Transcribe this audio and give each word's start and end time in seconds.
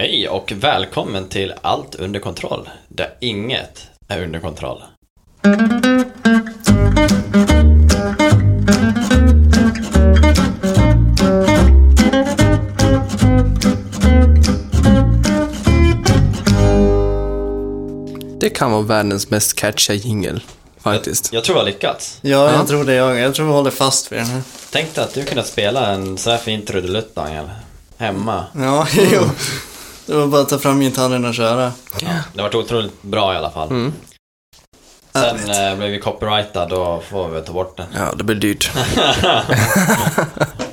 Hej 0.00 0.28
och 0.28 0.52
välkommen 0.52 1.28
till 1.28 1.54
Allt 1.62 1.94
under 1.94 2.20
kontroll, 2.20 2.68
där 2.88 3.14
inget 3.20 3.88
är 4.08 4.22
under 4.22 4.40
kontroll. 4.40 4.82
Det 18.40 18.50
kan 18.50 18.72
vara 18.72 18.82
världens 18.82 19.30
mest 19.30 19.54
catchiga 19.56 19.96
jingel, 19.96 20.40
faktiskt. 20.78 21.32
Jag 21.32 21.44
tror 21.44 21.56
jag 21.58 21.64
har 21.64 21.70
lyckats. 21.70 22.18
Ja, 22.20 22.30
Ja. 22.30 22.52
jag 22.52 22.68
tror 22.68 22.84
det 22.84 22.94
jag. 22.94 23.18
Jag 23.18 23.34
tror 23.34 23.46
vi 23.46 23.52
håller 23.52 23.70
fast 23.70 24.12
vid 24.12 24.18
den 24.18 24.26
här. 24.26 24.42
Tänk 24.72 24.94
dig 24.94 25.04
att 25.04 25.14
du 25.14 25.24
kunde 25.24 25.44
spela 25.44 25.86
en 25.86 26.18
så 26.18 26.30
här 26.30 26.38
fin 26.38 26.64
trudelutt, 26.66 27.14
Daniel. 27.14 27.50
Hemma. 27.98 28.44
Ja, 28.54 28.86
jo. 29.12 29.22
Det 30.10 30.16
var 30.16 30.26
bara 30.26 30.42
att 30.42 30.48
ta 30.48 30.58
fram 30.58 30.80
gitarren 30.80 31.24
och 31.24 31.34
köra. 31.34 31.72
Det 32.00 32.06
har 32.36 32.42
varit 32.42 32.54
otroligt 32.54 33.02
bra 33.02 33.34
i 33.34 33.36
alla 33.36 33.50
fall. 33.50 33.70
Mm. 33.70 33.92
Sen 35.12 35.36
eh, 35.50 35.76
blev 35.78 35.90
vi 35.90 35.98
copyrightad, 36.00 36.68
då 36.68 37.02
får 37.10 37.28
vi 37.28 37.40
ta 37.40 37.52
bort 37.52 37.76
den. 37.76 37.86
Ja, 37.96 38.12
det 38.16 38.24
blir 38.24 38.36
dyrt. 38.36 38.70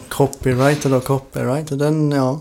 Copyrighted 0.10 0.94
och 0.94 1.04
copyrighted, 1.04 1.78
den, 1.78 2.12
ja. 2.12 2.40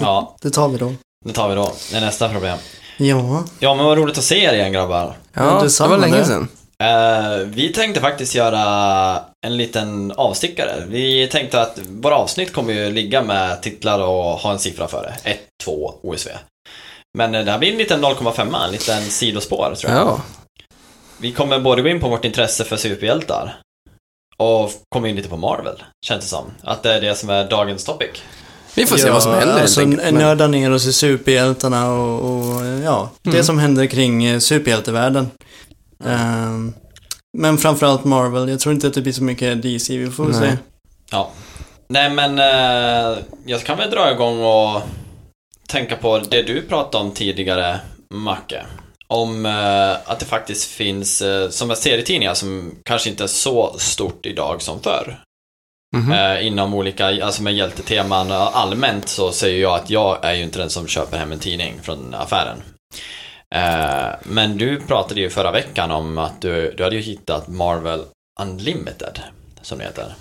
Ja, 0.00 0.36
Det 0.42 0.50
tar 0.50 0.68
vi 0.68 0.78
då. 0.78 0.92
det 1.24 1.32
tar 1.32 1.48
vi 1.48 1.54
då. 1.54 1.72
Det 1.90 1.96
är 1.96 2.00
nästa 2.00 2.28
problem. 2.28 2.58
Ja. 2.96 3.44
Ja, 3.58 3.74
men 3.74 3.84
vad 3.84 3.98
roligt 3.98 4.18
att 4.18 4.24
se 4.24 4.44
er 4.44 4.52
igen 4.52 4.72
grabbar. 4.72 5.16
Ja, 5.32 5.42
det 5.42 5.62
detsamma 5.62 5.90
var 5.90 5.98
länge 5.98 6.16
det. 6.16 6.24
sedan. 6.24 6.48
Eh, 6.78 7.46
vi 7.46 7.72
tänkte 7.72 8.00
faktiskt 8.00 8.34
göra 8.34 9.20
en 9.46 9.56
liten 9.56 10.12
avstickare. 10.12 10.84
Vi 10.88 11.28
tänkte 11.28 11.60
att 11.60 11.78
våra 11.88 12.16
avsnitt 12.16 12.52
kommer 12.52 12.72
ju 12.72 12.92
ligga 12.92 13.22
med 13.22 13.62
titlar 13.62 13.98
och 13.98 14.24
ha 14.24 14.52
en 14.52 14.58
siffra 14.58 14.88
före. 14.88 15.14
1, 15.24 15.38
2, 15.64 15.94
OSV. 16.02 16.28
Men 17.18 17.34
eh, 17.34 17.44
det 17.44 17.50
här 17.50 17.58
blir 17.58 17.72
en 17.72 17.78
liten 17.78 18.04
0,5, 18.04 18.64
en 18.64 18.72
liten 18.72 19.02
sidospår 19.02 19.74
tror 19.76 19.92
jag. 19.92 20.06
Ja. 20.06 20.20
Vi 21.18 21.32
kommer 21.32 21.58
både 21.60 21.82
gå 21.82 21.88
in 21.88 22.00
på 22.00 22.08
vårt 22.08 22.24
intresse 22.24 22.64
för 22.64 22.76
superhjältar 22.76 23.56
och 24.36 24.70
komma 24.88 25.08
in 25.08 25.16
lite 25.16 25.28
på 25.28 25.36
Marvel, 25.36 25.82
känns 26.06 26.24
det 26.24 26.30
som. 26.30 26.44
Att 26.62 26.82
det 26.82 26.94
är 26.94 27.00
det 27.00 27.14
som 27.14 27.30
är 27.30 27.44
dagens 27.50 27.84
topic. 27.84 28.10
Vi 28.74 28.86
får 28.86 28.96
se 28.96 29.10
vad 29.10 29.22
som 29.22 29.32
händer 29.32 29.60
alltså, 29.60 29.80
enkelt. 29.80 30.02
Men, 30.04 30.14
nörda 30.14 30.46
ner 30.46 30.72
oss 30.72 30.86
i 30.86 30.92
superhjältarna 30.92 31.92
och, 31.92 32.30
och 32.30 32.66
ja, 32.66 33.10
det 33.22 33.30
Mm. 33.30 33.44
som 33.44 33.58
händer 33.58 33.86
kring 33.86 34.24
eh, 34.24 34.38
superhjältevärlden. 34.38 35.30
Ehm, 36.04 36.74
men 37.36 37.58
framförallt 37.58 38.04
Marvel. 38.04 38.48
Jag 38.48 38.60
tror 38.60 38.74
inte 38.74 38.86
att 38.86 38.94
det 38.94 39.02
blir 39.02 39.12
så 39.12 39.24
mycket 39.24 39.62
DC, 39.62 39.96
vi 39.96 40.10
får 40.10 40.24
väl 40.24 40.34
se. 40.34 40.56
Ja. 41.10 41.30
Nej 41.88 42.10
men, 42.10 42.38
eh, 42.38 43.18
jag 43.46 43.64
kan 43.64 43.78
väl 43.78 43.90
dra 43.90 44.12
igång 44.12 44.42
och 44.44 44.82
tänka 45.68 45.96
på 45.96 46.18
det 46.18 46.42
du 46.42 46.62
pratade 46.62 47.04
om 47.04 47.10
tidigare, 47.10 47.80
Macke. 48.14 48.66
Om 49.08 49.46
eh, 49.46 49.90
att 50.04 50.18
det 50.18 50.26
faktiskt 50.26 50.70
finns, 50.70 51.22
eh, 51.22 51.48
som 51.48 51.70
är 51.70 51.74
serietidningar 51.74 52.34
som 52.34 52.74
kanske 52.84 53.10
inte 53.10 53.24
är 53.24 53.28
så 53.28 53.74
stort 53.78 54.26
idag 54.26 54.62
som 54.62 54.80
förr. 54.82 55.18
Mhm. 55.96 56.12
Eh, 56.12 56.46
inom 56.46 56.74
olika, 56.74 57.24
alltså 57.24 57.42
med 57.42 57.54
hjälteteman 57.54 58.32
allmänt 58.32 59.08
så 59.08 59.32
säger 59.32 59.62
jag 59.62 59.74
att 59.74 59.90
jag 59.90 60.24
är 60.24 60.34
ju 60.34 60.42
inte 60.42 60.58
den 60.58 60.70
som 60.70 60.86
köper 60.86 61.18
hem 61.18 61.32
en 61.32 61.38
tidning 61.38 61.74
från 61.82 62.14
affären. 62.14 62.62
Eh, 63.56 64.14
men 64.22 64.56
du 64.58 64.80
pratade 64.80 65.20
ju 65.20 65.30
förra 65.30 65.52
veckan 65.52 65.90
om 65.90 66.18
att 66.18 66.40
du, 66.40 66.74
du 66.76 66.84
hade 66.84 66.96
ju 66.96 67.02
hittat 67.02 67.48
Marvel 67.48 68.04
Unlimited, 68.40 69.20
som 69.62 69.78
det 69.78 69.84
heter. 69.84 70.14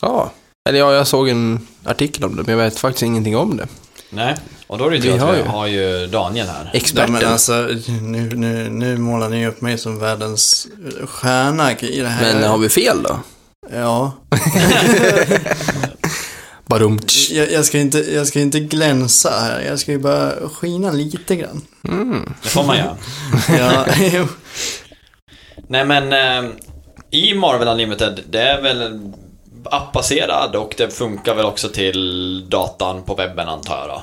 Ja. 0.00 0.30
Eller 0.68 0.78
ja, 0.78 0.92
jag 0.94 1.06
såg 1.06 1.28
en 1.28 1.66
artikel 1.84 2.24
om 2.24 2.36
det, 2.36 2.42
men 2.46 2.58
jag 2.58 2.64
vet 2.64 2.78
faktiskt 2.78 3.02
ingenting 3.02 3.36
om 3.36 3.56
det. 3.56 3.66
Nej, 4.10 4.36
och 4.66 4.78
då 4.78 4.86
är 4.86 4.90
det 4.90 4.96
ju 4.96 5.02
Vi 5.12 5.18
har 5.18 5.32
vi 5.32 5.38
ju- 5.38 5.44
har 5.44 5.66
ju 5.66 6.06
Daniel 6.06 6.46
här. 6.48 6.64
Ja, 6.64 6.70
Experten. 6.78 7.12
men 7.12 7.24
alltså, 7.26 7.52
nu, 8.02 8.30
nu, 8.36 8.68
nu 8.70 8.96
målar 8.98 9.28
ni 9.28 9.46
upp 9.46 9.60
mig 9.60 9.78
som 9.78 9.98
världens 9.98 10.66
stjärna 11.06 11.72
i 11.72 12.00
det 12.00 12.08
här. 12.08 12.34
Men 12.34 12.50
har 12.50 12.58
vi 12.58 12.68
fel 12.68 13.02
då? 13.02 13.18
Ja. 13.72 14.12
Barum. 16.72 16.98
Jag, 17.30 17.52
jag, 17.52 17.64
ska 17.64 17.78
inte, 17.78 17.98
jag 17.98 18.26
ska 18.26 18.40
inte 18.40 18.60
glänsa 18.60 19.30
här, 19.30 19.60
jag 19.60 19.78
ska 19.78 19.92
ju 19.92 19.98
bara 19.98 20.48
skina 20.48 20.90
lite 20.90 21.36
grann. 21.36 21.62
Mm. 21.88 22.34
Det 22.42 22.48
får 22.48 22.64
man 22.64 22.76
göra. 22.76 22.96
Ja, 23.58 23.86
jo. 24.12 24.26
Nej 25.68 25.84
men, 25.84 26.12
eh, 26.12 26.50
i 27.10 27.34
Marvel 27.34 27.68
Unlimited, 27.68 28.20
det 28.30 28.40
är 28.40 28.62
väl 28.62 29.00
appbaserad 29.64 30.56
och 30.56 30.74
det 30.76 30.90
funkar 30.90 31.34
väl 31.34 31.44
också 31.44 31.68
till 31.68 32.44
datan 32.48 33.02
på 33.02 33.14
webben 33.14 33.48
antar 33.48 33.78
jag 33.78 33.88
då. 33.88 34.02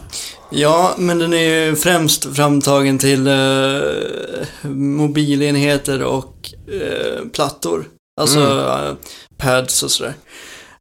ja, 0.49 0.95
men 0.97 1.19
den 1.19 1.33
är 1.33 1.65
ju 1.65 1.75
främst 1.75 2.35
framtagen 2.35 2.97
till 2.99 3.27
eh, 3.27 3.81
mobilenheter 4.71 6.03
och 6.03 6.53
eh, 6.67 7.25
plattor. 7.33 7.85
Alltså 8.21 8.39
eh, 8.39 8.93
pads 9.37 9.83
och 9.83 9.91
sådär. 9.91 10.13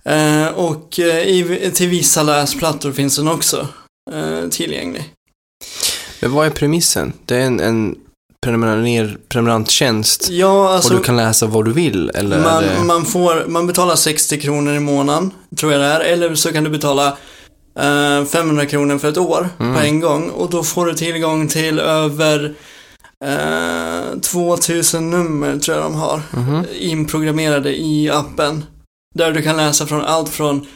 Eh, 0.09 0.47
och 0.49 1.01
eh, 1.01 1.19
i, 1.29 1.71
till 1.75 1.89
vissa 1.89 2.23
läsplattor 2.23 2.93
finns 2.93 3.17
den 3.17 3.29
också 3.29 3.69
eh, 4.13 4.49
tillgänglig. 4.51 5.15
Men 6.21 6.33
vad 6.33 6.47
är 6.47 6.51
premissen? 6.51 7.13
Det 7.27 7.37
är 7.37 7.41
en, 7.41 7.61
en 7.61 7.95
prenumerer- 8.47 9.19
prenumeranttjänst 9.29 10.29
Ja, 10.31 10.69
alltså... 10.75 10.93
och 10.95 10.99
du 11.01 11.05
kan 11.05 11.17
läsa 11.17 11.47
vad 11.47 11.65
du 11.65 11.73
vill, 11.73 12.11
eller 12.15 12.41
Man, 12.43 12.63
det... 12.63 12.85
man, 12.85 13.05
får, 13.05 13.45
man 13.49 13.67
betalar 13.67 13.95
60 13.97 14.41
kronor 14.41 14.75
i 14.75 14.81
månaden, 14.81 15.31
tror 15.57 15.73
jag 15.73 15.81
det 15.81 15.87
är. 15.87 16.01
Eller 16.01 16.35
så 16.35 16.53
kan 16.53 16.65
du 16.65 16.71
betala 16.71 17.07
eh, 17.79 18.25
500 18.25 18.67
kronor 18.67 18.99
för 18.99 19.09
ett 19.09 19.19
år 19.19 19.49
Mm. 19.61 19.75
på 19.75 19.81
en 19.81 20.01
gång. 20.01 20.31
Och 20.31 20.51
då 20.51 20.63
får 20.63 20.87
du 20.87 20.95
tillgång 20.95 21.49
till 21.49 21.79
över 21.79 22.55
eh, 23.25 24.19
2000 24.21 25.11
nummer, 25.11 25.59
tror 25.59 25.77
jag 25.77 25.87
de 25.87 25.95
har. 25.95 26.23
Mhm. 26.37 26.65
Inprogrammerade 26.79 27.77
i 27.81 28.11
appen. 28.11 28.65
Där 29.19 29.33
du 29.33 29.43
kan 29.43 29.57
läsa 29.57 29.87
från 29.87 30.05
allt 30.05 30.29
från 30.29 30.67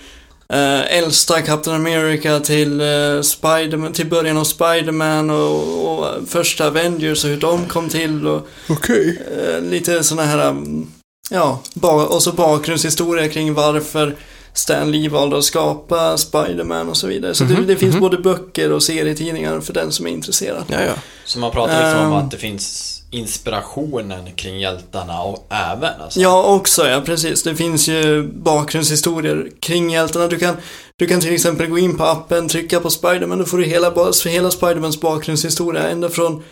eh, 0.49 0.97
äldsta 0.99 1.43
Captain 1.43 1.77
America 1.77 2.41
till, 2.41 2.81
eh, 2.81 3.21
Spiderman, 3.23 3.93
till 3.93 4.07
början 4.07 4.37
av 4.37 4.45
Spiderman 4.45 5.31
och, 5.31 5.99
och 5.99 6.29
första 6.29 6.67
Avengers 6.67 7.25
och 7.25 7.31
hur 7.31 7.37
de 7.41 7.67
kom 7.67 7.89
till. 7.89 8.27
Och, 8.27 8.49
Okej. 8.69 9.23
Eh, 9.39 9.63
lite 9.63 10.03
sådana 10.05 10.29
här, 10.29 10.49
um, 10.49 10.93
ja, 11.31 11.63
och 12.09 12.23
så 12.23 12.33
bakgrundshistoria 12.33 13.29
kring 13.29 13.55
varför 13.55 14.17
Stan 14.55 14.91
Lee 14.93 15.09
valde 15.09 15.39
att 15.39 15.45
skapa 15.45 16.17
Spider-Man 16.17 16.89
och 16.89 16.97
så 16.97 17.07
vidare. 17.07 17.35
Så 17.35 17.45
Mhm, 17.45 17.55
det, 17.55 17.63
det 17.67 17.77
finns 17.77 17.93
mhm. 17.95 18.01
både 18.01 18.19
böcker 18.19 18.73
och 18.73 18.83
serietidningar 18.83 19.61
för 19.61 19.73
den 19.73 19.93
som 19.93 20.07
är 20.07 20.11
intresserad. 20.11 20.65
Ja, 20.69 20.83
ja. 20.83 20.93
Så 21.25 21.39
man 21.39 21.51
pratar 21.51 21.85
liksom 21.85 22.07
om 22.07 22.13
Ehm. 22.13 22.25
att 22.25 22.31
det 22.31 22.39
finns 22.39 22.99
inspirationen 23.13 24.33
kring 24.33 24.61
hjältarna 24.61 25.23
och 25.23 25.47
även 25.51 26.01
alltså. 26.01 26.21
Ja, 26.21 26.43
också 26.43 26.89
ja, 26.89 27.01
precis. 27.01 27.43
Det 27.43 27.57
finns 27.57 27.89
ju 27.89 28.23
bakgrundshistorier 28.23 29.51
kring 29.61 29.91
hjältarna. 29.91 30.29
Du 30.29 30.39
kan, 30.39 30.57
du 30.97 31.07
kan 31.07 31.21
till 31.21 31.35
exempel 31.35 31.67
gå 31.67 31.79
in 31.79 31.97
på 31.97 32.05
appen, 32.05 32.49
trycka 32.49 32.81
på 32.81 32.91
Spider-Man, 32.91 33.39
då 33.39 33.45
får 33.45 33.59
du 33.59 33.65
hela, 33.65 33.89
hela 34.27 34.51
Spider-Mans 34.51 35.01
bakgrundshistoria 35.01 35.89
ända 35.89 36.09
från 36.09 36.43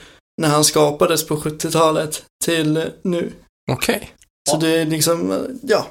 när 0.40 0.48
han 0.48 0.64
skapades 0.64 1.26
på 1.26 1.36
70-talet 1.36 2.22
till 2.44 2.90
nu. 3.02 3.32
Okej. 3.72 4.10
Så 4.50 4.56
det 4.56 4.68
är 4.68 4.86
liksom, 4.86 5.46
ja. 5.62 5.86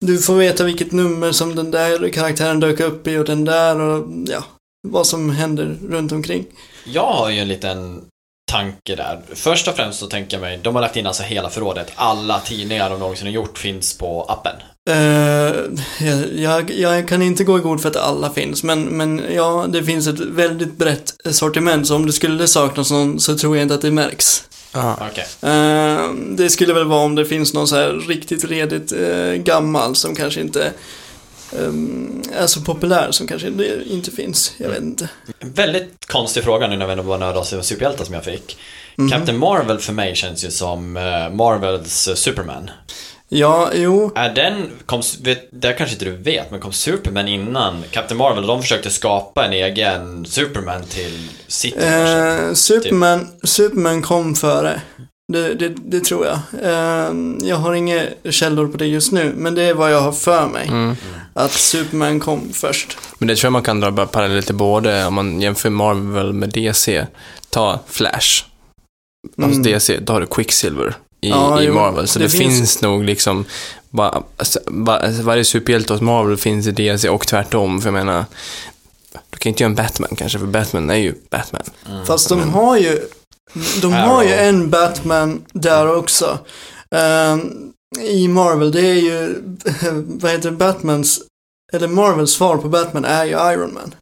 Du 0.00 0.18
får 0.18 0.34
veta 0.34 0.64
vilket 0.64 0.92
nummer 0.92 1.32
som 1.32 1.54
den 1.54 1.70
där 1.70 2.08
karaktären 2.08 2.60
dök 2.60 2.80
upp 2.80 3.06
i 3.06 3.16
och 3.16 3.24
den 3.24 3.44
där 3.44 3.80
och 3.80 4.06
ja, 4.26 4.44
vad 4.88 5.06
som 5.06 5.30
händer 5.30 5.78
runt 5.88 6.12
omkring. 6.12 6.46
Jag 6.84 7.12
har 7.12 7.30
ju 7.30 7.38
en 7.38 7.48
liten 7.48 8.04
tanke 8.50 8.96
där. 8.96 9.20
Först 9.34 9.68
och 9.68 9.76
främst 9.76 9.98
så 9.98 10.06
tänker 10.06 10.36
jag 10.36 10.40
mig, 10.40 10.58
de 10.62 10.74
har 10.74 10.82
lagt 10.82 10.96
in 10.96 11.06
alltså 11.06 11.22
hela 11.22 11.50
förrådet. 11.50 11.92
Alla 11.94 12.40
tidningar 12.40 12.90
de 12.90 13.00
någonsin 13.00 13.26
har 13.26 13.34
gjort 13.34 13.58
finns 13.58 13.98
på 13.98 14.22
appen. 14.22 14.56
Eh, 14.90 14.96
jag, 16.06 16.32
jag, 16.34 16.70
jag 16.70 17.08
kan 17.08 17.22
inte 17.22 17.44
gå 17.44 17.58
i 17.58 17.60
god 17.60 17.82
för 17.82 17.88
att 17.88 17.96
alla 17.96 18.30
finns, 18.30 18.62
men, 18.62 18.82
men 18.82 19.22
ja, 19.34 19.66
det 19.68 19.84
finns 19.84 20.06
ett 20.06 20.20
väldigt 20.20 20.78
brett 20.78 21.14
sortiment, 21.30 21.86
så 21.86 21.96
om 21.96 22.06
det 22.06 22.12
skulle 22.12 22.46
saknas 22.46 22.90
någon 22.90 23.20
så 23.20 23.38
tror 23.38 23.56
jag 23.56 23.62
inte 23.62 23.74
att 23.74 23.82
det 23.82 23.90
märks. 23.90 24.44
Ja. 24.72 24.98
Okej. 25.10 25.52
Eh, 25.52 26.10
det 26.36 26.50
skulle 26.50 26.72
väl 26.72 26.86
vara 26.86 27.00
om 27.00 27.14
det 27.14 27.24
finns 27.24 27.54
någon 27.54 27.68
så 27.68 27.76
här 27.76 27.92
riktigt 28.08 28.44
redigt 28.44 28.92
eh, 28.92 29.32
gammal 29.32 29.96
som 29.96 30.14
kanske 30.14 30.40
inte 30.40 30.72
ehm, 31.58 32.22
är 32.32 32.46
så 32.46 32.60
populär, 32.60 33.10
som 33.10 33.26
kanske 33.26 33.48
inte- 33.86 34.10
finns. 34.10 34.52
Jag 34.56 34.68
vet 34.68 34.80
inte. 34.80 35.08
En 35.38 35.52
väldigt 35.52 36.06
konstig 36.06 36.44
fråga 36.44 36.66
nu 36.66 36.76
när 36.76 36.86
vi 36.86 36.92
ändå 36.92 37.04
bara 37.04 37.18
nördar 37.18 37.40
oss 37.40 37.52
över 37.52 37.62
superhjältar 37.62 38.04
som 38.04 38.14
jag 38.14 38.24
fick. 38.24 38.58
Mhm. 38.96 39.10
Captain 39.10 39.38
Marvel 39.38 39.78
för 39.78 39.92
mig 39.92 40.14
känns 40.16 40.44
ju 40.44 40.50
som 40.50 40.96
eh, 40.96 41.30
Marvels 41.30 42.08
eh, 42.08 42.14
Superman. 42.14 42.70
Ja, 43.32 43.70
jo. 43.74 44.12
Är 44.14 44.34
den, 44.34 44.70
kom, 44.86 45.02
vet, 45.22 45.48
det 45.62 45.72
kanske 45.72 45.94
inte 45.94 46.04
du 46.04 46.16
vet, 46.16 46.50
men 46.50 46.60
kom 46.60 46.72
Superman 46.72 47.28
innan 47.28 47.84
Captain 47.90 48.18
Marvel? 48.18 48.46
De 48.46 48.62
försökte 48.62 48.90
skapa 48.90 49.44
en 49.46 49.52
egen 49.52 50.26
Superman 50.26 50.84
till 50.84 51.28
sitt 51.46 51.74
universum. 51.74 52.48
Eh, 52.48 52.54
Superman, 52.54 53.28
Superman 53.42 54.02
kom 54.02 54.34
före. 54.34 54.80
Det, 55.32 55.54
det, 55.54 55.68
det 55.68 56.00
tror 56.04 56.26
jag. 56.26 56.38
Eh, 56.62 57.12
jag 57.48 57.56
har 57.56 57.74
inga 57.74 58.02
källor 58.30 58.68
på 58.68 58.76
det 58.76 58.86
just 58.86 59.12
nu, 59.12 59.32
men 59.36 59.54
det 59.54 59.62
är 59.62 59.74
vad 59.74 59.92
jag 59.92 60.00
har 60.00 60.12
för 60.12 60.46
mig. 60.48 60.68
Mm. 60.68 60.96
Att 61.34 61.52
Superman 61.52 62.20
kom 62.20 62.52
först. 62.52 62.98
Men 63.18 63.28
det 63.28 63.36
tror 63.36 63.46
jag 63.46 63.52
man 63.52 63.62
kan 63.62 63.80
dra 63.80 64.06
paralleller 64.06 64.42
till 64.42 64.54
både, 64.54 65.06
om 65.06 65.14
man 65.14 65.40
jämför 65.40 65.70
Marvel 65.70 66.32
med 66.32 66.48
DC. 66.48 67.06
Ta 67.50 67.80
Flash. 67.88 68.44
Alltså 69.42 69.60
Mm. 69.60 69.62
DC, 69.62 69.98
då 70.00 70.12
har 70.12 70.20
du 70.20 70.26
Quicksilver 70.26 70.94
i, 71.20 71.28
Ja, 71.28 71.62
i 71.62 71.68
Marvel. 71.70 72.08
Så 72.08 72.18
det 72.18 72.24
det, 72.24 72.30
finns- 72.30 72.58
finns... 72.58 72.82
nog 72.82 73.04
liksom, 73.04 73.44
alltså, 74.36 74.60
bara, 74.66 74.98
alltså, 74.98 75.22
varje 75.22 75.44
superhjälte 75.44 75.92
hos 75.92 76.02
Marvel 76.02 76.36
finns 76.36 76.66
i 76.66 76.70
DC 76.70 77.08
och 77.08 77.26
tvärtom. 77.26 77.80
För 77.80 77.88
jag 77.88 77.94
menar, 77.94 78.24
du 79.30 79.38
kan 79.38 79.50
inte 79.50 79.62
göra 79.62 79.70
en 79.70 79.74
Batman 79.76 80.10
kanske, 80.18 80.38
för 80.38 80.46
Batman 80.46 80.90
är 80.90 80.94
ju 80.96 81.14
Batman. 81.30 81.62
Mm. 81.90 82.06
Fast 82.06 82.28
de 82.28 82.50
har 82.50 82.76
ju, 82.76 82.98
de 83.82 83.92
har 83.92 84.22
ju 84.24 84.32
en 84.32 84.70
Batman 84.70 85.42
där 85.52 85.96
också. 85.96 86.38
Ehm, 86.94 87.72
I 88.00 88.28
Marvel, 88.28 88.72
det 88.72 88.80
är 88.86 88.94
ju, 88.94 89.42
vad 90.06 90.30
heter 90.30 90.50
Batmans, 90.50 91.20
eller 91.72 91.88
Marvels 91.88 92.32
svar 92.32 92.56
på 92.56 92.68
Batman 92.68 93.04
är 93.04 93.24
ju 93.24 93.30
Iron 93.30 93.74
Man. 93.74 93.94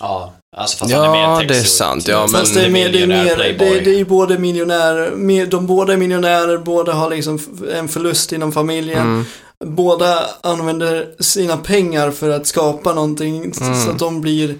Ja, 0.00 0.32
alltså 0.56 0.76
fast 0.76 0.92
han 0.94 1.04
är 1.04 1.10
mer 1.10 1.18
Ja, 1.22 1.40
en 1.40 1.46
det 1.48 1.56
är 1.58 1.62
sant. 1.62 2.08
Ja, 2.08 2.20
men 2.20 2.40
Fast 2.40 2.54
det 2.54 2.64
är 2.64 2.70
mer, 2.70 2.88
det 2.92 3.02
är, 3.02 3.06
miljonär 3.06 3.24
mer, 3.36 3.36
det, 3.58 3.80
det 3.80 3.90
är 3.90 3.98
ju 3.98 4.04
både 4.04 4.38
miljonärer, 4.38 5.10
mer- 5.16 5.46
de 5.46 5.66
båda 5.66 5.92
är 5.92 5.96
miljonärer, 5.96 6.58
båda 6.58 6.92
har 6.92 7.10
liksom 7.10 7.38
en 7.74 7.88
förlust 7.88 8.32
inom 8.32 8.52
familjen. 8.52 8.98
Mm, 9.02 9.24
Båda 9.64 10.26
använder 10.40 11.10
sina 11.22 11.56
pengar 11.56 12.10
för 12.10 12.30
att 12.30 12.46
skapa 12.46 12.94
någonting 12.94 13.36
Mm. 13.60 13.84
så 13.84 13.90
att 13.90 13.98
de 13.98 14.20
blir 14.20 14.54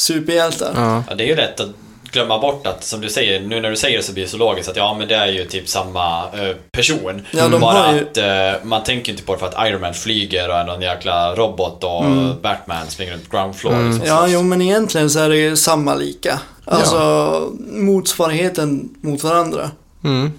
superhjältar. 0.00 0.72
ja. 0.76 1.04
Ja, 1.08 1.14
det 1.14 1.24
är 1.24 1.28
ju 1.28 1.36
lätt 1.36 1.60
att 1.60 1.70
glömma 2.12 2.38
bort 2.38 2.66
att, 2.66 2.84
som 2.84 3.00
du 3.00 3.08
säger, 3.08 3.40
nu 3.40 3.60
när 3.60 3.70
du 3.70 3.76
säger 3.76 3.96
det 3.96 4.02
så 4.04 4.12
blir 4.12 4.24
det 4.24 4.30
så 4.30 4.36
logiskt 4.36 4.68
att 4.68 4.76
ja, 4.76 4.94
men 4.98 5.08
det 5.08 5.14
är 5.14 5.26
ju 5.26 5.44
typ 5.44 5.68
samma 5.68 6.22
eh, 6.24 6.56
person. 6.72 7.26
Ja, 7.30 7.48
de 7.48 7.60
Bara 7.60 7.94
ju- 7.96 8.00
att 8.02 8.16
eh, 8.16 8.64
man 8.66 8.82
tänker 8.82 9.12
inte 9.12 9.24
på 9.24 9.32
det 9.32 9.38
för 9.38 9.46
att 9.46 9.68
Iron 9.68 9.80
Man 9.80 9.94
flyger 9.94 10.48
och 10.48 10.54
är 10.56 10.64
någon 10.64 10.82
jäkla 10.82 11.34
robot 11.34 11.84
och 11.84 12.04
Mm. 12.04 12.32
Batman 12.42 12.86
springer 12.88 13.12
runt 13.12 13.30
ground 13.30 13.56
floor 13.56 13.74
Mm. 13.74 13.90
liksom. 13.90 14.08
Ja, 14.08 14.26
jo, 14.28 14.42
men 14.42 14.62
egentligen 14.62 15.10
så 15.10 15.18
är 15.18 15.28
det 15.28 15.36
ju 15.36 15.56
samma 15.56 15.94
lika. 15.94 16.40
Alltså 16.64 17.52
motsvarigheten 17.72 18.88
mot 19.00 19.22
varandra. 19.24 19.70
Mm. 20.04 20.32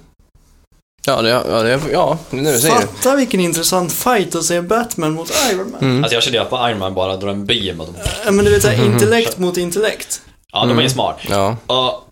Ja, 1.06 1.22
det, 1.22 1.30
ja, 1.30 1.64
det, 1.64 1.80
ja, 1.94 2.18
nu 2.30 2.58
säger. 2.60 2.76
Fatta 2.76 3.16
vilken 3.16 3.40
intressant 3.40 3.92
fight 3.92 4.36
att 4.36 4.44
se 4.46 4.62
Batman 4.62 5.12
mot 5.14 5.32
Iron 5.52 5.72
Man. 5.72 5.82
Mm. 5.82 6.04
Alltså 6.04 6.14
jag 6.16 6.24
kände 6.24 6.42
att 6.42 6.50
på 6.50 6.56
Iron 6.70 6.80
Man 6.80 6.94
bara 6.94 7.18
drar 7.18 7.30
en 7.30 7.46
beam 7.46 7.80
och 7.80 7.86
de... 7.88 7.94
Ja, 8.26 8.32
men 8.32 8.46
du 8.46 8.52
vet, 8.52 8.62
så 8.62 8.68
här, 8.68 8.86
intellekt 8.86 9.38
mot 9.38 9.58
intellekt. 9.58 10.22
Ja, 10.52 10.60
de 10.60 10.70
är 10.70 10.74
ju 10.74 10.80
Mm. 10.80 10.90
smart. 10.90 11.18
Ja. 11.30 11.56
Och 11.68 12.08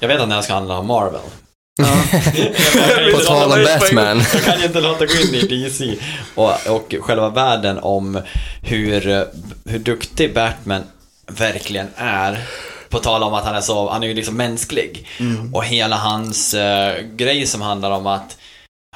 jag 0.00 0.08
vet 0.08 0.20
att 0.20 0.28
det 0.28 0.34
här 0.34 0.42
ska 0.42 0.54
handla 0.54 0.78
om 0.78 0.86
Marvel. 0.86 1.20
På 3.14 3.18
tal 3.18 3.52
om 3.52 3.64
Batman. 3.64 4.22
Jag 4.34 4.42
kan 4.42 4.58
ju 4.60 4.66
inte 4.66 4.80
låta 4.80 5.06
gå 5.06 5.12
in 5.14 5.34
i 5.34 5.46
DC. 5.46 5.96
Och, 6.34 6.66
och 6.68 6.94
själva 7.00 7.28
världen 7.28 7.78
om 7.78 8.20
hur, 8.62 9.00
hur 9.70 9.78
duktig 9.78 10.34
Batman 10.34 10.82
verkligen 11.26 11.88
är. 11.96 12.38
På 12.88 12.98
tal 12.98 13.22
om 13.22 13.34
att 13.34 13.44
han 13.44 13.54
är 13.54 13.60
så, 13.60 13.90
han 13.90 14.02
är 14.02 14.06
ju 14.08 14.14
liksom 14.14 14.36
mänsklig. 14.36 15.06
Mm. 15.20 15.54
Och 15.54 15.64
hela 15.64 15.96
hans 15.96 16.54
eh, 16.54 17.00
grej 17.02 17.46
som 17.46 17.62
handlar 17.62 17.90
om 17.90 18.06
att 18.06 18.36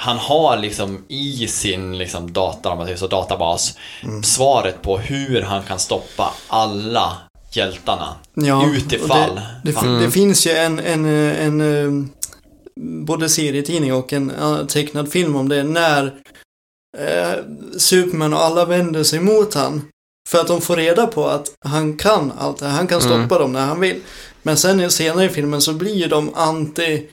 han 0.00 0.18
har 0.18 0.56
liksom 0.56 1.04
i 1.08 1.46
sin 1.48 1.98
liksom 1.98 2.32
data, 2.32 2.70
om 2.70 2.76
man 2.78 2.86
säger 2.86 2.98
så, 2.98 3.06
databas, 3.06 3.74
Mm. 4.02 4.22
svaret 4.22 4.82
på 4.82 4.98
hur 4.98 5.42
han 5.42 5.62
kan 5.62 5.78
stoppa 5.78 6.32
alla 6.48 7.16
hjältarna. 7.52 8.14
Ja, 8.34 8.70
Utifall. 8.74 9.40
Det, 9.64 9.72
det. 9.72 9.78
Mm. 9.80 10.02
det 10.02 10.10
finns 10.10 10.46
ju 10.46 10.50
en, 10.50 10.78
en, 10.78 11.04
en, 11.04 11.60
eh, 11.60 12.06
både 13.04 13.28
serietidning 13.28 13.92
och 13.94 14.12
en 14.12 14.30
eh, 14.30 14.66
tecknad 14.66 15.12
film 15.12 15.36
om 15.36 15.48
det 15.48 15.62
när 15.62 16.14
eh, 16.98 17.32
Superman 17.78 18.34
och 18.34 18.42
alla 18.44 18.64
vänder 18.64 19.02
sig 19.02 19.20
mot 19.20 19.54
han. 19.54 19.82
För 20.28 20.38
att 20.40 20.46
de 20.46 20.60
får 20.60 20.76
reda 20.76 21.06
på 21.06 21.26
att 21.26 21.52
han 21.64 21.96
kan 21.96 22.32
allt 22.38 22.58
det. 22.58 22.66
Han 22.66 22.86
kan 22.86 23.00
stoppa 23.00 23.14
Mm. 23.14 23.28
dem 23.28 23.52
när 23.52 23.66
han 23.66 23.80
vill. 23.80 24.00
Men 24.42 24.56
sen 24.56 24.90
senare 24.90 25.24
i 25.24 25.28
filmen 25.28 25.60
så 25.60 25.72
blir 25.72 25.94
ju 25.94 26.06
de 26.06 26.34
anti 26.34 27.06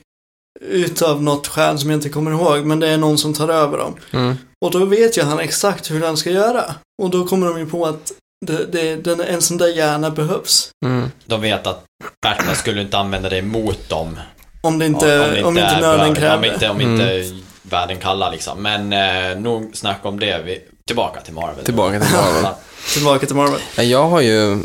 utav 0.60 1.22
något 1.22 1.46
skäl 1.46 1.78
som 1.78 1.90
jag 1.90 1.96
inte 1.96 2.08
kommer 2.08 2.30
ihåg. 2.30 2.66
Men 2.66 2.80
det 2.80 2.88
är 2.88 2.98
någon 2.98 3.18
som 3.18 3.34
tar 3.34 3.48
över 3.48 3.78
dem. 3.78 3.94
Mm. 4.10 4.34
Och 4.64 4.70
då 4.70 4.84
vet 4.84 5.18
ju 5.18 5.22
han 5.22 5.38
exakt 5.38 5.90
hur 5.90 6.02
han 6.02 6.16
ska 6.16 6.30
göra. 6.30 6.74
Och 7.02 7.10
då 7.10 7.26
kommer 7.26 7.46
de 7.46 7.58
ju 7.58 7.66
på 7.66 7.86
att 7.86 8.12
det, 8.46 8.72
det, 8.72 8.96
den, 8.96 9.20
en 9.20 9.42
sån 9.42 9.56
där 9.58 9.68
hjärna 9.68 10.10
behövs. 10.10 10.70
Mm. 10.84 11.10
De 11.26 11.40
vet 11.40 11.66
att 11.66 11.84
Batman 12.22 12.56
skulle 12.56 12.80
inte 12.80 12.98
använda 12.98 13.28
det 13.28 13.42
mot 13.42 13.88
dem. 13.88 14.20
Om 14.60 14.78
det 14.78 14.86
inte, 14.86 15.06
Ja, 15.40 15.46
om 15.46 15.58
inte 15.58 15.70
är 15.70 15.80
nöden 15.80 15.98
behövligt. 16.14 16.18
kräver 16.18 16.36
Om 16.36 16.42
det. 16.42 16.48
inte, 16.54 16.68
om 16.68 16.80
inte 16.80 17.24
världen 17.62 17.96
kallar 17.98 18.30
liksom. 18.32 18.62
Men 18.62 18.92
eh, 18.92 19.38
nog 19.40 19.70
snack 19.76 19.98
om 20.02 20.20
det. 20.20 20.42
Vi, 20.44 20.60
tillbaka 20.86 21.20
till 21.20 21.34
Marvel. 21.34 21.64
Tillbaka 21.64 22.00
till 22.00 22.12
Marvel. 22.16 22.52
Tillbaka 22.94 23.26
till 23.26 23.36
Marvel. 23.36 23.60
Ja, 23.76 23.82
Jag 23.82 24.08
har 24.08 24.20
ju 24.20 24.58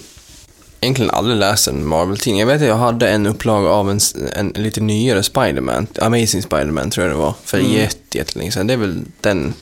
egentligen 0.82 1.12
aldrig 1.12 1.38
läst 1.38 1.68
en 1.68 1.88
Marvel-tidning. 1.88 2.40
Jag 2.40 2.48
vet 2.48 2.62
att 2.62 2.68
jag 2.68 2.76
hade 2.76 3.10
en 3.10 3.26
upplaga 3.28 3.70
av 3.70 3.90
en, 3.92 4.00
en 4.36 4.50
lite 4.56 4.82
nyare 4.82 5.24
Spider-Man, 5.24 5.88
Amazing 6.02 6.42
Spider-Man 6.42 6.90
tror 6.90 7.08
jag 7.08 7.16
det 7.16 7.20
var, 7.20 7.34
för 7.46 7.60
Mm. 7.60 7.72
jätte, 7.72 8.18
jättelänge 8.18 8.52
sedan. 8.52 8.68
Det 8.68 8.74
är 8.74 8.78
väl 8.78 9.02
den 9.22 9.54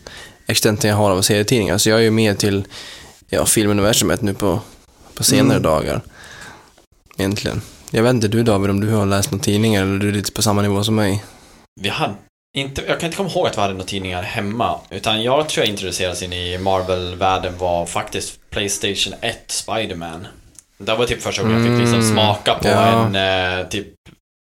extenten 0.47 0.89
jag 0.89 0.97
har 0.97 1.11
av 1.11 1.21
serietidningar. 1.21 1.77
Så 1.77 1.89
jag 1.89 1.99
är 1.99 2.03
ju 2.03 2.11
med 2.11 2.37
till 2.37 2.65
ja, 3.29 3.45
filmuniversumet 3.45 4.21
nu 4.21 4.33
på, 4.33 4.59
på 5.13 5.23
senare 5.23 5.57
Mm. 5.57 5.63
dagar. 5.63 6.01
Egentligen. 7.17 7.61
Jag 7.91 8.03
vet 8.03 8.13
inte 8.13 8.27
du 8.27 8.43
David, 8.43 8.69
om 8.69 8.79
du 8.79 8.89
har 8.91 9.05
läst 9.05 9.31
någon 9.31 9.39
tidning 9.39 9.75
eller 9.75 9.99
du 9.99 10.07
är 10.07 10.11
lite 10.13 10.31
på 10.31 10.41
samma 10.41 10.61
nivå 10.61 10.83
som 10.83 10.95
mig. 10.95 11.23
Vi 11.81 11.89
hade 11.89 12.13
inte, 12.57 12.81
jag 12.87 12.99
kan 12.99 13.07
inte 13.07 13.17
komma 13.17 13.29
ihåg 13.29 13.47
att 13.47 13.57
vi 13.57 13.61
hade 13.61 13.73
några 13.73 13.85
tidningar 13.85 14.23
hemma. 14.23 14.79
Utan 14.89 15.23
jag 15.23 15.49
tror 15.49 15.65
jag 15.65 15.69
introducerades 15.71 16.23
in 16.23 16.33
i 16.33 16.57
Marvel-världen 16.57 17.57
var 17.57 17.85
faktiskt 17.85 18.39
Playstation 18.49 19.13
1 19.21 19.37
Spider-Man. 19.47 20.27
Det 20.77 20.95
var 20.95 21.05
typ 21.05 21.21
första 21.21 21.41
gången 21.43 21.57
jag 21.57 21.67
fick 21.67 21.79
liksom 21.79 21.99
Mm, 21.99 22.13
smaka 22.13 22.53
på 22.61 22.67
ja. 22.67 22.87
en 22.87 23.15
eh, 23.59 23.67
typ 23.67 23.87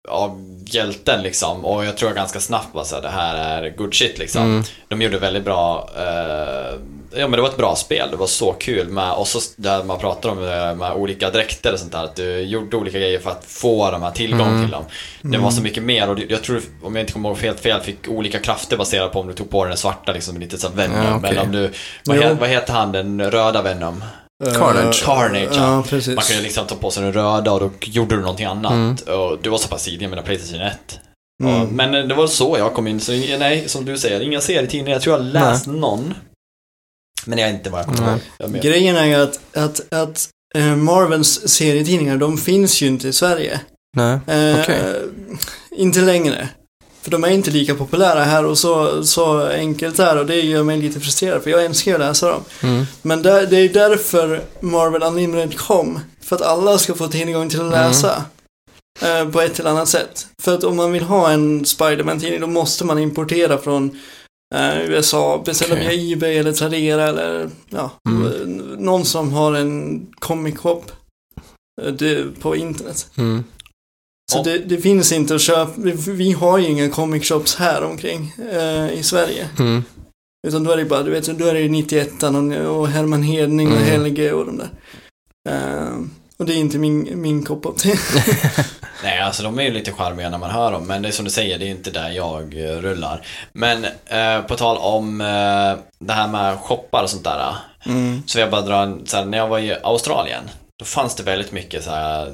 av 0.08 0.42
hjälten 0.66 1.24
liksom. 1.24 1.66
Och 1.66 1.86
jag 1.86 1.98
tror 1.98 2.12
ganska 2.12 2.40
snabbt 2.40 2.74
bara 2.74 2.84
så 2.84 2.96
här, 2.96 3.02
det 3.02 3.10
här 3.10 3.64
är 3.64 3.70
good 3.70 3.94
shit 3.94 4.18
liksom. 4.18 4.42
Mm. 4.44 4.64
De 4.88 5.02
gjorde 5.02 5.20
väldigt 5.20 5.44
bra, 5.44 5.90
eh, 5.98 6.74
ja 7.20 7.28
men 7.28 7.32
det 7.32 7.42
var 7.42 7.50
ett 7.50 7.58
bra 7.58 7.76
spel, 7.76 8.08
det 8.12 8.18
var 8.18 8.28
så 8.28 8.54
kul 8.54 8.88
med, 8.90 9.12
och 9.14 9.28
så 9.28 9.40
där 9.56 9.84
man 9.84 10.00
pratar 10.00 10.30
om 10.30 10.38
eh, 10.44 10.76
med 10.76 10.92
olika 10.94 11.30
dräkter 11.30 11.74
och 11.74 11.80
sånt 11.80 11.92
där, 11.92 12.04
att 12.04 12.16
du 12.16 12.40
gjorde 12.42 12.78
olika 12.78 13.00
grejer 13.00 13.20
för 13.20 13.32
att 13.32 13.46
få 13.46 13.92
de 13.92 14.02
här 14.04 14.12
tillgång 14.12 14.48
Mm. 14.48 14.62
till 14.62 14.72
dem. 14.72 14.84
Det 15.22 15.38
var 15.38 15.52
så 15.52 15.62
mycket 15.62 15.84
mer 15.84 16.10
och 16.10 16.20
jag 16.30 16.44
tror, 16.44 16.62
om 16.84 16.96
jag 16.96 17.04
inte 17.04 17.14
kommer 17.14 17.30
ihåg 17.30 17.38
helt 17.38 17.60
fel, 17.60 17.82
fick 17.82 18.08
olika 18.08 18.40
krafter 18.40 18.78
baserat 18.78 19.12
på 19.12 19.20
om 19.20 19.28
du 19.28 19.34
tog 19.34 19.50
på 19.50 19.66
den 19.66 19.78
svarta 19.78 20.12
liksom, 20.12 20.40
lite 20.40 20.58
så 20.58 20.70
Venom, 20.70 20.98
Ja, 21.06 21.16
okej. 21.18 21.30
eller 21.30 21.42
om 21.42 21.52
du, 21.52 21.72
vad, 22.06 22.18
he, 22.18 22.34
vad 22.34 22.50
heter 22.50 22.74
han, 22.74 22.92
den 22.92 23.32
röda 23.32 23.62
Venom? 23.62 24.04
Carnage. 24.54 25.04
Carnage, 25.06 25.50
ja. 25.52 25.76
Ja, 25.76 25.84
precis. 25.90 26.16
Man 26.16 26.24
kunde 26.24 26.42
liksom 26.44 26.68
ta 26.68 26.76
på 26.76 26.92
sig 26.92 27.04
den 27.04 27.14
röda 27.14 27.52
och 27.52 27.60
då 27.60 27.72
gjorde 27.82 28.16
du 28.16 28.22
någonting 28.22 28.46
annat. 28.46 28.72
Mm. 28.72 28.96
Och 29.20 29.40
du 29.42 29.50
var 29.50 29.58
så 29.58 29.68
pass 29.68 29.84
tidig 29.84 30.10
med 30.10 30.26
Playstation 30.26 30.62
1. 30.62 31.00
Mm. 31.44 31.62
Och, 31.62 31.68
men 31.72 31.96
eh, 31.96 32.04
det 32.04 32.16
var 32.16 32.28
så 32.28 32.56
jag 32.58 32.74
kom 32.74 32.88
in, 32.88 33.00
så 33.00 33.12
nej, 33.12 33.70
som 33.70 33.86
du 33.86 33.98
säger, 33.98 34.22
inga 34.22 34.42
serietidningar. 34.42 34.96
Jag 34.96 35.02
tror 35.02 35.16
jag 35.16 35.26
läst 35.26 35.68
någon. 35.68 36.14
Men 37.26 37.40
jag 37.40 37.48
vet 37.48 37.56
inte 37.56 37.70
vad 37.70 37.80
jag 37.80 37.88
kommer 37.88 38.02
Nej. 38.02 38.10
ihåg. 38.10 38.22
Jag 38.38 38.56
är. 38.56 38.62
Grejen 38.62 38.96
är 38.96 39.06
ju 39.06 39.16
att, 39.16 39.40
att, 39.58 39.94
att 39.94 40.30
eh, 40.56 40.76
Marvels 40.76 41.48
serietidningar, 41.48 42.18
de 42.18 42.38
finns 42.38 42.82
ju 42.82 42.88
inte 42.88 43.08
i 43.08 43.14
Sverige. 43.14 43.60
Nej. 43.98 44.20
Eh, 44.28 44.60
Okej. 44.60 45.02
Inte 45.72 46.00
längre. 46.00 46.50
För 47.06 47.12
de 47.12 47.24
är 47.24 47.30
inte 47.30 47.52
lika 47.52 47.76
populära 47.76 48.24
här 48.24 48.46
och 48.46 48.58
så, 48.58 49.04
så 49.04 49.48
enkelt 49.48 50.00
är 50.00 50.18
och 50.18 50.26
det 50.26 50.42
gör 50.42 50.64
mig 50.64 50.78
lite 50.78 51.00
frustrerad 51.00 51.44
för 51.44 51.50
jag 51.50 51.66
älskar 51.66 51.92
ju 51.92 51.96
att 51.96 52.00
läsa 52.08 52.30
dem. 52.30 52.42
Mm. 52.64 52.86
Men 53.02 53.22
där, 53.22 53.46
det 53.48 53.58
är 53.58 53.70
därför 53.70 54.42
Marvel 54.60 55.04
Unlimited 55.04 55.58
kom. 55.58 56.00
För 56.22 56.36
att 56.36 56.42
alla 56.42 56.78
ska 56.78 56.94
få 56.96 57.08
tillgång 57.08 57.50
till 57.50 57.60
att 57.60 57.66
Mm. 57.74 57.88
läsa. 57.88 58.24
Eh, 59.02 59.30
på 59.30 59.42
ett 59.42 59.60
eller 59.60 59.70
annat 59.70 59.90
sätt. 59.90 60.28
För 60.42 60.56
att 60.56 60.64
om 60.64 60.76
man 60.76 60.92
vill 60.92 61.04
ha 61.04 61.32
en 61.32 61.66
Spiderman-tidning 61.66 62.42
då 62.42 62.48
måste 62.48 62.86
man 62.86 63.00
importera 63.00 63.58
från 63.58 64.00
eh, 64.56 64.82
USA, 64.90 65.42
beställa 65.46 65.76
Okej. 65.76 65.88
via 65.98 66.14
Ebay 66.18 66.38
eller 66.38 66.54
Tradera 66.54 67.04
eller 67.08 67.50
ja, 67.70 67.92
Mm. 68.10 68.58
någon 68.78 69.06
som 69.06 69.34
har 69.34 69.54
en 69.54 70.06
comic 70.20 70.58
shop 70.58 70.82
eh, 71.82 71.92
det, 71.94 72.40
på 72.42 72.56
internet. 72.56 73.08
Mm. 73.18 73.44
Så 74.32 74.38
Ja. 74.38 74.44
det, 74.44 74.58
det 74.58 74.78
finns 74.78 75.12
inte 75.12 75.36
att 75.36 75.42
köpa, 75.42 75.72
vi, 75.78 75.92
vi 76.12 76.32
har 76.32 76.58
ju 76.58 76.68
inga 76.68 76.90
comic 76.90 77.28
shops 77.28 77.56
här 77.56 77.84
omkring 77.84 78.34
eh, 78.52 78.90
i 78.94 79.04
Sverige. 79.04 79.50
Mm. 79.60 79.84
Utan 80.48 80.64
då 80.64 80.72
är 80.72 80.78
det 80.78 80.86
bara, 80.86 81.04
du 81.04 81.12
vet, 81.12 81.26
då 81.40 81.46
är 81.46 81.54
det 81.54 81.60
ju 81.60 81.70
91 81.70 82.24
och, 82.24 82.88
Herman 82.88 83.24
Hedning 83.24 83.68
och 83.68 83.78
Mm. 83.78 83.88
Helge 83.90 84.32
och 84.34 84.46
de 84.46 84.58
där. 84.58 84.70
Eh, 85.50 86.00
och 86.38 86.46
det 86.46 86.54
är 86.54 86.58
inte 86.58 86.78
min, 86.78 87.22
min 87.22 87.46
kopp 87.46 87.66
av 87.66 87.72
te. 87.72 87.94
Nej, 89.04 89.20
alltså 89.20 89.44
de 89.44 89.60
är 89.60 89.64
ju 89.64 89.72
lite 89.72 89.92
charmiga 89.92 90.30
när 90.30 90.38
man 90.38 90.50
hör 90.52 90.72
dem, 90.72 90.88
men 90.88 91.02
det 91.02 91.08
är 91.08 91.12
som 91.12 91.26
du 91.26 91.32
säger, 91.32 91.60
det 91.60 91.66
är 91.66 91.70
inte 91.70 91.92
där 91.92 92.10
jag 92.10 92.54
eh, 92.58 92.78
rullar. 92.78 93.28
Men 93.54 93.86
eh, 94.06 94.42
på 94.42 94.56
tal 94.56 94.78
om 94.78 95.22
eh, 95.22 95.84
det 96.00 96.14
här 96.14 96.28
med 96.28 96.60
shoppar 96.60 97.04
och 97.04 97.10
sånt 97.10 97.24
där. 97.24 97.56
Mm. 97.86 98.24
Så 98.26 98.38
vill 98.38 98.42
jag 98.42 98.52
bara 98.52 98.62
dra 98.62 98.82
en, 98.84 99.06
så 99.06 99.18
här, 99.18 99.26
när 99.26 99.38
jag 99.38 99.48
var 99.48 99.60
i 99.60 99.78
Australien, 99.84 100.44
då 100.80 100.86
fanns 100.86 101.16
det 101.16 101.24
väldigt 101.24 101.52
mycket 101.52 101.84
så 101.84 101.90
här, 101.92 102.26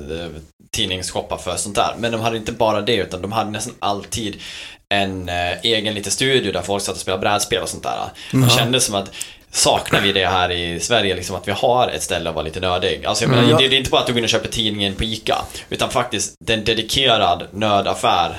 tidningsshoppa 0.76 1.38
för 1.38 1.56
sånt 1.56 1.76
där. 1.76 1.96
Men 1.98 2.12
de 2.12 2.22
hade 2.22 2.38
inte 2.38 2.52
bara 2.52 2.82
det, 2.82 2.96
utan 2.96 3.22
de 3.22 3.32
hade 3.32 3.52
nästan 3.52 3.74
alltid 3.80 4.42
en 4.90 5.30
eh, 5.30 5.52
egen 5.64 5.94
liten 5.94 6.12
studio 6.12 6.52
där 6.52 6.62
folk 6.62 6.84
satt 6.84 6.96
och 6.96 7.02
spelade 7.02 7.22
brädspel 7.22 7.62
och 7.62 7.70
sånt 7.70 7.84
där. 7.84 8.00
Det 8.32 8.50
kändes 8.50 8.86
som 8.86 8.96
att 8.96 9.12
Saknar 9.54 10.02
vi 10.02 10.12
det 10.12 10.28
här 10.28 10.52
i 10.52 10.80
Sverige, 10.80 11.16
liksom 11.16 11.36
att 11.36 11.48
vi 11.48 11.52
har 11.52 11.88
ett 11.88 12.04
ställe 12.04 12.30
att 12.30 12.36
vara 12.36 12.46
lite 12.46 12.60
nördig? 12.60 13.06
Alltså 13.06 13.24
jag 13.24 13.30
menar, 13.30 13.44
Mm. 13.44 13.58
det, 13.58 13.68
det 13.68 13.76
är 13.76 13.78
inte 13.78 13.90
bara 13.92 14.02
att 14.02 14.08
du 14.08 14.14
går 14.14 14.18
in 14.18 14.24
och 14.24 14.30
köper 14.30 14.50
tidningen 14.50 14.96
på 14.96 15.04
ICA, 15.04 15.38
utan 15.70 15.90
faktiskt 15.90 16.34
en 16.50 16.64
dedikerad 16.64 17.48
nördaffär 17.52 18.36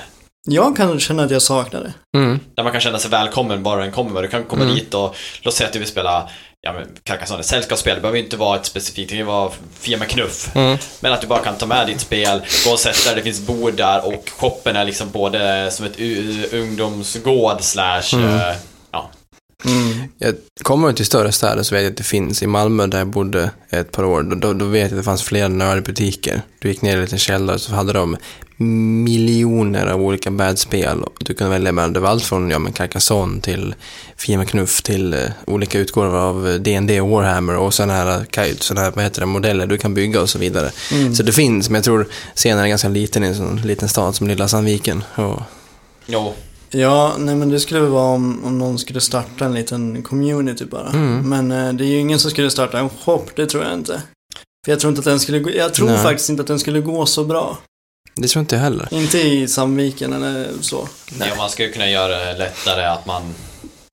Jag 0.49 0.77
kan 0.77 0.99
känna 0.99 1.23
att 1.23 1.31
jag 1.31 1.41
saknar 1.41 1.81
det. 1.81 1.93
Mm. 2.19 2.39
där 2.55 2.63
man 2.63 2.71
kan 2.71 2.81
känna 2.81 2.99
sig 2.99 3.11
välkommen 3.11 3.63
bara 3.63 3.81
den 3.81 3.91
kommer. 3.91 4.21
Du 4.21 4.27
kan 4.27 4.43
komma 4.43 4.63
Mm. 4.63 4.75
dit 4.75 4.93
och 4.93 5.15
låt 5.41 5.53
säga 5.53 5.67
att 5.67 5.73
du 5.73 5.79
vill 5.79 5.87
spela 5.87 6.29
Ja 6.65 6.73
men 6.73 6.87
Carcassonne, 7.03 7.43
sällskapsspel. 7.43 7.95
Det 7.95 8.01
behöver 8.01 8.19
inte 8.19 8.37
vara 8.37 8.59
ett 8.59 8.65
specifikt, 8.65 9.09
det 9.09 9.15
kan 9.15 9.17
ju 9.17 9.23
vara 9.23 9.51
Fia 9.79 9.97
med 9.97 10.07
knuff. 10.07 10.55
Mm. 10.55 10.77
Men 10.99 11.13
att 11.13 11.21
du 11.21 11.27
bara 11.27 11.39
kan 11.39 11.57
ta 11.57 11.65
med 11.65 11.87
ditt 11.87 11.99
spel, 11.99 12.41
gå 12.65 12.71
och 12.71 12.79
sätta 12.79 13.09
dig, 13.09 13.15
det 13.15 13.21
finns 13.21 13.47
bord 13.47 13.73
där 13.73 14.07
och 14.07 14.29
shoppen 14.37 14.75
är 14.75 14.85
liksom 14.85 15.11
både 15.11 15.71
som 15.71 15.85
ett 15.85 15.99
ungdomsgård 16.53 17.61
slash... 17.61 18.13
Mm. 18.13 18.35
eh, 18.35 18.55
ja. 18.91 19.11
Jag 20.17 20.35
kommer 20.63 20.93
till 20.93 21.05
större 21.05 21.31
städer 21.31 21.63
så 21.63 21.75
vet 21.75 21.83
jag 21.83 21.91
att 21.91 21.97
det 21.97 22.03
finns. 22.03 22.43
I 22.43 22.47
Malmö 22.47 22.87
där 22.87 22.97
jag 22.97 23.07
bodde 23.07 23.51
ett 23.69 23.91
par 23.91 24.03
år, 24.03 24.23
då, 24.23 24.35
då, 24.35 24.53
då 24.53 24.65
vet 24.65 24.81
jag 24.81 24.91
att 24.91 24.97
det 24.97 25.03
fanns 25.03 25.23
flera 25.23 25.47
nördbutiker. 25.47 26.41
Du 26.59 26.67
gick 26.67 26.81
ner 26.81 26.91
i 26.91 26.95
en 26.95 27.01
liten 27.01 27.19
källare 27.19 27.59
så 27.59 27.73
hade 27.73 27.93
de 27.93 28.17
miljoner 28.57 29.87
av 29.87 30.01
olika 30.01 30.31
brädspel. 30.31 31.03
och 31.03 31.23
Du 31.25 31.33
kunde 31.33 31.51
välja 31.51 31.71
mellan, 31.71 31.93
det 31.93 31.99
var 31.99 32.09
allt 32.09 32.23
från 32.23 32.49
ja, 32.49 32.59
men 32.59 32.73
Carcassonne 32.73 33.41
till 33.41 33.75
Fia 34.17 34.37
med 34.37 34.49
knuff 34.49 34.81
till 34.81 35.13
eh, 35.13 35.19
olika 35.47 35.79
utgåvor 35.79 36.15
av 36.15 36.47
eh, 36.47 36.53
D&D 36.55 37.01
och 37.01 37.09
Warhammer 37.09 37.57
och 37.57 37.73
sådana 37.73 37.93
här, 37.93 38.25
såna 38.59 38.81
här 38.81 38.91
vad 38.95 39.03
heter 39.03 39.21
det, 39.21 39.25
modeller 39.27 39.67
du 39.67 39.77
kan 39.77 39.93
bygga 39.93 40.21
och 40.21 40.29
så 40.29 40.39
vidare. 40.39 40.71
Så 41.15 41.23
det 41.23 41.31
finns, 41.31 41.69
men 41.69 41.75
jag 41.75 41.83
tror 41.83 42.07
scenen 42.35 42.63
är 42.63 42.67
ganska 42.67 42.89
liten 42.89 43.23
i 43.23 43.27
en 43.27 43.35
sån 43.35 43.61
liten 43.61 43.89
stad 43.89 44.15
som 44.15 44.27
lilla 44.27 44.47
Sandviken. 44.47 45.03
Och, 45.15 45.41
Jo. 46.05 46.33
Ja, 46.69 47.15
nej 47.19 47.35
men 47.35 47.49
det 47.49 47.59
skulle 47.59 47.79
väl 47.79 47.89
vara 47.89 48.13
om, 48.15 48.45
om 48.45 48.57
någon 48.57 48.79
skulle 48.79 49.01
starta 49.01 49.45
en 49.45 49.53
liten 49.53 50.03
community 50.03 50.65
bara. 50.65 50.89
Mm. 50.89 51.29
Men 51.29 51.51
eh, 51.51 51.73
det 51.73 51.85
är 51.85 51.87
ju 51.87 51.99
ingen 51.99 52.19
som 52.19 52.31
skulle 52.31 52.49
starta 52.49 52.79
en 52.79 52.89
shop, 52.89 53.25
det 53.35 53.45
tror 53.45 53.63
jag 53.63 53.73
inte. 53.73 54.01
För 54.65 54.71
jag 54.71 54.79
tror 54.79 54.89
inte 54.89 54.99
att 54.99 55.05
den 55.05 55.19
skulle 55.19 55.39
gå, 55.39 55.51
jag 55.51 55.73
tror 55.73 55.87
Nej. 55.87 55.97
faktiskt 55.97 56.29
inte 56.29 56.41
att 56.41 56.47
den 56.47 56.59
skulle 56.59 56.81
gå 56.81 57.05
så 57.05 57.23
bra. 57.23 57.57
Det 58.15 58.27
tror 58.27 58.39
inte 58.41 58.55
jag 58.55 58.61
heller. 58.63 58.87
Inte 58.91 59.17
i 59.21 59.47
Sandviken 59.47 60.13
eller 60.13 60.47
så. 60.61 60.87
Ja, 61.19 61.25
man 61.37 61.49
skulle 61.49 61.69
kunna 61.69 61.89
göra 61.89 62.17
det 62.25 62.37
lättare 62.37 62.85
att 62.85 63.05
man 63.05 63.21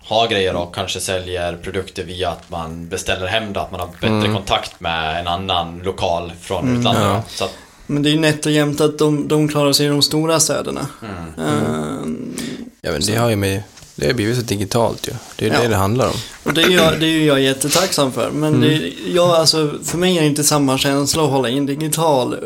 har 0.04 0.28
grejer 0.28 0.56
och 0.56 0.74
kanske 0.74 1.00
säljer 1.00 1.56
produkter 1.56 2.04
via 2.04 2.30
att 2.30 2.50
man 2.50 2.88
beställer 2.88 3.26
hem 3.26 3.52
det, 3.52 3.60
att 3.60 3.70
man 3.70 3.80
har 3.80 3.86
bättre 3.86 4.06
Mm. 4.08 4.34
kontakt 4.34 4.80
med 4.80 5.20
en 5.20 5.28
annan 5.28 5.78
lokal 5.84 6.32
från 6.40 6.64
Mm, 6.64 6.78
utlandet. 6.78 7.02
ja. 7.04 7.22
Så 7.28 7.44
att, 7.44 7.52
Men 7.86 8.02
det 8.02 8.08
är 8.08 8.12
ju 8.12 8.20
nätt 8.20 8.46
och 8.46 8.52
jämnt 8.52 8.80
att 8.80 8.98
de, 8.98 9.28
de 9.28 9.48
klarar 9.48 9.72
sig 9.72 9.86
i 9.86 9.88
de 9.88 10.02
stora 10.02 10.40
städerna. 10.40 10.86
mm. 11.02 11.48
Ehm, 11.48 12.34
Ja, 12.82 12.92
men 12.92 13.00
det 13.06 13.16
har 13.16 13.30
ju 13.30 13.36
med, 13.36 13.62
det 13.96 14.06
har 14.06 14.12
blivit 14.14 14.36
så 14.36 14.42
digitalt 14.42 15.08
ju. 15.08 15.12
Det 15.36 15.46
är 15.46 15.52
Ja. 15.54 15.60
det 15.62 15.68
det 15.68 15.76
handlar 15.76 16.06
om. 16.08 16.14
och 16.44 16.52
det 16.54 16.62
är, 16.62 16.70
jag, 16.70 17.00
det 17.00 17.06
är 17.06 17.10
ju 17.10 17.24
jag 17.24 17.40
jättetacksam 17.40 18.12
för. 18.12 18.30
Men 18.30 18.54
Mm. 18.54 18.60
det, 18.68 18.92
jag, 19.12 19.30
alltså, 19.30 19.72
för 19.84 19.98
mig 19.98 20.16
är 20.16 20.20
det 20.20 20.26
inte 20.26 20.44
samma 20.44 20.78
känsla 20.78 21.24
att 21.24 21.30
hålla 21.30 21.48
i 21.48 21.58
en 21.58 21.66
digital 21.66 22.36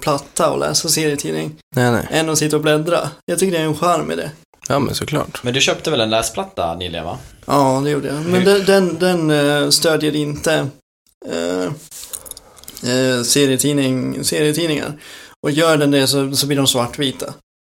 platta 0.00 0.50
och 0.50 0.58
läsa 0.58 0.88
serietidning. 0.88 1.54
Nej, 1.76 1.92
nej. 1.92 2.06
Än 2.10 2.28
att 2.28 2.38
sitta 2.38 2.56
och 2.56 2.62
bläddra. 2.62 3.10
Jag 3.26 3.38
tycker 3.38 3.52
det 3.52 3.58
är 3.58 3.66
en 3.66 3.76
charm 3.76 4.10
i 4.10 4.16
det. 4.16 4.30
Ja, 4.68 4.78
men 4.78 4.94
såklart. 4.94 5.40
Men 5.44 5.54
du 5.54 5.60
köpte 5.60 5.90
väl 5.90 6.00
en 6.00 6.10
läsplatta 6.10 6.74
nyligen 6.74 7.04
va? 7.04 7.18
Ja, 7.46 7.80
det 7.84 7.90
gjorde 7.90 8.08
jag. 8.08 8.16
Men 8.24 8.44
den, 8.44 8.64
den, 8.64 8.98
den 8.98 9.30
eh, 9.62 9.70
stödjer 9.70 10.16
inte 10.16 10.68
eh, 11.30 11.64
eh, 12.92 13.22
serietidning, 13.22 14.24
serietidningar. 14.24 15.00
Och 15.42 15.50
gör 15.50 15.76
den 15.76 15.90
det 15.90 16.06
så, 16.06 16.36
så 16.36 16.46
blir 16.46 16.56
de 16.56 16.66
svartvita. 16.66 17.34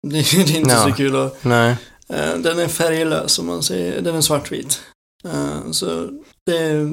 Det, 0.09 0.19
är- 0.19 0.47
det 0.47 0.53
är 0.53 0.57
inte 0.57 0.75
Ja. 0.75 0.83
så 0.85 0.93
kul 0.93 1.17
att... 1.17 1.45
Nej. 1.45 1.77
Eh, 2.09 2.35
den 2.39 2.59
är 2.59 2.69
färglös 2.69 3.39
om 3.39 3.47
man 3.47 3.63
säger. 3.63 4.01
Den 4.01 4.15
är 4.17 4.21
svartvit. 4.21 4.81
Eh, 5.25 5.71
så 5.71 6.09
det, 6.47 6.91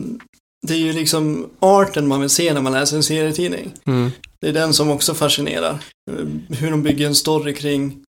det 0.68 0.74
är 0.74 0.78
ju 0.78 0.94
liksom 0.94 1.50
arten 1.60 2.08
man 2.08 2.22
vill 2.22 2.30
se 2.30 2.54
när 2.54 2.62
man 2.62 2.74
läser 2.74 2.98
en 2.98 3.04
serietidning. 3.04 3.74
Mm. 3.88 4.12
Det 4.42 4.48
är 4.48 4.54
den 4.54 4.74
som 4.74 4.90
också 4.90 5.14
fascinerar. 5.14 5.78
Eh, 6.12 6.58
hur 6.58 6.72
de 6.72 6.84
bygger 6.84 7.08
en 7.08 7.16
story 7.16 7.54
kring 7.56 8.04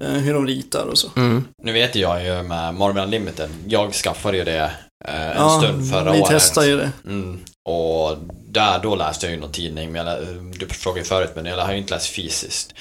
eh, 0.00 0.10
hur 0.10 0.34
de 0.34 0.46
ritar 0.46 0.86
och 0.86 0.98
så. 0.98 1.08
Mm. 1.16 1.44
Nu 1.62 1.72
vet 1.72 1.94
jag 1.94 2.24
ju 2.24 2.42
med 2.42 2.74
Marvel 2.74 3.04
Unlimited, 3.04 3.50
jag 3.66 3.92
skaffade 3.92 4.36
ju 4.36 4.44
det 4.44 4.72
eh, 5.08 5.30
en 5.30 5.36
ja, 5.36 5.60
stund 5.62 5.90
förra 5.90 6.12
vi 6.12 6.20
året. 6.20 6.30
testar 6.30 6.62
ju 6.62 6.76
det. 6.76 6.92
Mm. 7.06 7.40
Och 7.68 8.16
där, 8.48 8.78
då 8.82 8.94
läste 8.94 9.26
jag 9.26 9.34
ju 9.34 9.40
någon 9.40 9.52
tidning, 9.52 9.92
men 9.92 10.06
jag, 10.06 10.18
du 10.58 10.66
frågade 10.66 11.00
ju 11.00 11.04
förut, 11.04 11.30
men 11.34 11.46
jag 11.46 11.56
har 11.56 11.72
ju 11.72 11.78
inte 11.78 11.94
läst 11.94 12.14
fysiskt. 12.14 12.74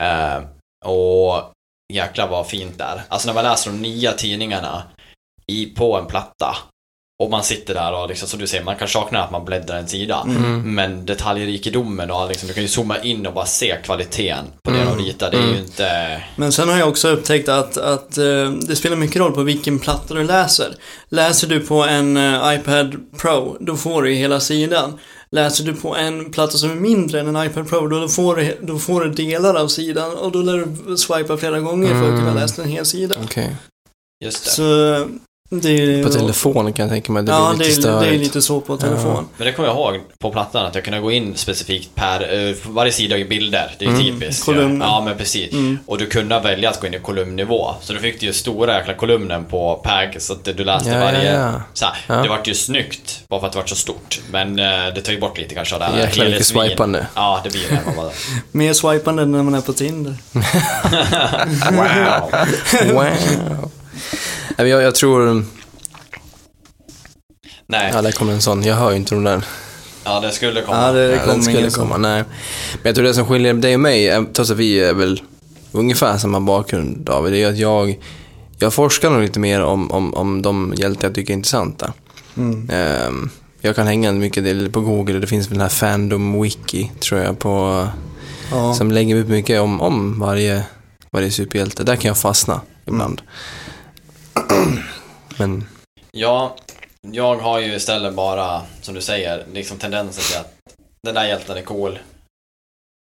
Eh, 0.00 0.40
och 0.84 1.52
jäklar 1.92 2.28
vad 2.28 2.46
fint 2.46 2.78
där. 2.78 3.02
Alltså 3.08 3.28
när 3.28 3.34
man 3.34 3.44
läser 3.44 3.70
de 3.70 3.82
nya 3.82 4.12
tidningarna 4.12 4.82
i, 5.46 5.66
på 5.66 5.98
en 5.98 6.06
platta 6.06 6.56
och 7.22 7.30
man 7.30 7.44
sitter 7.44 7.74
där 7.74 7.92
och 7.92 8.08
liksom, 8.08 8.28
som 8.28 8.38
du 8.40 8.46
säger, 8.46 8.64
man 8.64 8.76
kan 8.76 8.88
sakna 8.88 9.24
att 9.24 9.30
man 9.30 9.44
bläddrar 9.44 9.78
en 9.78 9.88
sida. 9.88 10.24
Mm. 10.28 10.74
Men 10.74 11.06
detaljrikedomen 11.06 12.10
och 12.10 12.28
liksom, 12.28 12.48
du 12.48 12.54
kan 12.54 12.62
ju 12.62 12.68
zooma 12.68 12.98
in 12.98 13.26
och 13.26 13.32
bara 13.34 13.46
se 13.46 13.76
kvaliteten 13.84 14.44
på 14.62 14.70
det 14.70 14.80
Mm. 14.80 14.96
de 14.98 15.04
ritar. 15.04 15.30
Det 15.30 15.36
är 15.36 15.40
ju 15.42 15.48
Mm. 15.50 15.64
inte... 15.64 16.22
Men 16.36 16.52
sen 16.52 16.68
har 16.68 16.78
jag 16.78 16.88
också 16.88 17.08
upptäckt 17.08 17.48
att, 17.48 17.76
att 17.76 18.18
eh, 18.18 18.50
det 18.68 18.76
spelar 18.76 18.96
mycket 18.96 19.16
roll 19.16 19.32
på 19.32 19.42
vilken 19.42 19.78
platta 19.78 20.14
du 20.14 20.24
läser. 20.24 20.74
Läser 21.08 21.48
du 21.48 21.60
på 21.60 21.84
en 21.84 22.16
eh, 22.16 22.54
iPad 22.54 22.96
Pro, 23.20 23.56
då 23.60 23.76
får 23.76 24.02
du 24.02 24.12
hela 24.12 24.40
sidan. 24.40 24.98
Läser 25.30 25.64
du 25.64 25.74
på 25.74 25.96
en 25.96 26.32
platta 26.32 26.58
som 26.58 26.70
är 26.70 26.74
mindre 26.74 27.20
än 27.20 27.36
en 27.36 27.46
iPad 27.46 27.68
Pro, 27.68 27.86
då 27.88 28.08
får 28.08 28.36
du, 28.36 28.58
då 28.62 28.78
får 28.78 29.00
du 29.00 29.10
delar 29.10 29.54
av 29.54 29.68
sidan 29.68 30.16
och 30.16 30.32
då 30.32 30.38
lär 30.42 30.66
du 30.86 30.96
swipa 30.96 31.36
flera 31.36 31.60
gånger 31.60 31.88
för 31.88 32.02
att 32.02 32.18
kunna 32.18 32.20
Mm. 32.30 32.34
läsa 32.36 32.62
en 32.62 32.68
hel 32.68 32.84
sida. 32.86 33.14
Okej. 33.24 33.56
Just 34.24 34.44
det. 34.44 34.50
Så 34.50 35.06
det 35.60 35.68
är 35.70 36.02
På 36.02 36.08
telefon 36.10 36.72
kan 36.72 36.82
jag 36.84 36.90
tänka 36.92 37.12
mig 37.12 37.22
det 37.22 37.32
ja, 37.32 37.54
blir 37.56 37.66
det 37.68 37.76
lite 37.76 37.90
är, 37.90 38.00
det 38.00 38.06
är 38.06 38.18
lite 38.18 38.42
så 38.42 38.60
på 38.60 38.76
telefon. 38.76 39.28
Men 39.36 39.46
det 39.46 39.52
kommer 39.52 39.68
jag 39.68 39.76
ihåg 39.76 39.94
på 40.18 40.30
plattan 40.30 40.66
att 40.66 40.74
jag 40.74 40.84
kunde 40.84 41.00
gå 41.00 41.12
in 41.12 41.36
specifikt 41.36 41.94
per, 41.94 42.48
eh, 42.48 42.54
varje 42.66 42.92
sida 42.92 43.18
i 43.18 43.24
bilder. 43.24 43.74
Det 43.78 43.84
är 43.84 43.88
ju 43.88 43.94
Mm. 43.94 44.20
typiskt. 44.20 44.44
Kolumner. 44.44 44.86
Ja, 44.86 45.02
men 45.04 45.16
precis. 45.18 45.52
Mm. 45.52 45.78
Och 45.86 45.98
du 45.98 46.06
kunde 46.06 46.40
välja 46.40 46.70
att 46.70 46.80
gå 46.80 46.86
in 46.86 46.94
i 46.94 46.98
kolumnnivå. 46.98 47.74
Så 47.80 47.92
du 47.92 47.98
fick 47.98 48.22
ju 48.22 48.32
stora 48.32 48.78
jäkla 48.78 48.94
kolumnen 48.94 49.44
på 49.44 49.74
PAG 49.84 50.16
så 50.18 50.32
att 50.32 50.44
du 50.44 50.64
läste 50.64 50.88
Ja, 50.90 50.98
varje... 51.00 51.32
ja, 51.34 51.40
ja. 51.52 51.62
Så 51.72 51.84
här, 51.84 51.94
Ja. 52.06 52.14
Det 52.14 52.28
vart 52.28 52.48
ju 52.48 52.54
snyggt, 52.54 53.24
bara 53.28 53.40
för 53.40 53.46
att 53.46 53.52
det 53.52 53.58
vart 53.58 53.68
så 53.68 53.76
stort. 53.76 54.20
Men 54.30 54.58
eh, 54.58 54.64
det 54.94 55.00
tar 55.00 55.12
ju 55.12 55.20
bort 55.20 55.38
lite 55.38 55.54
kanske 55.54 55.74
av 55.74 55.80
det 55.80 55.84
här 55.86 55.92
Jäklar 55.92 56.06
mycket 56.08 56.24
helhetsvin. 56.24 56.60
swipande. 56.68 57.06
Ja, 57.14 57.40
det 57.44 57.50
blir 57.50 57.62
det. 57.70 57.80
Bara, 57.96 58.10
Mer 58.52 58.72
swipande 58.72 59.22
än 59.22 59.32
när 59.32 59.42
man 59.42 59.54
är 59.54 59.60
på 59.60 59.72
Tinder. 59.72 60.14
wow. 61.72 62.94
Wow. 62.94 63.70
Jag, 64.66 64.82
jag 64.82 64.94
tror... 64.94 65.44
Nej, 67.66 67.90
Ja, 67.94 68.02
där 68.02 68.12
kommer 68.12 68.32
en 68.32 68.40
sån. 68.42 68.62
Jag 68.62 68.74
hör 68.76 68.90
ju 68.90 68.96
inte 68.96 69.14
de 69.14 69.24
där. 69.24 69.44
ja 70.04 70.20
det 70.20 70.30
skulle 70.30 70.62
komma. 70.62 70.76
Ja, 70.86 70.92
det 70.92 71.12
Ja, 71.12 71.18
kommer 71.18 71.34
den 71.34 71.42
skulle 71.42 71.70
komma, 71.70 71.92
som... 71.94 72.02
nej. 72.02 72.24
Men 72.72 72.82
jag 72.82 72.94
tror 72.94 73.04
det 73.04 73.14
som 73.14 73.26
skiljer 73.26 73.54
dig 73.54 73.74
och 73.74 73.80
mig, 73.80 74.08
eh, 74.08 74.22
trots 74.32 74.50
att 74.50 74.56
vi 74.56 74.80
är 74.80 74.94
väl 74.94 75.22
ungefär 75.72 76.18
samma 76.18 76.40
bakgrund 76.40 76.98
David, 76.98 77.32
det 77.32 77.42
är 77.42 77.48
att 77.48 77.58
jag, 77.58 77.98
jag 78.58 78.74
forskar 78.74 79.10
nog 79.10 79.22
lite 79.22 79.40
mer 79.40 79.60
om, 79.62 79.90
om, 79.90 80.14
om 80.14 80.42
de 80.42 80.74
hjältar 80.76 81.08
jag 81.08 81.14
tycker 81.14 81.32
är 81.32 81.36
intressanta. 81.36 81.92
Mm. 82.36 82.68
Ehm, 82.72 83.30
jag 83.60 83.76
kan 83.76 83.86
hänga 83.86 84.12
mycket 84.12 84.44
del 84.44 84.70
på 84.70 84.80
Google, 84.80 85.18
det 85.18 85.26
finns 85.26 85.46
väl 85.46 85.52
den 85.52 85.60
här 85.62 85.68
Fandom 85.68 86.42
Wiki, 86.42 86.90
tror 87.00 87.20
jag, 87.20 87.38
på, 87.38 87.86
Ja. 88.50 88.74
som 88.74 88.92
lägger 88.92 89.16
ut 89.16 89.28
mycket 89.28 89.60
om, 89.60 89.80
om 89.80 90.20
varje, 90.20 90.64
varje 91.10 91.30
superhjälte. 91.30 91.84
Där 91.84 91.96
kan 91.96 92.08
jag 92.08 92.18
fastna 92.18 92.60
ibland. 92.86 93.22
Men, 95.38 95.64
Ja, 96.12 96.56
jag 97.00 97.36
har 97.36 97.58
ju 97.60 97.74
istället 97.74 98.14
bara, 98.14 98.62
som 98.82 98.94
du 98.94 99.00
säger, 99.00 99.46
liksom 99.52 99.78
tendensen 99.78 100.24
till 100.24 100.36
att 100.36 100.54
den 101.02 101.14
där 101.14 101.24
hjälten 101.26 101.56
är 101.56 101.62
cool. 101.62 101.98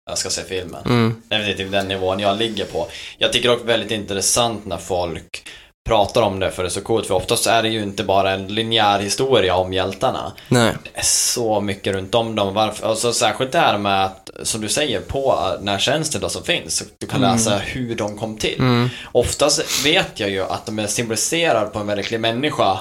Jag 0.08 0.18
ska 0.18 0.30
se 0.30 0.42
filmen. 0.42 0.84
mm, 0.86 1.22
Det 1.28 1.34
är 1.34 1.54
typ 1.54 1.70
den 1.72 1.88
nivån 1.88 2.20
jag 2.20 2.38
ligger 2.38 2.64
på. 2.64 2.88
Jag 3.18 3.32
tycker 3.32 3.52
också 3.52 3.64
väldigt 3.64 3.90
intressant 3.90 4.64
när 4.66 4.78
folk 4.78 5.48
pratar 5.86 6.22
om 6.22 6.40
det 6.40 6.50
för 6.50 6.62
det 6.62 6.68
är 6.68 6.70
så 6.70 6.80
coolt. 6.80 7.06
För 7.06 7.14
oftast 7.14 7.46
är 7.46 7.62
det 7.62 7.68
ju 7.68 7.82
inte 7.82 8.04
bara 8.04 8.30
en 8.32 8.46
linjär 8.46 8.98
historia 9.00 9.56
om 9.56 9.72
hjältarna. 9.72 10.32
nej. 10.48 10.72
Det 10.92 10.98
är 11.00 11.04
så 11.04 11.60
mycket 11.60 11.94
runt 11.94 12.14
om 12.14 12.34
dem. 12.34 12.54
Varför? 12.54 12.88
Alltså, 12.88 13.12
särskilt 13.12 13.52
det 13.52 13.58
här 13.58 13.78
med 13.78 14.04
att, 14.04 14.30
som 14.42 14.60
du 14.60 14.68
säger, 14.68 15.00
på 15.00 15.52
den 15.58 15.68
här 15.68 15.78
tjänsten 15.78 16.20
då 16.20 16.28
som 16.28 16.42
finns. 16.42 16.76
så 16.76 16.84
Du 17.00 17.06
kan 17.06 17.20
läsa 17.20 17.56
hur 17.56 17.94
de 17.96 18.18
kom 18.18 18.36
till. 18.36 18.58
Mm, 18.58 18.88
Oftast 19.12 19.84
vet 19.86 20.20
jag 20.20 20.30
ju 20.30 20.42
att 20.42 20.66
de 20.66 20.78
är 20.78 20.86
symboliserade 20.86 21.66
på 21.66 21.78
en 21.78 21.86
verklig 21.86 22.20
människa 22.20 22.78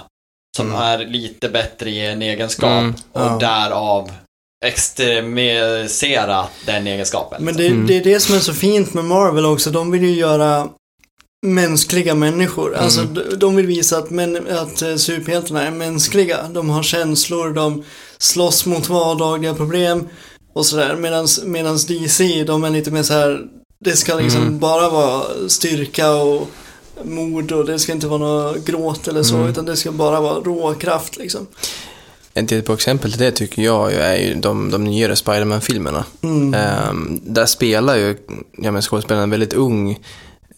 som 0.57 0.67
Mm. 0.69 0.81
är 0.81 0.97
lite 0.97 1.49
bättre 1.49 1.89
i 1.89 2.05
en 2.05 2.21
egenskap 2.21 2.69
Mm, 2.69 2.95
och 3.11 3.21
ja. 3.21 3.37
därav 3.39 4.11
extremisera 4.65 6.45
den 6.65 6.87
egenskapen. 6.87 7.43
Men 7.43 7.55
det, 7.57 7.67
Mm. 7.67 7.87
det 7.87 7.97
är 7.97 8.03
det 8.03 8.19
som 8.19 8.35
är 8.35 8.39
så 8.39 8.53
fint 8.53 8.93
med 8.93 9.05
Marvel 9.05 9.45
också. 9.45 9.69
De 9.71 9.91
vill 9.91 10.01
ju 10.03 10.11
göra 10.15 10.67
mänskliga 11.45 12.15
människor. 12.15 12.75
Alltså 12.75 13.01
Mm. 13.01 13.13
de, 13.13 13.35
de 13.35 13.55
vill 13.55 13.65
visa 13.67 13.97
att, 13.97 14.09
män, 14.09 14.47
att 14.49 14.81
eh, 14.81 14.95
superhjältarna 14.95 15.67
är 15.67 15.71
mänskliga. 15.71 16.37
De 16.53 16.69
har 16.69 16.83
känslor, 16.83 17.49
de 17.53 17.83
slåss 18.17 18.65
mot 18.65 18.89
vardagliga 18.89 19.53
problem. 19.53 20.07
och 20.53 20.65
sådär. 20.65 20.95
Medans 21.45 21.85
DC, 21.85 22.43
de 22.43 22.63
är 22.63 22.69
lite 22.69 22.91
mer 22.91 23.03
så 23.03 23.13
här. 23.13 23.41
det 23.79 23.95
ska 23.95 24.15
liksom 24.15 24.41
Mm. 24.41 24.59
bara 24.59 24.89
vara 24.89 25.23
styrka 25.47 26.11
och 26.13 26.47
mod 27.03 27.51
och 27.51 27.65
det 27.65 27.79
ska 27.79 27.91
inte 27.91 28.07
vara 28.07 28.19
något 28.19 28.65
gråt 28.65 29.07
eller 29.07 29.23
så, 29.23 29.35
Mm. 29.35 29.49
utan 29.49 29.65
det 29.65 29.75
ska 29.75 29.91
bara 29.91 30.21
vara 30.21 30.39
råkraft 30.39 31.17
liksom. 31.17 31.47
Ett 32.33 32.47
till 32.47 32.71
exempel 32.73 33.11
till 33.11 33.19
det 33.21 33.31
tycker 33.31 33.61
jag 33.61 33.93
är 33.93 34.15
ju 34.15 34.33
de, 34.35 34.71
de 34.71 34.83
nyare 34.83 35.15
Spiderman-filmerna. 35.15 36.05
Mm. 36.21 36.53
Ehm, 36.53 37.19
där 37.23 37.45
spelar 37.45 37.95
ju 37.95 38.17
ja, 38.57 38.71
men 38.71 38.81
skådespelaren 38.81 39.23
en 39.23 39.29
väldigt 39.29 39.53
ung 39.53 39.99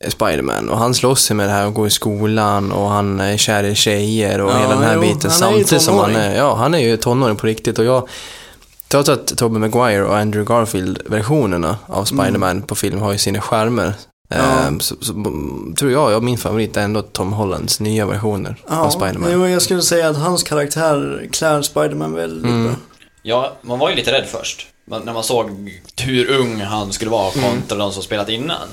Spiderman 0.08 0.70
och 0.70 0.78
han 0.78 0.94
slåss 0.94 1.32
ju 1.32 1.36
med 1.36 1.48
det 1.48 1.52
här 1.54 1.68
och 1.68 1.74
går 1.74 1.88
i 1.88 1.90
skolan 1.90 2.72
och 2.72 2.90
han 2.90 3.20
är 3.20 3.38
kär 3.38 3.64
i 3.64 3.76
tjejer 3.76 4.42
och 4.42 4.52
Ja, 4.52 4.58
hela 4.58 4.74
den 4.74 4.84
här 4.84 4.96
jo, 4.96 5.02
biten 5.02 5.32
samtidigt 5.32 5.82
som 5.82 5.98
han 5.98 6.16
är, 6.16 6.36
ja 6.38 6.56
han 6.56 6.74
är 6.74 6.80
ju 6.80 6.98
tonåring 6.98 7.36
på 7.36 7.48
riktigt 7.48 7.80
och 7.80 7.86
jag 7.86 8.08
Trots 8.90 9.10
att 9.10 9.38
Tobey 9.38 9.60
Maguire 9.60 10.04
och 10.06 10.18
Andrew 10.18 10.54
Garfield-versionerna 10.56 11.78
av 11.88 12.06
Spiderman 12.06 12.62
på 12.62 12.76
film 12.76 13.00
har 13.02 13.12
ju 13.12 13.18
sina 13.18 13.42
skärmar 13.42 13.94
Mm. 14.30 14.46
Ja. 14.46 14.68
ehm, 14.68 14.80
så, 14.80 14.96
så 15.02 15.14
mm, 15.14 15.76
tror 15.78 15.92
jag, 15.92 16.12
ja, 16.12 16.20
min 16.20 16.38
favorit 16.38 16.78
är 16.78 16.82
ändå 16.82 17.02
Tom 17.02 17.34
Hollands 17.34 17.80
nya 17.80 18.06
versioner 18.06 18.56
av 18.68 18.86
Ja, 18.86 18.92
Spiderman. 18.92 19.30
jo, 19.34 19.48
jag 19.48 19.62
skulle 19.62 19.82
säga 19.82 20.10
att 20.10 20.18
hans 20.18 20.44
karaktär 20.44 21.28
klär 21.32 21.62
Spiderman 21.62 22.14
väldigt 22.14 22.46
Mm. 22.46 22.64
bra. 22.66 22.74
Ja, 23.24 23.54
man 23.62 23.80
var 23.80 23.90
ju 23.90 23.96
lite 23.96 24.12
rädd 24.12 24.26
först. 24.28 24.68
När 25.06 25.14
man 25.14 25.24
såg 25.24 25.72
hur 26.02 26.32
ung 26.40 26.62
han 26.62 26.94
skulle 26.94 27.12
vara 27.12 27.32
Mm. 27.32 27.50
kontra 27.52 27.78
de 27.78 27.92
som 27.92 28.04
spelat 28.04 28.30
innan. 28.30 28.68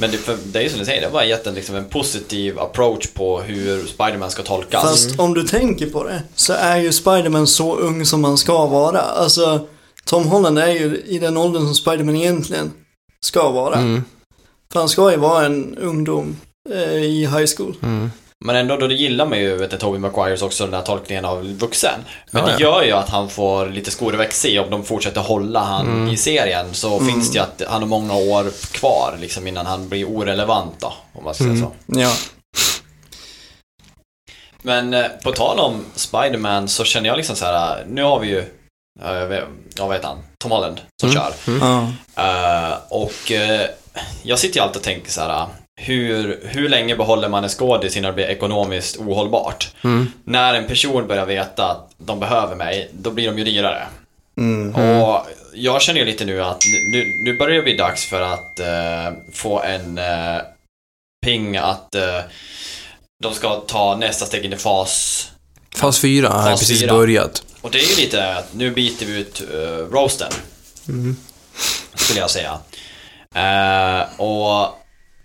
Men 0.00 0.10
det, 0.10 0.16
för, 0.16 0.38
det 0.44 0.58
är 0.58 0.62
ju 0.62 0.68
som 0.68 0.78
du 0.78 0.84
säger, 0.84 1.00
det 1.00 1.06
har 1.06 1.12
bara 1.12 1.24
gett 1.24 1.46
en, 1.46 1.54
liksom, 1.54 1.74
en 1.74 1.84
positiv 1.84 2.58
approach 2.58 3.06
på 3.06 3.40
hur 3.40 3.86
Spiderman 3.86 4.30
ska 4.30 4.42
tolkas. 4.42 4.82
Fast 4.82 5.20
om 5.20 5.34
du 5.34 5.42
tänker 5.42 5.90
på 5.90 6.04
det 6.04 6.22
så 6.34 6.52
är 6.52 6.76
ju 6.76 6.92
Spiderman 6.92 7.46
så 7.46 7.76
ung 7.76 8.06
som 8.06 8.20
man 8.20 8.38
ska 8.38 8.66
vara. 8.66 9.00
Alltså, 9.00 9.66
Tom 10.04 10.26
Holland 10.26 10.58
är 10.58 10.66
ju 10.72 11.02
i 11.06 11.18
den 11.18 11.36
åldern 11.36 11.64
som 11.64 11.74
Spiderman 11.74 12.16
egentligen 12.16 12.72
ska 13.20 13.50
vara. 13.50 13.74
Mm, 13.74 14.04
För 14.72 14.80
han 14.80 14.88
ska 14.88 15.10
ju 15.10 15.16
vara 15.16 15.46
en 15.46 15.78
ungdom 15.78 16.36
eh, 16.70 16.94
i 16.94 17.20
high 17.26 17.46
school. 17.56 17.74
mm. 17.82 18.10
Men 18.44 18.56
ändå, 18.56 18.76
då 18.76 18.86
gillar 18.90 19.26
man 19.26 19.38
ju, 19.38 19.56
vet 19.56 19.70
du, 19.70 19.76
Tobey 19.78 19.98
Maguires 20.00 20.42
också, 20.42 20.64
den 20.64 20.74
här 20.74 20.82
tolkningen 20.82 21.24
av 21.24 21.44
vuxen. 21.52 22.00
Men 22.30 22.42
Ja, 22.46 22.48
det 22.56 22.62
gör 22.62 22.82
ju 22.82 22.92
att 22.92 23.08
han 23.08 23.28
får 23.30 23.66
lite 23.66 23.90
skor 23.90 24.14
i 24.14 24.16
växel 24.16 24.58
om 24.58 24.70
de 24.70 24.84
fortsätter 24.84 25.20
hålla 25.20 25.60
han 25.60 25.86
Mm. 25.86 26.08
i 26.08 26.16
serien. 26.16 26.74
Så 26.74 27.00
finns 27.00 27.30
det 27.32 27.38
ju 27.38 27.42
att 27.44 27.62
han 27.68 27.82
har 27.82 27.88
många 27.88 28.14
år 28.14 28.50
kvar, 28.72 29.16
liksom, 29.20 29.46
innan 29.46 29.66
han 29.66 29.88
blir 29.88 30.04
orelevant 30.04 30.74
då, 30.80 30.92
om 31.12 31.24
man 31.24 31.34
ska 31.34 31.44
säga 31.44 31.54
Mm. 31.54 31.64
så. 31.64 32.00
Ja. 32.00 32.12
Men 34.62 34.94
eh, 34.94 35.06
på 35.24 35.32
tal 35.32 35.58
om 35.58 35.84
Spider-Man 35.94 36.68
så 36.68 36.84
känner 36.84 37.08
jag 37.08 37.16
liksom 37.16 37.36
så 37.36 37.44
här, 37.44 37.84
nu 37.88 38.02
har 38.02 38.20
vi 38.20 38.28
ju, 38.28 38.44
ja, 39.00 39.14
jag 39.14 39.26
vet, 39.26 39.44
ja, 39.76 39.86
vad 39.86 39.96
heter 39.96 40.08
han, 40.08 40.18
Tom 40.38 40.50
Holland 40.52 40.80
som 41.00 41.10
Mm. 41.10 41.22
kör. 41.22 41.32
ja. 41.60 41.88
Eh, 42.70 42.76
och 42.88 43.32
eh, 43.32 43.66
jag 44.22 44.38
sitter 44.38 44.56
ju 44.56 44.62
alltid 44.62 44.76
och 44.76 44.82
tänker 44.82 45.10
så 45.10 45.20
här, 45.20 45.46
hur, 45.80 46.40
hur 46.44 46.68
länge 46.68 46.96
behåller 46.96 47.28
man 47.28 47.44
en 47.44 47.50
skådis 47.50 47.96
innan 47.96 48.10
det 48.10 48.14
blir 48.14 48.24
ekonomiskt 48.26 48.96
ohållbart? 48.96 49.74
Mm. 49.84 50.12
När 50.24 50.54
en 50.54 50.66
person 50.66 51.06
börjar 51.06 51.26
veta 51.26 51.70
att 51.70 51.90
de 51.98 52.20
behöver 52.20 52.54
mig, 52.56 52.90
då 52.92 53.10
blir 53.10 53.26
de 53.26 53.38
ju 53.38 53.44
dyrare. 53.44 53.86
Mm. 54.36 54.74
Och 54.74 55.26
jag 55.54 55.82
känner 55.82 56.00
ju 56.00 56.06
lite 56.06 56.24
nu 56.24 56.42
att 56.42 56.62
nu, 56.92 57.04
nu 57.24 57.38
börjar 57.38 57.56
det 57.56 57.62
bli 57.62 57.76
dags 57.76 58.06
för 58.06 58.20
att 58.20 58.60
eh, 58.60 59.12
få 59.32 59.62
en 59.62 59.98
eh, 59.98 60.40
ping 61.26 61.56
att 61.56 61.94
eh, 61.94 62.20
de 63.22 63.34
ska 63.34 63.54
ta 63.56 63.96
nästa 63.96 64.26
steg 64.26 64.44
in 64.44 64.52
i 64.52 64.56
fas 64.56 65.24
Fas 65.76 66.00
4 66.00 66.28
har 66.28 66.50
precis 66.50 66.80
fyra. 66.80 66.92
börjat. 66.92 67.42
Och 67.60 67.70
det 67.70 67.78
är 67.78 67.90
ju 67.90 67.96
lite 67.96 68.34
att 68.34 68.54
nu 68.54 68.70
byter 68.70 69.06
vi 69.06 69.18
ut 69.20 69.42
uh, 69.54 69.58
roasten, 69.92 70.32
Mm. 70.88 71.16
skulle 71.94 72.20
jag 72.20 72.30
säga. 72.30 72.58
Eh, 73.34 74.20
och 74.20 74.78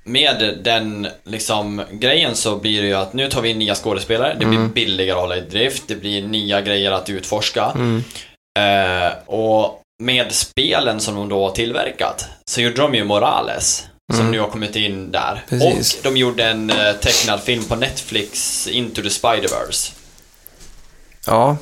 med 0.04 0.60
den 0.64 1.08
liksom 1.24 1.82
grejen 1.92 2.36
så 2.36 2.56
blir 2.58 2.82
det 2.82 2.88
ju 2.88 2.94
att 2.94 3.14
nu 3.14 3.30
tar 3.30 3.42
vi 3.42 3.50
in 3.50 3.60
nya 3.60 3.76
skådespelare, 3.76 4.36
det 4.40 4.46
blir 4.46 4.58
Mm. 4.60 4.72
billigare 4.72 5.12
att 5.18 5.22
hålla 5.22 5.38
i 5.38 5.42
drift, 5.42 5.84
det 5.88 5.96
blir 5.96 6.22
nya 6.28 6.62
grejer 6.62 6.92
att 6.92 7.10
utforska. 7.10 7.72
Mm. 7.76 8.04
Eh, 8.60 9.12
och 9.26 9.82
med 10.04 10.32
spelen 10.32 11.00
som 11.00 11.16
de 11.16 11.30
då 11.30 11.44
har 11.48 11.52
tillverkat 11.56 12.26
så 12.46 12.62
gjorde 12.62 12.76
de 12.82 12.96
ju 12.96 13.04
Morales. 13.04 13.86
Som 14.12 14.20
Mm. 14.20 14.32
nu 14.32 14.40
har 14.40 14.48
kommit 14.48 14.76
in 14.76 15.12
där. 15.12 15.44
Precis. 15.50 15.96
Och 15.98 16.04
de 16.04 16.18
gjorde 16.18 16.44
en 16.46 16.70
eh, 16.70 16.94
tecknad 16.94 17.42
film 17.44 17.64
på 17.64 17.76
Netflix, 17.76 18.68
Into 18.68 19.02
the 19.02 19.08
Spider-Verse. 19.10 19.92
Ja. 21.28 21.58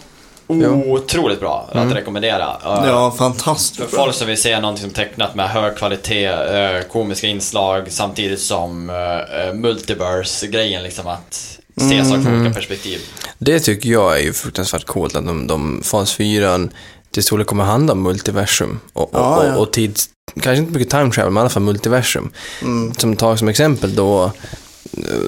Otroligt 0.92 1.40
bra 1.40 1.66
att 1.70 1.76
Mm. 1.76 1.94
rekommendera. 1.94 2.46
Eh, 2.66 2.88
ja, 2.88 3.12
För 3.12 3.18
fantastiskt 3.18 3.92
bra. 3.92 4.04
folk 4.04 4.16
som 4.16 4.28
vill 4.28 4.42
se 4.42 4.60
någonting 4.60 4.82
som 4.84 4.92
tecknat 4.94 5.36
med 5.36 5.50
hög 5.50 5.76
kvalitet, 5.78 6.26
eh, 6.26 6.82
komiska 6.92 7.28
inslag 7.28 7.92
samtidigt 7.92 8.40
som 8.42 8.90
uh, 8.90 9.54
multiverse-grejen 9.54 10.84
liksom 10.84 11.08
att 11.08 11.58
se 11.78 12.06
saker 12.06 12.22
från 12.22 12.40
olika 12.42 12.54
perspektiv. 12.54 13.00
det 13.38 13.60
tycker 13.60 13.90
jag 13.90 14.18
är 14.20 14.24
ju 14.24 14.34
fruktansvärt 14.34 14.86
coolt 14.86 15.16
att 15.16 15.26
de, 15.26 15.48
de 15.48 15.82
fas 15.84 16.14
4 16.14 16.60
till 17.12 17.24
stor 17.24 17.38
del 17.38 17.46
kommer 17.46 17.64
handla 17.64 17.94
om 17.94 18.02
multiversum 18.04 18.80
och, 18.94 19.04
och, 19.04 19.10
Ja, 19.20 19.46
ja. 19.46 19.56
och, 19.56 19.62
och 19.62 19.74
tids, 19.74 20.10
kanske 20.42 20.56
inte 20.62 20.74
mycket 20.74 20.90
time 20.90 21.12
travel, 21.12 21.32
men 21.32 21.42
i 21.42 21.42
alla 21.42 21.50
fall 21.50 21.64
multiversum. 21.64 22.32
Mm. 22.62 22.94
Som 22.94 23.16
tar 23.16 23.36
som 23.36 23.48
exempel 23.48 23.96
då 23.96 24.24
eh, 24.26 24.32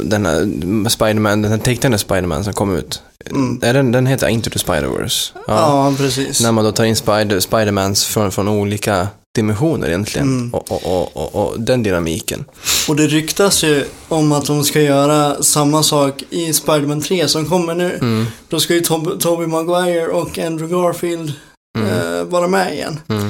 den 0.04 0.26
här 0.26 0.90
Spiderman, 0.90 1.42
den 1.42 1.52
här 1.52 1.58
tecknade 1.60 1.98
Spiderman 1.98 2.44
som 2.44 2.54
kom 2.54 2.76
ut. 2.76 3.02
Mm. 3.30 3.60
Den, 3.60 3.92
den 3.92 4.08
heter 4.08 4.28
Into 4.28 4.50
the 4.50 4.60
Spider-Verse. 4.60 5.32
Ja, 5.48 5.94
precis. 5.98 6.42
När 6.42 6.52
man 6.52 6.64
då 6.66 6.72
tar 6.72 6.84
in 6.84 6.96
Spider, 6.96 7.40
Spidermans 7.40 8.06
från, 8.06 8.32
från 8.32 8.48
olika 8.48 9.08
dimensioner 9.36 9.88
egentligen. 9.88 10.28
Mm. 10.28 10.54
Och, 10.54 10.72
och, 10.72 10.86
och, 10.86 11.18
och, 11.18 11.36
och 11.36 11.60
den 11.60 11.84
dynamiken. 11.84 12.46
Och 12.88 12.96
det 12.96 13.08
ryktas 13.08 13.64
ju 13.64 13.86
om 14.08 14.32
att 14.32 14.46
de 14.46 14.64
ska 14.64 14.82
göra 14.82 15.44
samma 15.44 15.84
sak 15.84 16.24
i 16.30 16.54
Spider-Man 16.54 17.02
3 17.02 17.28
som 17.28 17.46
kommer 17.46 17.76
nu. 17.76 17.98
Mm. 18.02 18.26
Då 18.50 18.60
ska 18.60 18.74
ju 18.74 18.82
Tob- 18.82 19.20
Tobey 19.20 19.48
Maguire 19.48 20.08
och 20.08 20.38
Andrew 20.40 20.76
Garfield 20.76 21.34
Mm. 21.78 21.90
eh, 21.90 22.24
vara 22.24 22.48
med 22.48 22.74
igen. 22.74 23.00
Mm. 23.08 23.28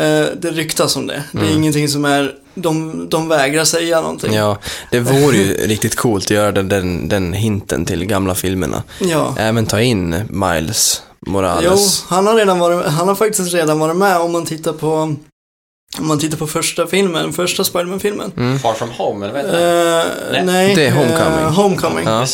Eh, 0.00 0.28
det 0.40 0.50
ryktas 0.50 0.96
om 0.96 1.06
det. 1.06 1.22
Det 1.32 1.38
är 1.38 1.42
Mm. 1.42 1.56
ingenting 1.58 1.88
som 1.88 2.04
är, 2.04 2.34
de, 2.62 3.06
de 3.08 3.28
vägrar 3.28 3.64
säga 3.64 4.00
någonting. 4.00 4.32
Ja, 4.34 4.58
det 4.90 5.00
vore 5.00 5.36
ju 5.36 5.52
riktigt 5.66 5.96
coolt 5.96 6.24
att 6.24 6.30
göra 6.30 6.52
den, 6.52 6.68
den, 6.68 7.08
den 7.08 7.32
hinten 7.32 7.84
till 7.84 8.04
gamla 8.06 8.34
filmerna. 8.34 8.82
ja. 8.98 9.34
Även 9.38 9.66
ta 9.66 9.80
in 9.80 10.16
Miles 10.28 11.02
Jo, 11.26 11.32
Morales. 11.32 12.04
han 12.08 12.26
har, 12.26 12.34
redan 12.34 12.58
varit, 12.58 12.86
han 12.86 13.08
har 13.08 13.14
faktiskt 13.14 13.52
redan 13.54 13.78
varit 13.78 13.96
med 13.96 14.18
om 14.18 14.32
man 14.32 14.46
tittar 14.46 14.72
på 14.72 14.92
om 15.98 16.06
man 16.06 16.18
tittar 16.18 16.36
på 16.36 16.46
första 16.46 16.86
filmen, 16.86 17.32
första 17.32 17.64
Spiderman-filmen. 17.64 18.32
Mm. 18.36 18.58
Far 18.58 18.74
from 18.74 18.90
home, 18.90 19.26
eller 19.26 19.34
vad 19.34 19.44
heter 19.44 19.58
det? 19.60 20.00
Eh, 20.02 20.32
Nej, 20.32 20.44
nej, 20.44 20.74
det 20.74 20.86
är 20.86 20.90
Homecoming. 20.92 21.38
eh, 21.44 21.52
Homecoming. 21.52 22.04
Ja. 22.06 22.26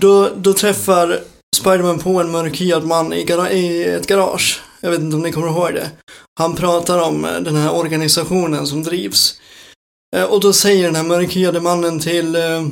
Då, 0.00 0.28
då 0.36 0.52
träffar 0.54 1.20
Spiderman 1.56 1.98
på 1.98 2.20
en 2.20 2.30
mörkhyad 2.30 2.84
man 2.84 3.12
i, 3.12 3.24
gara- 3.24 3.50
i 3.50 3.84
ett 3.84 4.06
garage. 4.06 4.60
Jag 4.80 4.90
vet 4.90 5.00
inte 5.00 5.16
om 5.16 5.22
ni 5.22 5.32
kommer 5.32 5.48
ihåg 5.48 5.74
det. 5.74 5.90
Han 6.38 6.54
pratar 6.56 7.02
om 7.02 7.24
eh, 7.24 7.30
den 7.40 7.56
här 7.56 7.74
organisationen 7.74 8.66
som 8.66 8.82
drivs. 8.82 9.40
Eh, 10.16 10.22
Och 10.24 10.40
då 10.40 10.52
säger 10.52 10.84
den 10.84 10.96
här 10.96 11.02
mörkhyade 11.02 11.60
mannen 11.60 12.00
till, 12.00 12.36
eh, 12.36 12.66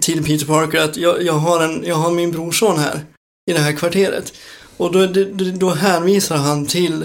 till 0.00 0.24
Peter 0.24 0.46
Parker 0.46 0.78
att 0.80 0.96
jag, 0.96 1.22
jag, 1.22 1.32
har 1.32 1.62
en, 1.64 1.84
jag 1.86 1.96
har 1.96 2.10
min 2.10 2.30
brorson 2.30 2.78
här 2.78 3.00
i 3.50 3.52
det 3.52 3.58
här 3.58 3.72
kvarteret. 3.72 4.32
Och 4.76 4.92
då, 4.92 5.06
då, 5.06 5.24
då 5.50 5.70
hänvisar 5.70 6.36
han 6.36 6.66
till 6.66 7.02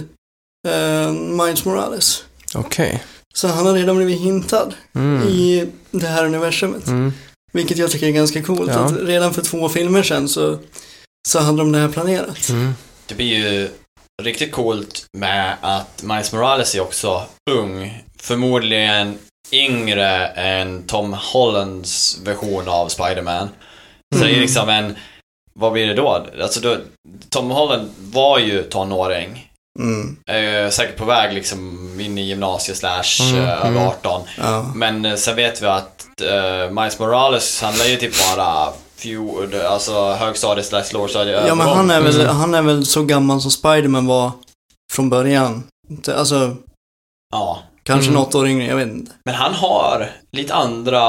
eh, 0.68 1.12
Miles 1.14 1.66
Morales. 1.66 2.24
Okej. 2.56 3.04
Så 3.34 3.48
han 3.48 3.66
har 3.66 3.74
redan 3.74 3.96
blivit 3.96 4.20
hintad 4.22 4.74
Mm. 4.96 5.28
i 5.28 5.68
det 5.92 6.08
här 6.08 6.26
universumet. 6.26 6.88
Mm. 6.88 7.14
Vilket 7.54 7.78
jag 7.78 7.92
tycker 7.92 8.08
är 8.08 8.12
ganska 8.12 8.44
coolt. 8.44 8.72
Ja. 8.74 8.80
Att 8.80 8.98
redan 9.02 9.34
för 9.34 9.42
två 9.42 9.70
filmer 9.70 10.04
sedan 10.04 10.28
så, 10.30 10.60
så 11.28 11.40
hade 11.40 11.58
de 11.58 11.72
det 11.72 11.78
här 11.80 11.90
planerat. 11.90 12.50
Mm. 12.50 12.74
Det 13.06 13.16
blir 13.16 13.26
ju 13.38 13.70
riktigt 14.24 14.52
coolt 14.52 15.06
med 15.18 15.58
att 15.62 16.04
Miles 16.04 16.32
Morales 16.34 16.76
är 16.76 16.80
också 16.82 17.24
ung. 17.52 18.04
Förmodligen 18.18 19.18
yngre 19.52 20.28
än 20.28 20.84
Tom 20.88 21.14
Hollands 21.14 22.20
version 22.24 22.68
av 22.70 22.88
Spider-Man. 22.88 23.50
Så 24.16 24.20
det 24.22 24.26
är 24.26 24.30
Mm. 24.30 24.42
liksom 24.42 24.70
en, 24.70 24.96
vad 25.54 25.72
blir 25.74 25.88
det 25.88 25.94
då? 25.94 26.26
Alltså 26.42 26.60
då, 26.60 26.78
Tom 27.30 27.50
Holland 27.52 27.90
var 27.98 28.40
ju 28.40 28.64
tonåring. 28.64 29.48
Mm. 29.80 30.18
Eh, 30.28 30.70
säkert 30.70 30.98
på 30.98 31.06
väg 31.06 31.34
liksom 31.34 31.60
in 32.00 32.18
i 32.18 32.22
gymnasiet 32.22 32.78
slash 32.78 33.22
Mm, 33.32 33.36
eh, 33.44 33.62
mm. 33.66 33.78
över 33.78 33.88
18. 33.88 34.22
Ja. 34.38 34.72
Men 34.76 35.06
eh, 35.06 35.16
sen 35.16 35.36
vet 35.36 35.62
vi 35.62 35.66
att 35.68 36.22
eh, 36.22 36.72
Miles 36.72 37.00
Morales, 37.00 37.62
han 37.62 37.74
är 37.74 37.86
ju 37.86 37.96
typ 37.96 38.14
bara 38.36 38.74
few, 38.96 39.66
alltså 39.68 40.12
högstadiet 40.14 40.66
slash 40.68 40.84
lågstadiet 40.94 41.44
ja, 41.48 41.56
men 41.56 41.68
han 41.68 41.92
är, 41.92 42.02
väl, 42.02 42.22
Mm. 42.22 42.36
han 42.36 42.54
är 42.54 42.62
väl 42.62 42.86
så 42.86 43.04
gammal 43.04 43.42
som 43.42 43.52
Spiderman 43.52 44.06
var 44.08 44.32
från 44.94 45.10
början. 45.10 45.64
Alltså, 46.16 46.56
Ja. 47.32 47.60
Kanske 47.84 48.10
Mm. 48.10 48.22
något 48.22 48.36
år 48.36 48.48
yngre, 48.48 48.66
jag 48.68 48.76
vet 48.76 48.88
inte. 48.88 49.12
Men 49.26 49.36
han 49.36 49.54
har 49.54 50.10
lite 50.32 50.54
andra 50.54 51.00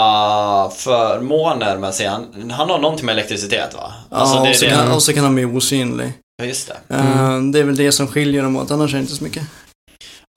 förmåner 0.71 1.79
med 1.79 1.95
sig. 1.95 2.07
Han, 2.07 2.51
han 2.51 2.71
har 2.71 2.79
någonting 2.79 3.07
med 3.07 3.13
elektricitet 3.13 3.75
va? 3.75 3.93
Alltså, 4.11 4.37
ja, 4.37 4.51
och, 4.51 4.57
så 4.57 4.65
det. 4.65 4.71
kan, 4.71 4.93
och 4.93 5.03
så 5.03 5.13
kan 5.13 5.25
han 5.25 5.35
bli 5.35 5.45
osynlig. 5.45 6.13
Ja, 6.43 6.45
just 6.45 6.69
det. 6.89 6.95
Eh, 6.95 7.17
Mm. 7.23 7.53
det 7.53 7.59
är 7.59 7.65
väl 7.65 7.77
det 7.77 7.93
som 7.93 8.07
skiljer 8.07 8.43
dem 8.43 8.57
åt, 8.57 8.71
annars 8.71 8.91
är 8.93 8.97
det 8.97 9.01
inte 9.01 9.15
så 9.15 9.25
mycket. 9.25 9.43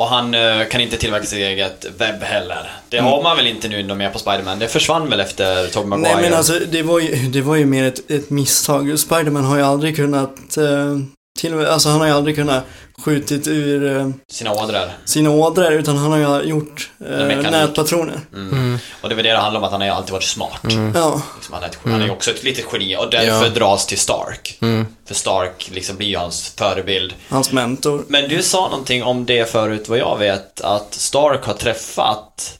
Och 0.02 0.08
han 0.08 0.34
eh, 0.34 0.68
kan 0.72 0.82
inte 0.82 0.98
tillverka 0.98 1.26
sitt 1.26 1.40
eget 1.40 1.86
webb 1.98 2.22
heller. 2.24 2.72
Det 2.90 2.98
Mm. 2.98 3.12
har 3.12 3.24
man 3.24 3.38
väl 3.38 3.48
inte 3.48 3.68
nu 3.68 3.84
när 3.84 3.96
är 4.06 4.10
på 4.10 4.20
Spiderman. 4.20 4.60
Det 4.60 4.68
försvann 4.68 5.10
väl 5.10 5.20
efter 5.20 5.68
Tobey 5.68 5.88
Maguire? 5.90 6.14
Nej 6.16 6.24
men 6.24 6.34
alltså 6.38 6.54
det 6.72 6.84
var 6.84 7.00
ju, 7.00 7.16
det 7.16 7.42
var 7.42 7.56
ju 7.56 7.66
mer 7.66 7.84
ett, 7.84 8.12
ett 8.12 8.30
misstag. 8.30 9.00
Spiderman 9.00 9.44
har 9.46 9.58
ju 9.58 9.64
aldrig 9.64 9.96
kunnat, 9.96 10.58
eh, 10.58 10.98
till, 11.40 11.66
alltså 11.66 11.90
han 11.90 12.00
har 12.00 12.08
ju 12.08 12.14
aldrig 12.14 12.36
kunnat 12.36 12.64
skjutit 13.02 13.48
ur 13.48 13.98
eh, 13.98 14.10
Sina 14.32 14.52
ådror. 14.52 14.92
sina 15.06 15.30
ådror 15.30 15.72
utan 15.72 15.98
han 15.98 16.12
har 16.12 16.42
ju 16.44 16.50
gjort 16.50 16.90
eh, 17.10 17.52
nätpatroner. 17.52 18.20
Mm. 18.34 18.78
Och 19.02 19.10
det 19.10 19.14
är 19.14 19.16
väl 19.16 19.26
det 19.26 19.32
det 19.32 19.38
handlar 19.38 19.60
om, 19.60 19.64
att 19.66 19.72
han 19.72 19.82
har 19.82 19.88
ju 19.88 19.94
alltid 19.94 20.12
varit 20.12 20.24
smart. 20.24 20.60
Ja. 20.94 21.22
Liksom, 21.36 21.54
han, 21.54 21.64
är 21.64 21.68
ett, 21.68 21.78
han 21.84 22.02
är 22.02 22.06
ju 22.06 22.12
också 22.12 22.32
ett 22.32 22.44
litet 22.44 22.66
geni 22.74 22.96
och 22.98 23.10
därför 23.10 23.46
Ja. 23.46 23.50
dras 23.50 23.86
till 23.86 24.00
Stark. 24.00 24.58
Mm. 24.62 24.86
För 25.08 25.16
Stark 25.16 25.70
liksom 25.74 25.98
blir 25.98 26.08
ju 26.08 26.18
hans 26.18 26.54
förebild. 26.58 27.14
Hans 27.30 27.52
mentor. 27.52 28.04
Men 28.08 28.30
du 28.30 28.44
sa 28.44 28.62
någonting 28.70 29.04
om 29.04 29.26
det 29.26 29.52
förut, 29.52 29.90
vad 29.90 29.98
jag 30.00 30.18
vet, 30.18 30.62
att 30.62 30.94
Stark 30.94 31.46
har 31.46 31.54
träffat 31.54 32.60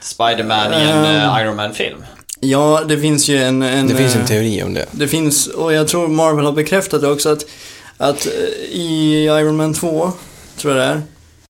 Spiderman 0.00 0.72
i 0.74 0.76
en 0.76 1.04
eh, 1.04 1.40
Iron 1.42 1.56
Man-film. 1.56 2.04
Ja, 2.40 2.82
det 2.88 2.98
finns 2.98 3.28
ju 3.28 3.42
en... 3.42 3.62
en 3.62 3.88
Det 3.88 3.94
finns 3.96 4.14
eh, 4.14 4.20
en 4.20 4.26
teori 4.26 4.62
om 4.62 4.74
det. 4.74 4.86
Det 4.90 5.08
finns, 5.08 5.46
och 5.46 5.72
jag 5.72 5.88
tror 5.88 6.08
Marvel 6.08 6.44
har 6.44 6.52
bekräftat 6.52 7.00
det 7.00 7.08
också, 7.08 7.28
att, 7.32 7.44
att 7.96 8.26
eh, 8.26 8.32
i 8.70 9.24
Iron 9.24 9.56
Man 9.56 9.74
2, 9.74 10.12
tror 10.56 10.76
jag 10.76 10.86
det 10.86 10.92
är, 10.92 11.02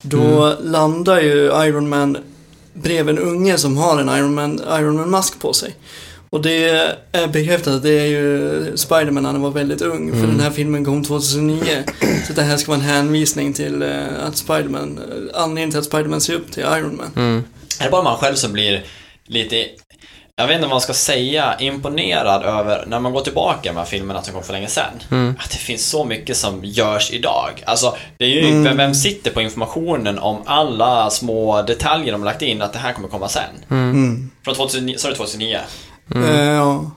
då 0.02 0.56
landar 0.60 1.20
ju 1.20 1.66
Iron 1.66 1.88
Man 1.88 2.18
bredvid 2.74 3.18
en 3.18 3.24
unge 3.24 3.58
som 3.58 3.76
har 3.76 4.00
en 4.00 4.08
Iron 4.08 4.34
Man, 4.34 4.60
Iron 4.78 4.96
Man-mask 4.96 5.40
på 5.40 5.52
sig. 5.52 5.76
Och 6.30 6.42
det 6.42 6.68
är 7.12 7.28
bekräftat 7.28 7.74
att 7.74 7.82
det 7.82 8.00
är 8.00 8.06
ju 8.06 8.76
Spiderman 8.76 9.22
när 9.22 9.32
han 9.32 9.42
var 9.42 9.50
väldigt 9.50 9.82
ung, 9.82 10.12
för 10.12 10.26
den 10.26 10.40
här 10.40 10.50
filmen 10.50 10.84
kom 10.84 11.04
2009. 11.04 11.84
Så 12.26 12.32
det 12.32 12.42
här 12.42 12.56
ska 12.56 12.72
vara 12.72 12.80
en 12.80 12.86
hänvisning 12.86 13.52
till 13.52 13.82
eh, 13.82 14.26
att 14.26 14.36
Spiderman, 14.36 14.98
eh, 14.98 15.42
anledningen 15.42 15.70
till 15.70 15.78
att 15.78 15.84
Spiderman 15.84 16.20
ser 16.20 16.34
upp 16.34 16.52
till 16.52 16.62
Iron 16.62 16.96
Man. 16.96 17.10
Mm. 17.16 17.44
Är 17.80 17.84
det 17.84 17.90
bara 17.90 18.02
man 18.02 18.16
själv 18.16 18.34
som 18.34 18.52
blir 18.52 18.84
lite, 19.26 19.66
jag 20.36 20.46
vet 20.46 20.54
inte 20.54 20.62
vad 20.66 20.70
man 20.74 20.80
ska 20.80 20.94
säga, 20.94 21.56
imponerad 21.58 22.42
över, 22.42 22.84
när 22.86 23.00
man 23.00 23.12
går 23.12 23.20
tillbaka 23.20 23.72
här 23.72 23.84
filmerna 23.84 24.22
som 24.22 24.34
kom 24.34 24.42
för 24.42 24.52
länge 24.52 24.68
sedan, 24.68 24.84
Mm. 25.10 25.34
att 25.40 25.50
det 25.50 25.56
finns 25.56 25.86
så 25.90 26.04
mycket 26.04 26.36
som 26.36 26.60
görs 26.64 27.10
idag. 27.12 27.62
Alltså, 27.66 27.96
det 28.18 28.24
är 28.24 28.28
ju, 28.28 28.48
Mm. 28.48 28.64
vem, 28.64 28.76
vem 28.76 28.94
sitter 28.94 29.30
på 29.30 29.40
informationen 29.40 30.18
om 30.18 30.42
alla 30.46 31.10
små 31.10 31.62
detaljer 31.62 32.12
de 32.12 32.20
har 32.20 32.26
lagt 32.26 32.42
in, 32.42 32.62
att 32.62 32.72
det 32.72 32.78
här 32.78 32.92
kommer 32.92 33.08
komma 33.08 33.28
sen? 33.28 33.42
Mm. 33.70 34.30
Från 34.44 34.54
2009, 34.54 34.94
sa 34.98 35.08
du 35.08 35.14
2009? 35.14 35.58
Eh, 36.14 36.40
ja. 36.40 36.90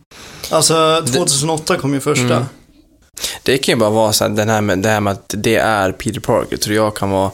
Alltså, 0.52 1.02
2008 1.14 1.76
kom 1.78 1.94
ju 1.94 2.00
första. 2.00 2.24
Mm. 2.36 2.46
Det 3.44 3.58
kan 3.58 3.74
ju 3.74 3.80
bara 3.80 3.90
vara 3.90 4.14
så 4.14 4.26
att 4.26 4.36
den 4.38 4.50
här 4.50 4.62
med, 4.62 4.80
det 4.80 4.90
här 4.90 5.00
med 5.00 5.14
att 5.14 5.34
det 5.38 5.56
är 5.56 5.92
Peter 5.92 6.20
Parker, 6.20 6.58
tror 6.58 6.76
jag 6.76 6.96
kan 6.96 7.10
vara 7.10 7.32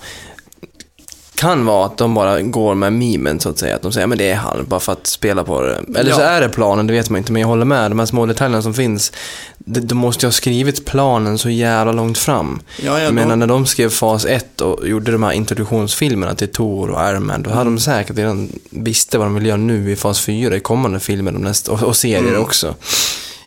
kan 1.43 1.65
vara 1.65 1.85
att 1.85 1.97
de 1.97 2.13
bara 2.13 2.41
går 2.41 2.75
med 2.75 2.93
memen 2.93 3.39
så 3.39 3.49
att 3.49 3.57
säga. 3.59 3.75
Att 3.75 3.81
de 3.81 3.91
säger 3.91 4.07
men 4.07 4.17
det 4.17 4.31
är 4.31 4.35
han, 4.35 4.65
bara 4.67 4.79
för 4.79 4.91
att 4.91 5.07
spela 5.07 5.43
på 5.43 5.61
det. 5.61 5.99
Eller 5.99 6.11
så 6.11 6.21
Ja. 6.21 6.25
är 6.25 6.41
det 6.41 6.49
planen, 6.49 6.87
det 6.87 6.93
vet 6.93 7.09
man 7.09 7.17
inte. 7.17 7.31
Men 7.31 7.41
jag 7.41 7.47
håller 7.49 7.65
med, 7.65 7.91
de 7.91 7.99
här 7.99 8.05
små 8.05 8.25
detaljerna 8.25 8.61
som 8.61 8.73
finns. 8.73 9.11
De, 9.57 9.79
de 9.79 9.95
måste 9.95 10.25
ju 10.25 10.27
ha 10.27 10.31
skrivit 10.31 10.85
planen 10.85 11.37
så 11.37 11.49
jävla 11.49 11.91
långt 11.91 12.17
fram. 12.17 12.61
Ja, 12.81 12.99
ja, 12.99 13.11
menar 13.11 13.29
de, 13.29 13.39
när 13.39 13.47
de 13.47 13.65
skrev 13.65 13.89
fas 13.89 14.25
1 14.25 14.61
och 14.61 14.87
gjorde 14.87 15.11
de 15.11 15.23
här 15.23 15.31
introduktionsfilmerna 15.31 16.35
till 16.35 16.47
Thor 16.51 16.89
och 16.89 17.09
Iron 17.09 17.25
Man, 17.25 17.43
då 17.43 17.49
hade 17.49 17.63
de 17.69 17.79
säkert 17.79 18.17
redan 18.17 18.49
visste 18.69 19.17
vad 19.17 19.27
de 19.27 19.35
vill 19.35 19.45
göra 19.45 19.57
nu 19.57 19.91
i 19.91 19.95
fas 19.95 20.21
4 20.21 20.55
i 20.55 20.59
kommande 20.59 20.99
filmer 20.99 21.31
nästa, 21.31 21.71
och, 21.71 21.83
och 21.83 21.95
serier 21.95 22.19
Mm. 22.29 22.41
också. 22.41 22.75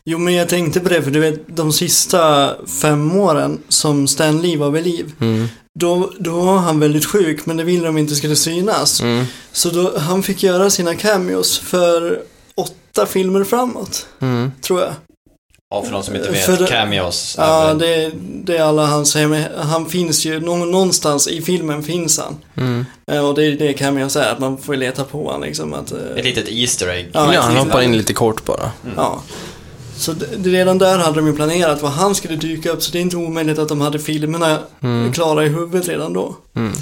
Jo, 0.08 0.18
men 0.18 0.34
jag 0.34 0.48
tänkte 0.48 0.80
på 0.80 0.88
det, 0.88 1.02
för 1.02 1.10
du 1.10 1.20
vet, 1.20 1.56
de 1.56 1.72
sista 1.72 2.54
fem 2.82 3.16
åren 3.16 3.58
som 3.68 4.08
Stan 4.08 4.42
Lee 4.42 4.56
var 4.58 4.70
vid 4.70 4.84
liv, 4.84 5.12
Mm. 5.20 5.48
då, 5.78 6.12
då 6.18 6.40
var 6.40 6.56
han 6.58 6.80
väldigt 6.80 7.04
sjuk, 7.06 7.46
men 7.46 7.56
det 7.56 7.64
ville 7.64 7.86
de 7.86 7.98
inte 7.98 8.14
skulle 8.14 8.36
synas. 8.36 9.00
Mm. 9.00 9.24
Så 9.52 9.70
då, 9.70 9.98
han 9.98 10.22
fick 10.22 10.42
göra 10.42 10.70
sina 10.70 10.94
cameos 10.94 11.58
för 11.58 12.20
åtta 12.54 13.06
filmer 13.06 13.44
framåt, 13.44 14.06
Mm. 14.20 14.52
tror 14.62 14.80
jag. 14.80 14.92
Och 15.74 15.84
för 15.86 15.92
de 15.92 16.02
som 16.02 16.16
inte 16.16 16.30
vet, 16.30 16.44
För 16.44 16.56
det- 16.56 16.66
cameos. 16.66 17.34
Ja, 17.38 17.66
väl- 17.66 17.78
det, 17.78 18.10
det 18.44 18.56
är 18.56 18.62
alla 18.62 18.84
han 18.86 19.06
säger, 19.06 19.28
men 19.28 19.44
han 19.58 19.86
finns 19.86 20.24
ju, 20.26 20.40
nå- 20.40 20.56
någonstans 20.64 21.28
i 21.28 21.42
filmen 21.42 21.82
finns 21.82 22.18
han. 22.18 22.36
Mm. 22.56 22.86
Eh, 23.12 23.24
Och 23.28 23.34
det 23.34 23.44
är 23.46 23.52
det 23.52 23.72
cameos 23.72 24.16
är, 24.16 24.32
att 24.32 24.38
man 24.38 24.58
får 24.58 24.76
leta 24.76 25.04
på 25.04 25.24
honom 25.24 25.42
liksom. 25.42 25.74
Att, 25.74 25.92
eh, 25.92 25.98
Ett 26.16 26.24
litet 26.24 26.48
Easter 26.48 26.88
egg. 26.88 27.08
Ja, 27.12 27.34
Ja, 27.34 27.40
han 27.40 27.56
hoppar 27.56 27.82
in 27.82 27.96
lite 27.96 28.14
kort 28.14 28.44
bara. 28.44 28.70
Ja. 28.96 29.22
Så 29.96 30.14
redan 30.44 30.78
där 30.78 30.98
hade 30.98 31.16
de 31.16 31.26
ju 31.26 31.36
planerat 31.36 31.82
vad 31.82 31.92
han 31.92 32.14
skulle 32.14 32.36
dyka 32.36 32.70
upp, 32.70 32.82
så 32.82 32.92
det 32.92 32.98
är 32.98 33.02
inte 33.02 33.16
omöjligt 33.16 33.58
att 33.58 33.68
de 33.68 33.80
hade 33.80 33.98
filmerna 33.98 34.58
klara 35.14 35.44
i 35.44 35.48
huvudet 35.48 35.88
redan 35.88 36.12
då. 36.12 36.36
Mm. 36.56 36.72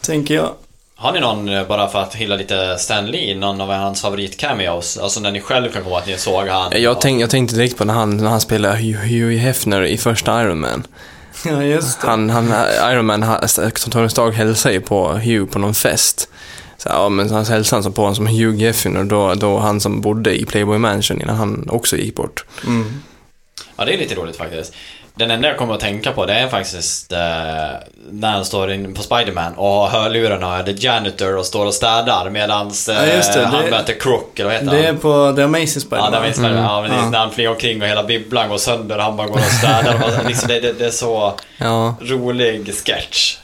Tänker 0.00 0.34
jag. 0.34 0.50
Har 1.00 1.12
ni 1.12 1.20
någon, 1.20 1.48
eh, 1.48 1.66
bara 1.66 1.88
för 1.88 1.98
att 1.98 2.14
hylla 2.14 2.36
lite 2.36 2.78
Stan 2.78 3.06
Lee, 3.06 3.34
någon 3.36 3.60
av 3.60 3.72
hans 3.72 4.02
favorit-cameos? 4.02 4.98
Alltså 5.02 5.20
när 5.20 5.30
ni 5.30 5.40
själv 5.40 5.72
kan 5.72 5.82
komma 5.82 5.98
att 5.98 6.06
ni 6.06 6.18
såg 6.18 6.48
han. 6.48 6.82
Jag, 6.82 7.00
tänk, 7.00 7.22
jag 7.22 7.30
tänkte 7.30 7.56
direkt 7.56 7.76
på 7.76 7.84
när 7.84 7.94
han, 7.94 8.16
när 8.16 8.30
han 8.30 8.40
spelade 8.40 8.76
Hugh 8.76 8.98
Hugh 8.98 9.36
Hefner 9.36 9.82
i 9.82 9.98
första 9.98 10.42
Iron 10.42 10.60
Man. 10.60 10.86
Ja, 11.44 11.62
just 11.62 12.00
det. 12.00 12.06
Han, 12.06 12.30
han, 12.30 12.52
Iron 12.92 13.06
Man, 13.06 13.24
Tony 13.90 14.08
Stark 14.08 14.34
hälsar 14.34 14.70
ju 14.70 14.80
på 14.80 15.08
Hugh 15.12 15.44
på 15.44 15.58
någon 15.58 15.74
fest. 15.74 16.28
Så, 16.78 16.88
ja, 16.88 17.08
men 17.08 17.30
han 17.30 17.44
hälsade 17.46 17.76
han 17.76 17.82
så 17.82 17.90
på 17.90 18.02
honom 18.02 18.14
som 18.14 18.26
Hugh 18.26 18.58
Hefner, 18.64 19.04
då, 19.04 19.34
då 19.34 19.58
han 19.58 19.80
som 19.80 20.00
bodde 20.00 20.40
i 20.40 20.44
Playboy 20.44 20.78
Mansion 20.78 21.20
innan 21.22 21.36
han 21.36 21.68
också 21.70 21.96
gick 21.96 22.14
bort. 22.14 22.44
Mm. 22.66 23.02
Ja, 23.76 23.84
det 23.84 23.94
är 23.94 23.98
lite 23.98 24.14
roligt 24.14 24.36
faktiskt. 24.36 24.72
Den 25.14 25.30
enda 25.30 25.48
jag 25.48 25.56
kommer 25.56 25.74
att 25.74 25.80
tänka 25.80 26.12
på 26.12 26.26
det 26.26 26.32
är 26.34 26.48
faktiskt 26.48 27.12
eh, 27.12 27.18
när 28.10 28.30
han 28.32 28.44
står 28.44 28.72
in 28.72 28.94
på 28.94 29.02
Spiderman 29.02 29.52
och 29.54 29.66
har 29.68 29.88
hörlurarna 29.88 30.48
och 30.48 30.54
är 30.56 30.62
The 30.62 30.72
Janitor 30.86 31.36
och 31.36 31.46
står 31.46 31.66
och 31.66 31.74
städar 31.74 32.30
medans 32.30 32.88
eh, 32.88 33.08
Ja, 33.08 33.14
just 33.16 33.34
det, 33.34 33.44
han 33.46 33.64
det- 33.64 33.70
möter 33.70 34.00
Crook, 34.00 34.38
eller 34.38 34.50
vad 34.50 34.54
heter 34.60 34.70
Det 34.76 34.82
är 34.82 34.86
han? 34.86 34.96
på 34.98 35.32
The 35.36 35.42
Amazing 35.42 35.66
Ja, 35.74 35.80
Spider-Man. 35.80 36.12
där 36.12 36.22
minns 36.22 36.38
man 36.38 36.50
Mm. 36.50 36.64
ja, 36.64 36.82
precis, 36.82 36.98
Ja. 37.04 37.10
när 37.10 37.18
han 37.18 37.30
flyger 37.30 37.50
omkring 37.50 37.82
och 37.82 37.88
hela 37.88 38.04
bibblan 38.04 38.48
går 38.48 38.58
sönder 38.58 38.96
och 38.96 39.02
han 39.04 39.16
bara 39.16 39.26
går 39.26 39.36
och 39.36 39.42
städar. 39.44 39.94
Och 40.20 40.24
liksom, 40.28 40.48
det, 40.48 40.60
det, 40.60 40.72
det 40.72 40.86
är 40.86 40.90
så 40.90 41.34
Ja, 41.58 41.94
rolig 42.00 42.74
sketch. 42.86 43.36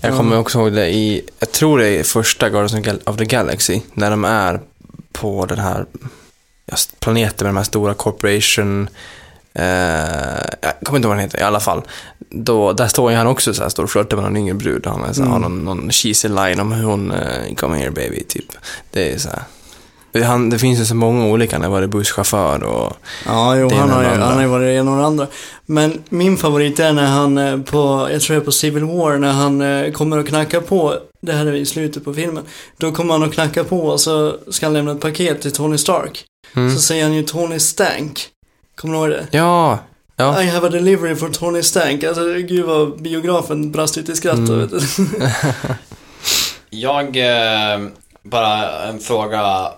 Jag 0.00 0.16
kommer 0.16 0.38
också 0.38 0.58
ihåg 0.58 0.72
det 0.72 0.88
i, 0.88 1.22
jag 1.38 1.52
tror 1.52 1.78
det 1.78 1.88
är 1.88 2.02
första 2.02 2.50
Guardians 2.50 3.00
of 3.04 3.16
the 3.16 3.24
Galaxy, 3.24 3.80
när 3.92 4.10
de 4.10 4.24
är 4.24 4.60
på 5.12 5.46
den 5.46 5.58
här 5.58 5.86
planeten 6.98 7.44
med 7.46 7.54
de 7.54 7.56
här 7.56 7.64
stora 7.64 7.94
corporation 7.94 8.88
Eh, 9.58 10.46
jag 10.60 10.72
kommer 10.82 10.96
inte 10.96 11.06
ihåg 11.06 11.08
vad 11.08 11.16
den 11.16 11.24
heter, 11.24 11.40
i 11.40 11.42
alla 11.42 11.60
fall. 11.60 11.82
Då, 12.30 12.72
där 12.72 12.86
står 12.86 13.10
ju 13.10 13.16
han 13.16 13.26
också 13.26 13.54
så 13.54 13.62
här, 13.62 13.68
står 13.68 13.82
och 13.82 13.90
flörtar 13.90 14.16
med 14.16 14.24
någon 14.24 14.36
yngre 14.36 14.54
brud. 14.54 14.86
Han 14.86 15.14
så, 15.14 15.22
här, 15.22 15.30
har 15.30 15.38
någon, 15.38 15.64
någon 15.64 15.90
cheesy 15.90 16.28
line 16.28 16.60
om 16.60 16.72
hur 16.72 16.84
hon, 16.84 17.10
eh, 17.10 17.54
come 17.54 17.78
here 17.78 17.90
baby, 17.90 18.24
typ. 18.28 18.52
Det 18.90 19.12
är 19.12 19.18
så 19.18 19.28
här. 19.28 19.42
Det, 20.16 20.24
han, 20.24 20.50
det 20.50 20.58
finns 20.58 20.80
ju 20.80 20.84
så 20.84 20.94
många 20.94 21.26
olika, 21.26 21.56
han 21.56 21.62
har 21.62 21.70
varit 21.70 21.90
busschaufför 21.90 22.62
och... 22.62 22.96
Ja, 23.26 23.56
jo, 23.56 23.70
han 23.74 23.90
har, 23.90 24.02
ju, 24.02 24.08
han 24.08 24.34
har 24.34 24.42
ju 24.42 24.48
varit 24.48 24.66
det 24.66 24.74
ena 24.74 24.90
och 24.90 24.98
det 24.98 25.06
andra. 25.06 25.26
Men 25.66 26.02
min 26.08 26.36
favorit 26.36 26.80
är 26.80 26.92
när 26.92 27.06
han 27.06 27.38
eh, 27.38 27.60
på, 27.60 28.08
jag 28.12 28.20
tror 28.20 28.36
det 28.36 28.42
är 28.42 28.44
på 28.44 28.52
Civil 28.52 28.84
War, 28.84 29.18
när 29.18 29.32
han 29.32 29.60
eh, 29.60 29.92
kommer 29.92 30.18
och 30.18 30.28
knackar 30.28 30.60
på, 30.60 30.94
det 31.22 31.32
här 31.32 31.46
är 31.46 31.52
i 31.52 31.66
slutet 31.66 32.04
på 32.04 32.14
filmen. 32.14 32.44
Då 32.76 32.92
kommer 32.92 33.12
han 33.12 33.22
och 33.22 33.32
knackar 33.32 33.64
på 33.64 33.80
och 33.80 34.00
så 34.00 34.36
ska 34.50 34.66
han 34.66 34.72
lämna 34.72 34.92
ett 34.92 35.00
paket 35.00 35.42
till 35.42 35.52
Tony 35.52 35.78
Stark. 35.78 36.24
Mm. 36.56 36.74
Så 36.74 36.80
säger 36.80 37.04
han 37.04 37.14
ju 37.14 37.22
Tony 37.22 37.58
Stank. 37.58 38.28
Kommer 38.76 38.94
du 38.94 39.00
ihåg 39.00 39.10
det? 39.10 39.38
Ja, 39.38 39.78
ja. 40.16 40.42
I 40.42 40.46
have 40.46 40.66
a 40.66 40.70
delivery 40.70 41.16
for 41.16 41.28
Tony 41.28 41.62
Stank. 41.62 42.04
Alltså 42.04 42.34
gud 42.34 42.64
vad 42.64 43.02
biografen 43.02 43.72
brast 43.72 43.98
ut 43.98 44.08
i 44.08 44.16
skratt. 44.16 44.38
Mm. 44.38 44.60
Vet 44.60 44.70
du. 44.70 45.06
Jag, 46.70 47.16
eh, 47.16 47.80
bara 48.22 48.82
en 48.82 49.00
fråga 49.00 49.72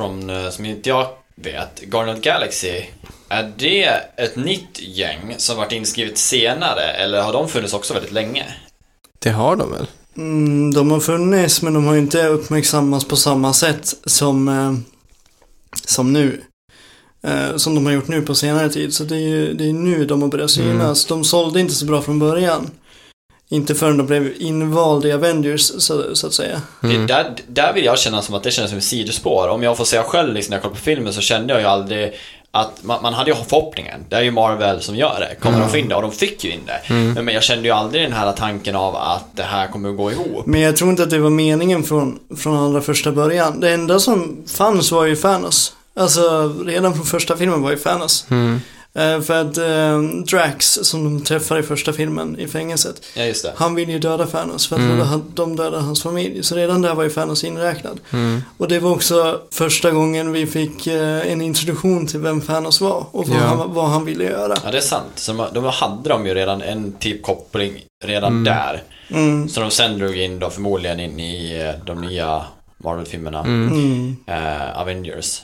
från, 0.00 0.30
eh, 0.30 0.50
som 0.50 0.64
inte 0.64 0.88
jag 0.88 1.08
vet. 1.34 1.80
Guardian 1.80 2.16
of 2.16 2.22
the 2.22 2.30
Galaxy, 2.30 2.82
är 3.28 3.52
det 3.56 3.84
ett 4.16 4.36
nytt 4.36 4.80
gäng 4.80 5.34
som 5.36 5.56
varit 5.56 5.72
inskrivet 5.72 6.18
senare 6.18 6.82
eller 6.82 7.22
har 7.22 7.32
de 7.32 7.48
funnits 7.48 7.74
också 7.74 7.94
väldigt 7.94 8.12
länge? 8.12 8.44
Det 9.18 9.30
har 9.30 9.56
de 9.56 9.72
väl? 9.72 9.86
Mm, 10.16 10.74
de 10.74 10.90
har 10.90 11.00
funnits 11.00 11.62
men 11.62 11.74
de 11.74 11.86
har 11.86 11.96
inte 11.96 12.26
uppmärksammats 12.26 13.04
på 13.04 13.16
samma 13.16 13.52
sätt 13.52 13.94
som, 14.04 14.48
eh, 14.48 14.72
som 15.84 16.12
nu. 16.12 16.42
Eh, 17.22 17.56
som 17.56 17.74
de 17.74 17.86
har 17.86 17.92
gjort 17.92 18.08
nu 18.08 18.22
på 18.22 18.34
senare 18.34 18.68
tid. 18.68 18.94
Så 18.94 19.04
det 19.04 19.16
är 19.16 19.28
ju 19.28 19.54
det 19.54 19.68
är 19.68 19.72
nu 19.72 20.04
de 20.04 20.22
har 20.22 20.28
börjat 20.28 20.50
synas. 20.50 21.04
De 21.04 21.24
sålde 21.24 21.60
inte 21.60 21.74
så 21.74 21.86
bra 21.86 22.02
från 22.02 22.18
början. 22.18 22.70
Inte 23.52 23.74
förrän 23.74 23.96
de 23.96 24.06
blev 24.06 24.32
invalda 24.38 25.08
i 25.08 25.12
Avengers 25.12 25.60
så, 25.60 26.16
så 26.16 26.26
att 26.26 26.32
säga. 26.34 26.62
Mm. 26.82 27.06
Det, 27.06 27.14
där, 27.14 27.34
där 27.46 27.72
vill 27.72 27.84
jag 27.84 27.98
känna 27.98 28.22
som 28.22 28.34
att 28.34 28.42
det 28.42 28.50
känns 28.50 28.70
som 28.70 28.78
ett 28.78 28.84
sidospår. 28.84 29.48
Om 29.48 29.62
jag 29.62 29.76
får 29.76 29.84
säga 29.84 30.02
själv 30.02 30.34
liksom, 30.34 30.50
när 30.50 30.56
jag 30.56 30.62
kollar 30.62 30.74
på 30.74 30.80
filmen 30.80 31.12
så 31.12 31.20
kände 31.20 31.52
jag 31.52 31.60
ju 31.60 31.66
aldrig 31.66 32.14
att 32.50 32.84
man, 32.84 33.02
man 33.02 33.14
hade 33.14 33.30
ju 33.30 33.36
förhoppningen, 33.36 34.00
det 34.08 34.16
är 34.16 34.22
ju 34.22 34.30
Marvel 34.30 34.80
som 34.80 34.96
gör 34.96 35.20
det, 35.20 35.34
kommer 35.34 35.60
de 35.60 35.68
få 35.68 35.76
in 35.76 35.88
det? 35.88 35.94
Och 35.94 36.02
de 36.02 36.12
fick 36.12 36.44
ju 36.44 36.50
in 36.50 36.60
det. 36.66 36.80
Men, 36.94 37.24
men 37.24 37.34
jag 37.34 37.42
kände 37.42 37.64
ju 37.64 37.70
aldrig 37.70 38.02
den 38.02 38.12
här 38.12 38.32
tanken 38.32 38.76
av 38.76 38.96
att 38.96 39.36
det 39.36 39.42
här 39.42 39.68
kommer 39.68 39.90
att 39.90 39.96
gå 39.96 40.12
ihop. 40.12 40.46
Men 40.46 40.60
jag 40.60 40.76
tror 40.76 40.90
inte 40.90 41.02
att 41.02 41.10
det 41.10 41.18
var 41.18 41.30
meningen 41.30 41.82
från, 41.82 42.18
från 42.36 42.56
allra 42.56 42.80
första 42.80 43.12
början. 43.12 43.60
Det 43.60 43.70
enda 43.70 43.98
som 43.98 44.42
fanns 44.46 44.92
var 44.92 45.04
ju 45.04 45.16
Thanos. 45.16 45.72
Alltså 45.96 46.54
redan 46.66 46.94
från 46.94 47.06
första 47.06 47.36
filmen 47.36 47.62
var 47.62 47.70
ju 47.70 47.76
Thanos. 47.76 48.26
Mm. 48.30 48.60
Eh, 48.94 49.20
för 49.20 49.40
att 49.40 49.58
eh, 49.58 50.00
Drax, 50.30 50.78
som 50.82 51.04
de 51.04 51.24
träffar 51.24 51.58
i 51.58 51.62
första 51.62 51.92
filmen 51.92 52.38
i 52.38 52.48
fängelset, 52.48 53.02
Ja, 53.16 53.22
just 53.24 53.42
det. 53.44 53.52
han 53.56 53.74
vill 53.74 53.88
ju 53.88 53.98
döda 53.98 54.26
Thanos 54.26 54.68
för 54.68 54.76
att 54.76 54.82
Mm. 54.82 55.22
de 55.34 55.56
dödar 55.56 55.80
hans 55.80 56.02
familj. 56.02 56.42
Så 56.42 56.54
redan 56.56 56.82
där 56.82 56.94
var 56.94 57.04
ju 57.04 57.10
Thanos 57.10 57.44
inräknad. 57.44 58.00
Mm. 58.12 58.42
Och 58.58 58.68
det 58.68 58.78
var 58.78 58.90
också 58.90 59.40
första 59.50 59.90
gången 59.90 60.32
vi 60.32 60.46
fick 60.46 60.86
eh, 60.86 61.32
en 61.32 61.40
introduktion 61.42 62.06
till 62.06 62.20
vem 62.20 62.40
Thanos 62.40 62.80
var 62.80 63.06
och 63.10 63.28
vad, 63.28 63.36
Ja. 63.38 63.42
han, 63.42 63.74
vad 63.74 63.88
han 63.90 64.04
ville 64.04 64.24
göra. 64.24 64.54
Ja, 64.64 64.70
det 64.70 64.76
är 64.78 64.82
sant. 64.82 65.12
Så 65.14 65.32
de, 65.32 65.46
de 65.54 65.64
hade 65.64 66.08
de 66.08 66.26
ju 66.26 66.34
redan 66.34 66.62
en 66.62 66.92
typ 66.92 67.22
koppling 67.22 67.72
redan 68.04 68.32
Mm. 68.32 68.44
där. 68.44 68.82
Mm. 69.10 69.48
Så 69.48 69.60
de 69.60 69.70
sen 69.70 69.98
drog 69.98 70.16
in 70.16 70.38
då 70.38 70.50
förmodligen 70.50 71.00
in 71.00 71.20
i 71.20 71.60
eh, 71.60 71.84
de 71.86 72.00
nya 72.00 72.44
Marvel-filmerna. 72.78 73.40
Mm. 73.40 73.68
Mm. 73.68 74.16
eh, 74.26 74.80
Avengers. 74.80 75.42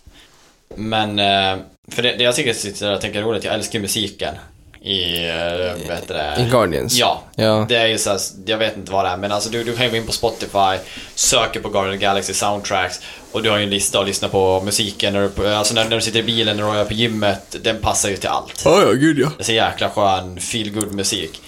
Men, 0.76 1.18
eh, 1.18 1.59
för 1.92 2.03
det, 2.03 2.16
det 2.16 2.25
jag 2.25 2.35
tycker 2.35 2.53
sitter 2.53 2.92
och 2.94 3.01
tänker 3.01 3.22
roligt, 3.22 3.44
jag 3.44 3.55
älskar 3.55 3.79
musiken 3.81 4.35
i, 4.83 5.29
eh, 5.29 5.88
vad 5.88 5.96
heter 5.96 6.14
det? 6.14 6.42
I 6.42 6.51
Guardians? 6.51 6.99
Ja, 6.99 7.22
Ja. 7.35 7.66
det 7.68 7.77
är 7.77 7.87
ju 7.87 7.99
såhär, 7.99 8.18
jag 8.46 8.59
vet 8.59 8.77
inte 8.77 8.92
vad 8.92 9.05
det 9.05 9.09
är, 9.09 9.16
men 9.16 9.33
alltså 9.33 9.51
du, 9.51 9.64
du 9.64 9.77
kan 9.77 9.85
ju 9.85 9.90
gå 9.90 9.96
in 9.96 10.07
på 10.07 10.12
Spotify, 10.12 10.77
söker 11.14 11.61
på 11.61 11.68
Guardian 11.68 11.94
of 11.94 12.01
the 12.01 12.05
Galaxy 12.07 12.35
soundtracks 12.35 13.01
och 13.33 13.42
du 13.42 13.51
har 13.51 13.59
ju 13.59 13.64
en 13.64 13.70
lista 13.70 13.99
och 14.01 14.07
lyssna 14.07 14.29
på 14.29 14.62
musiken, 14.64 15.12
när 15.12 15.31
du, 15.37 15.55
alltså 15.55 15.75
när, 15.75 15.85
när 15.85 15.96
du 15.96 16.03
sitter 16.03 16.18
i 16.18 16.22
bilen 16.22 16.62
och 16.62 16.75
är 16.77 16.85
på 16.85 16.94
gymmet, 16.94 17.57
den 17.62 17.81
passar 17.81 18.09
ju 18.09 18.16
till 18.16 18.29
allt. 18.29 18.62
Ja, 18.64 18.83
ja, 18.83 18.92
gud 18.92 19.18
ja. 19.18 19.29
Det 19.37 19.42
är 19.42 19.44
så 19.44 19.53
jäkla 19.53 19.90
skön, 19.90 20.40
feel 20.40 20.70
good 20.70 20.92
musik. 20.94 21.40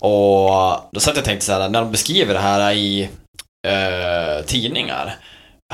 Och 0.00 0.50
då 0.92 1.00
satt 1.00 1.14
jag 1.14 1.18
och 1.18 1.24
tänkte 1.24 1.46
så 1.46 1.52
här, 1.52 1.68
när 1.68 1.80
de 1.80 1.92
beskriver 1.92 2.34
det 2.34 2.40
här 2.40 2.72
i 2.72 3.08
eh, 3.66 4.44
tidningar, 4.46 5.16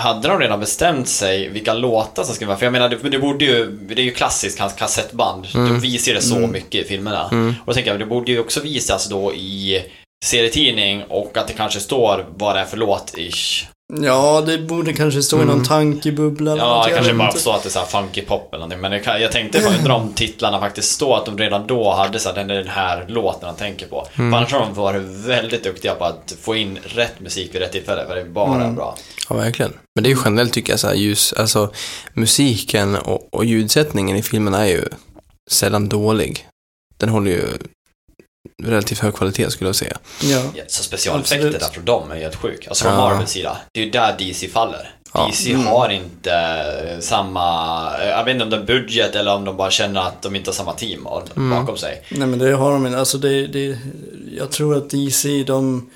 hade 0.00 0.28
de 0.28 0.38
redan 0.40 0.60
bestämt 0.60 1.08
sig 1.08 1.48
vilka 1.48 1.74
låtar 1.74 2.22
som 2.24 2.34
skulle 2.34 2.48
vara? 2.48 2.58
För 2.58 2.66
jag 2.66 2.72
menar, 2.72 2.88
det, 2.88 3.08
det 3.08 3.18
borde 3.18 3.44
ju, 3.44 3.66
det 3.70 4.02
är 4.02 4.04
ju 4.04 4.10
klassiskt 4.10 4.58
hans 4.58 4.72
kassettband. 4.72 5.46
De 5.52 5.80
visar 5.80 6.14
det 6.14 6.20
så 6.22 6.36
Mm. 6.36 6.52
mycket 6.52 6.84
i 6.84 6.88
filmerna. 6.88 7.28
Mm. 7.32 7.48
Och 7.60 7.66
då 7.66 7.72
tänker 7.72 7.90
jag, 7.90 8.00
det 8.00 8.06
borde 8.06 8.32
ju 8.32 8.40
också 8.40 8.60
visas 8.60 9.08
då 9.08 9.34
i 9.34 9.82
serietidning 10.24 11.02
och 11.08 11.36
att 11.36 11.46
det 11.48 11.52
kanske 11.54 11.80
står 11.80 12.26
vad 12.36 12.56
det 12.56 12.60
är 12.60 12.64
för 12.64 12.76
låt, 12.76 13.14
ish. 13.18 13.66
Ja, 14.02 14.40
det 14.46 14.58
borde 14.58 14.92
kanske 14.92 15.22
stå 15.22 15.36
i 15.36 15.44
någon 15.44 15.50
Mm. 15.50 15.64
tankebubbla 15.64 16.52
eller 16.52 16.62
Ja, 16.62 16.74
något, 16.76 16.84
det 16.84 16.90
jag 16.90 16.96
kanske 16.96 17.14
bara 17.14 17.32
står 17.32 17.54
att 17.54 17.62
det 17.62 17.68
är 17.68 17.70
så 17.70 17.78
här 17.78 17.86
funky 17.86 18.20
pop 18.22 18.48
eller 18.48 18.58
någonting. 18.58 18.80
Men 18.80 18.90
det 18.90 18.98
kan, 19.00 19.20
jag 19.22 19.32
tänkte, 19.32 19.58
undrar 19.62 19.88
de 19.88 20.12
titlarna 20.12 20.60
faktiskt 20.60 20.92
står 20.92 21.16
att 21.16 21.26
de 21.26 21.38
redan 21.38 21.66
då 21.66 21.92
hade 21.92 22.18
så 22.18 22.28
här, 22.28 22.36
den, 22.36 22.48
den 22.48 22.68
här 22.68 23.04
låten 23.08 23.48
de 23.48 23.54
tänker 23.56 23.86
på. 23.86 24.06
Mm. 24.14 24.30
För 24.30 24.38
annars 24.38 24.52
har 24.52 24.60
de 24.60 24.74
varit 24.74 25.02
väldigt 25.02 25.64
duktiga 25.64 25.94
på 25.94 26.04
att 26.04 26.34
få 26.42 26.56
in 26.56 26.78
rätt 26.84 27.20
musik 27.20 27.54
vid 27.54 27.60
rätt 27.62 27.72
tillfälle, 27.72 28.06
för 28.06 28.14
det 28.14 28.20
är 28.20 28.24
bara 28.24 28.54
Mm. 28.54 28.74
bra. 28.74 28.96
Ja, 29.28 29.36
verkligen. 29.36 29.72
Men 29.94 30.04
det 30.04 30.10
är 30.10 30.14
ju 30.14 30.20
generellt 30.24 30.52
tycker 30.52 30.72
jag 30.72 30.80
så 30.80 30.86
här 30.86 30.94
ljus, 30.94 31.32
alltså 31.32 31.70
musiken 32.14 32.96
och, 32.96 33.28
och 33.34 33.44
ljudsättningen 33.44 34.16
i 34.16 34.22
filmen 34.22 34.54
är 34.54 34.66
ju 34.66 34.84
sällan 35.50 35.88
dålig. 35.88 36.46
Den 36.98 37.08
håller 37.08 37.30
ju 37.30 37.42
relativt 38.66 38.98
hög 38.98 39.14
kvalitet 39.14 39.50
skulle 39.50 39.68
jag 39.68 39.76
säga. 39.76 39.96
Ja. 40.22 40.42
Så 40.66 40.82
specialeffekter 40.82 41.36
Absolut. 41.46 41.60
där 41.60 41.68
från 41.68 41.84
dem 41.84 42.10
är 42.10 42.16
helt 42.16 42.36
sjuk. 42.36 42.66
Alltså 42.68 42.84
från 42.84 42.94
Ja. 42.94 43.00
Marvels 43.08 43.30
sida, 43.30 43.56
det 43.74 43.80
är 43.80 43.84
ju 43.84 43.90
där 43.90 44.16
DC 44.18 44.48
faller. 44.48 44.94
Ja. 45.14 45.26
DC 45.30 45.50
Mm. 45.52 45.66
har 45.66 45.88
inte 45.88 46.32
eh, 46.32 47.00
samma, 47.00 47.46
eh, 47.98 48.08
jag 48.08 48.24
vet 48.24 48.32
inte 48.34 48.44
om 48.44 48.50
det 48.50 48.56
är 48.56 48.64
budget 48.64 49.14
eller 49.14 49.34
om 49.34 49.44
de 49.44 49.56
bara 49.56 49.70
känner 49.70 50.00
att 50.00 50.22
de 50.22 50.36
inte 50.36 50.48
har 50.50 50.54
samma 50.54 50.72
team 50.72 51.06
Mm. 51.36 51.50
bakom 51.50 51.76
sig. 51.76 52.02
Nej 52.10 52.28
men 52.28 52.38
det 52.38 52.52
har 52.52 52.72
de 52.72 52.86
inte. 52.86 52.98
Alltså 52.98 53.18
det, 53.18 53.46
det, 53.46 53.78
jag 54.38 54.50
tror 54.50 54.76
att 54.76 54.90
DC, 54.90 55.44
de, 55.46 55.90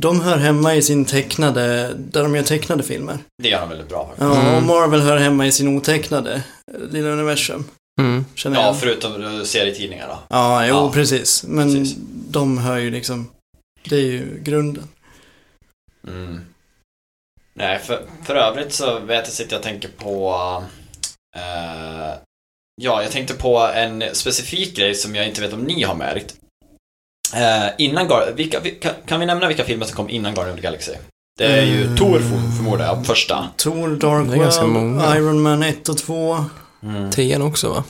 de 0.00 0.20
hör 0.20 0.36
hemma 0.36 0.74
i 0.74 0.82
sin 0.82 1.04
tecknade, 1.04 1.92
där 1.98 2.22
de 2.22 2.34
gör 2.36 2.42
tecknade 2.42 2.82
filmer. 2.82 3.18
Det 3.42 3.48
gör 3.48 3.60
de 3.60 3.68
väldigt 3.68 3.88
bra 3.88 4.06
faktiskt. 4.06 4.30
Ja, 4.30 4.40
Mm. 4.40 4.54
och 4.56 4.62
Marvel 4.62 5.00
hör 5.00 5.16
hemma 5.16 5.46
i 5.46 5.52
sin 5.52 5.76
otecknade 5.78 6.32
eh, 6.34 6.80
lilla 6.92 7.08
universum. 7.08 7.64
Mm. 7.98 8.24
Ja, 8.44 8.50
jag. 8.52 8.80
förutom 8.80 9.24
eh, 9.24 9.42
serietidningar 9.42 10.08
då. 10.08 10.18
Ja, 10.28 10.66
jo 10.66 10.74
Ja. 10.74 10.90
precis. 10.92 11.44
Men 11.44 11.74
Precis. 11.74 11.96
de 12.30 12.58
hör 12.58 12.78
ju 12.78 12.90
liksom, 12.90 13.30
det 13.84 13.96
är 13.96 14.00
ju 14.00 14.40
grunden. 14.42 14.84
Mm. 16.08 16.40
Nej, 17.54 17.78
för, 17.78 18.02
för 18.24 18.34
övrigt 18.34 18.72
så 18.72 18.98
vet 18.98 19.24
jag 19.24 19.32
sitter 19.32 19.56
jag 19.56 19.62
tänker 19.62 19.88
på... 19.88 20.34
eh, 21.36 22.14
ja, 22.82 23.02
jag 23.02 23.10
tänkte 23.12 23.34
på 23.34 23.58
en 23.58 24.04
specifik 24.12 24.76
grej 24.76 24.94
som 24.94 25.14
jag 25.14 25.28
inte 25.28 25.40
vet 25.40 25.52
om 25.52 25.60
ni 25.62 25.82
har 25.82 25.94
märkt. 25.94 26.34
Uh, 27.34 27.68
innan 27.78 28.08
Gar- 28.08 28.34
vilka, 28.34 28.60
vilka, 28.60 28.90
kan 29.06 29.20
vi 29.20 29.26
nämna 29.26 29.48
vilka 29.48 29.64
filmer 29.64 29.86
som 29.86 29.96
kom 29.96 30.10
innan 30.10 30.34
Guardian 30.34 30.54
of 30.54 30.60
the 30.60 30.66
Galaxy? 30.66 30.92
Det 31.38 31.44
är 31.46 31.62
ju 31.66 31.82
Mm. 31.84 31.96
Thor 31.96 32.18
för- 32.18 32.56
förmodar 32.56 32.86
jag, 32.86 33.06
första. 33.06 33.48
Thor, 33.56 33.88
Dark 33.96 34.26
World. 34.26 35.16
Iron 35.16 35.40
Man 35.42 35.62
1 35.62 35.88
och 35.88 35.98
2. 35.98 36.44
Mm. 36.82 37.10
Trean 37.10 37.42
också 37.42 37.68
va? 37.68 37.84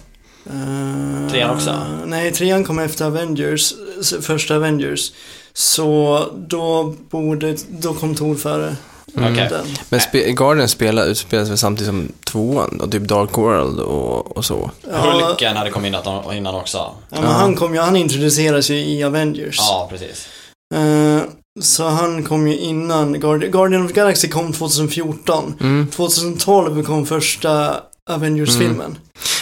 Uh, 0.52 1.30
Trean 1.30 1.50
också? 1.50 1.76
Nej, 2.06 2.32
trean 2.32 2.64
kom 2.64 2.78
efter 2.78 3.04
Avengers, 3.04 3.74
första 4.20 4.56
Avengers. 4.56 5.12
Så 5.52 6.24
då 6.48 6.94
borde, 7.10 7.56
då 7.68 7.94
kom 7.94 8.14
Thor 8.14 8.34
före 8.34 8.76
Mm. 9.16 9.34
Den. 9.34 9.66
Men 9.88 10.00
spe, 10.00 10.32
Guardian 10.32 10.68
spelar, 10.68 11.06
utspelas 11.06 11.48
väl 11.50 11.58
samtidigt 11.58 11.86
som 11.88 12.08
tvåan 12.24 12.80
och 12.80 12.92
typ 12.92 13.02
Dark 13.02 13.38
World 13.38 13.80
och, 13.80 14.36
och 14.36 14.44
så. 14.44 14.70
Ja, 14.90 14.98
Hulken 14.98 15.56
hade 15.56 15.70
kommit 15.70 15.88
innan, 15.88 16.34
innan 16.36 16.54
också. 16.54 16.78
ja, 16.78 17.20
men 17.20 17.24
han 17.24 17.54
kom 17.54 17.74
ju, 17.74 17.80
han 17.80 17.96
introduceras 17.96 18.70
ju 18.70 18.74
i 18.74 19.04
Avengers. 19.04 19.56
Ja, 19.58 19.86
precis. 19.90 20.28
Eh, 20.74 21.20
så 21.60 21.88
han 21.88 22.22
kom 22.22 22.48
ju 22.48 22.56
innan, 22.58 23.16
Guardi- 23.16 23.50
Guardian 23.50 23.84
of 23.86 23.92
Galaxy 23.92 24.28
kom 24.28 24.52
2014. 24.52 25.54
Mm. 25.60 25.86
2012 25.88 26.84
kom 26.84 27.06
första 27.06 27.76
Avengers-filmen. 28.08 28.98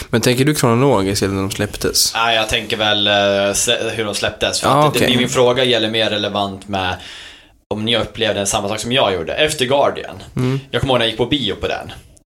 Men 0.09 0.21
tänker 0.21 0.45
du 0.45 0.55
kronologiskt 0.55 1.23
eller 1.23 1.33
när 1.33 1.41
de 1.41 1.51
släpptes? 1.51 2.13
Nej, 2.13 2.35
jag 2.35 2.49
tänker 2.49 2.77
väl 2.77 3.07
eh, 3.07 3.93
hur 3.95 4.05
de 4.05 4.15
släpptes. 4.15 4.61
För 4.61 4.69
Ja, 4.69 4.87
att 4.87 4.93
det, 4.93 5.17
min 5.17 5.29
fråga 5.29 5.63
gäller 5.63 5.89
mer 5.89 6.09
relevant 6.09 6.67
med 6.67 6.95
om 7.73 7.85
ni 7.85 7.97
upplevde 7.97 8.45
samma 8.45 8.69
sak 8.69 8.79
som 8.79 8.91
jag 8.91 9.13
gjorde 9.13 9.33
efter 9.33 9.65
Guardian. 9.65 10.23
Mm. 10.35 10.59
Jag 10.71 10.81
kommer 10.81 10.93
ihåg 10.93 10.99
när 10.99 11.05
jag 11.05 11.09
gick 11.09 11.17
på 11.17 11.25
bio 11.25 11.55
på 11.55 11.67
den. 11.67 11.91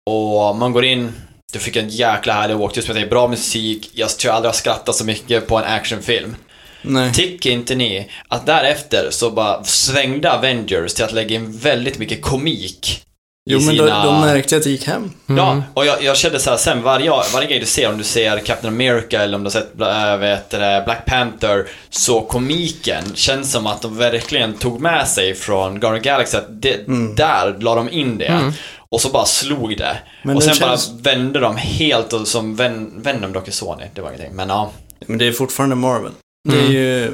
Och 0.10 0.56
man 0.56 0.74
går 0.74 0.86
in, 0.86 1.12
du 1.54 1.60
fick 1.60 1.76
en 1.76 1.90
jäkla 1.90 2.34
härlig 2.34 2.56
walk, 2.56 2.76
just 2.76 2.88
med 2.88 2.96
att 2.96 3.02
det 3.02 3.08
är 3.08 3.10
bra 3.10 3.28
musik. 3.28 3.90
Jag 3.94 4.10
tror 4.10 4.30
jag 4.30 4.36
aldrig 4.36 4.50
har 4.50 4.58
skrattat 4.58 4.96
så 4.96 5.06
mycket 5.06 5.48
på 5.48 5.58
en 5.58 5.64
actionfilm. 5.64 6.36
Nej. 6.82 7.14
Tycker 7.14 7.50
inte 7.50 7.76
ni 7.76 8.12
att 8.28 8.46
därefter 8.46 9.08
så 9.12 9.32
bara 9.32 9.64
svängde 9.64 10.32
Avengers 10.34 10.94
till 10.94 11.06
att 11.06 11.12
lägga 11.14 11.36
in 11.36 11.58
väldigt 11.58 11.98
mycket 11.98 12.22
komik 12.22 13.04
Jo, 13.50 13.60
men 13.60 13.76
sina... 13.76 14.04
då 14.06 14.12
märkte 14.12 14.56
jag 14.56 14.60
att 14.60 14.64
det 14.64 14.70
gick 14.70 14.88
hem. 14.88 15.12
Mm. 15.30 15.38
Ja, 15.44 15.64
och 15.74 15.86
jag, 15.86 16.04
jag 16.04 16.18
kände 16.18 16.40
så 16.40 16.50
här, 16.50 16.58
sen 16.58 16.82
varje, 16.82 17.10
varje 17.34 17.48
grej 17.48 17.60
du 17.60 17.66
ser, 17.66 17.90
om 17.90 17.98
du 17.98 18.04
ser 18.04 18.40
Captain 18.40 18.74
America 18.74 19.24
eller 19.24 19.36
om 19.38 19.44
du 19.44 19.46
har 19.48 19.52
sett 19.52 19.82
äh, 19.82 20.18
vet 20.18 20.50
det, 20.50 20.82
Black 20.86 21.06
Panther, 21.06 21.68
så 21.90 22.22
komiken 22.22 23.04
känns 23.16 23.52
som 23.52 23.68
att 23.68 23.82
de 23.82 23.98
verkligen 23.98 24.54
tog 24.54 24.82
med 24.82 25.08
sig 25.08 25.36
från 25.36 25.80
Guardian 25.80 25.98
of 25.98 26.04
the 26.04 26.10
Galaxy, 26.10 26.38
att 26.38 26.62
det, 26.62 26.88
Mm. 26.88 27.16
där 27.16 27.56
la 27.60 27.76
de 27.76 27.90
in 27.90 28.18
det. 28.18 28.26
Mm. 28.26 28.52
Och 28.90 29.02
så 29.02 29.10
bara 29.10 29.26
slog 29.26 29.78
det. 29.78 29.98
Men 30.24 30.36
och 30.36 30.42
det 30.42 30.48
sen 30.48 30.56
känns- 30.56 30.90
bara 30.92 30.98
vände 31.14 31.40
de 31.40 31.56
helt 31.58 32.14
och 32.14 32.28
som 32.28 32.56
Ven 32.56 32.92
Venom 33.02 33.34
dock 33.34 33.48
är 33.48 33.52
Sony, 33.52 33.84
det 33.94 34.02
var 34.02 34.10
ingenting. 34.10 34.36
Men 34.36 34.50
ja. 34.50 34.72
Men 35.06 35.18
det 35.18 35.28
är 35.28 35.32
fortfarande 35.32 35.76
Marvel. 35.76 36.12
Det 36.50 36.56
är 36.58 36.62
Mm. 36.62 36.72
ju, 36.74 37.12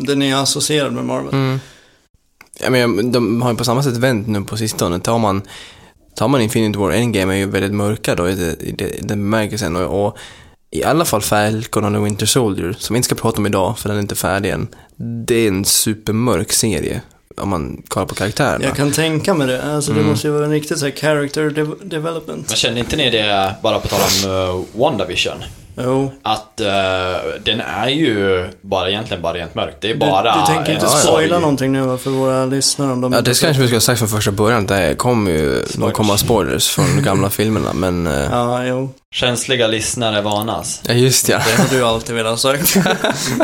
den 0.00 0.22
är 0.22 0.34
associerad 0.42 0.92
med 0.92 1.04
Marvel. 1.04 1.58
Mm. 2.62 2.80
Ja, 2.80 2.86
men 2.86 3.12
de 3.12 3.42
har 3.42 3.50
ju 3.50 3.56
på 3.56 3.64
samma 3.64 3.82
sätt 3.82 3.96
vänt 3.96 4.26
nu 4.28 4.42
på 4.42 4.56
sistone. 4.56 5.00
Tar 5.00 5.18
man, 5.18 5.42
tar 6.16 6.28
man 6.28 6.40
Infinity 6.40 6.78
War 6.78 6.90
Endgame 6.90 7.34
är 7.34 7.38
ju 7.38 7.46
väldigt 7.46 7.72
mörka 7.74 8.14
då 8.14 8.28
i, 8.28 8.34
det, 8.34 8.62
i, 8.62 8.72
det, 8.72 8.88
i 8.88 9.00
den 9.02 9.18
bemärkelsen. 9.18 9.76
Och, 9.76 10.06
och 10.06 10.16
i 10.70 10.84
alla 10.84 11.04
fall 11.04 11.20
Falcon 11.22 11.84
och 11.84 11.92
The 11.92 11.98
Winter 12.04 12.26
Soldier, 12.26 12.74
som 12.78 12.94
vi 12.94 12.96
inte 12.98 13.06
ska 13.06 13.14
prata 13.14 13.38
om 13.38 13.46
idag 13.46 13.78
för 13.78 13.88
den 13.88 13.98
är 13.98 14.02
inte 14.02 14.14
färdig 14.14 14.50
än. 14.50 14.68
Det 15.26 15.34
är 15.34 15.48
en 15.48 15.64
supermörk 15.64 16.52
serie 16.52 17.00
om 17.36 17.48
man 17.48 17.82
kollar 17.88 18.06
på 18.06 18.14
karaktärerna. 18.14 18.64
Jag 18.64 18.76
kan 18.76 18.90
tänka 18.92 19.34
mig 19.34 19.46
det. 19.46 19.62
Alltså 19.62 19.92
det 19.92 19.98
Mm. 20.00 20.10
måste 20.10 20.26
ju 20.26 20.32
vara 20.32 20.44
en 20.44 20.50
riktig 20.50 20.78
så 20.78 20.84
här 20.84 20.92
character 20.92 21.50
de- 21.50 21.76
development. 21.82 22.46
Men 22.48 22.56
kände 22.56 22.80
inte 22.80 22.96
ni 22.96 23.10
det, 23.10 23.54
bara 23.62 23.78
på 23.78 23.88
tal 23.88 24.00
om 24.24 24.30
uh, 24.30 24.64
WandaVision? 24.80 25.34
Jo. 25.76 26.12
Att 26.22 26.60
eh, 26.60 26.66
den 27.44 27.60
är 27.60 27.88
ju 27.88 28.46
bara 28.60 28.88
egentligen 28.90 29.22
bara 29.22 29.34
rent 29.34 29.54
mörk. 29.54 29.74
Det 29.80 29.90
är 29.90 29.94
bara... 29.94 30.34
du, 30.34 30.40
du 30.40 30.46
tänker 30.46 30.72
inte 30.72 30.86
spoila 30.86 31.28
sorg. 31.28 31.40
någonting 31.40 31.72
nu 31.72 31.98
för 31.98 32.10
våra 32.10 32.46
lyssnare 32.46 32.92
om 32.92 33.00
de 33.00 33.12
Ja, 33.12 33.20
det 33.20 33.40
kanske 33.40 33.62
vi 33.62 33.66
skulle 33.68 33.76
ha 33.76 33.80
sagt 33.80 33.98
från 33.98 34.08
första 34.08 34.30
början. 34.30 34.66
Det 34.66 34.94
kommer 34.98 35.30
ju 35.30 35.64
någon 35.74 35.92
komma 35.92 36.18
spoilers 36.18 36.68
från 36.68 36.96
de 36.96 37.02
gamla 37.02 37.30
filmerna, 37.30 37.72
men... 37.72 38.06
eh, 38.06 38.12
Ja, 38.30 38.64
jo. 38.64 38.90
Känsliga 39.14 39.66
lyssnare 39.66 40.20
varnas. 40.22 40.80
Ja, 40.86 40.94
just 40.94 41.28
ja. 41.28 41.38
Det 41.46 41.62
har 41.62 41.68
du 41.78 41.84
alltid 41.84 42.14
velat 42.14 42.30
ha 42.30 42.36
sagt. 42.36 42.76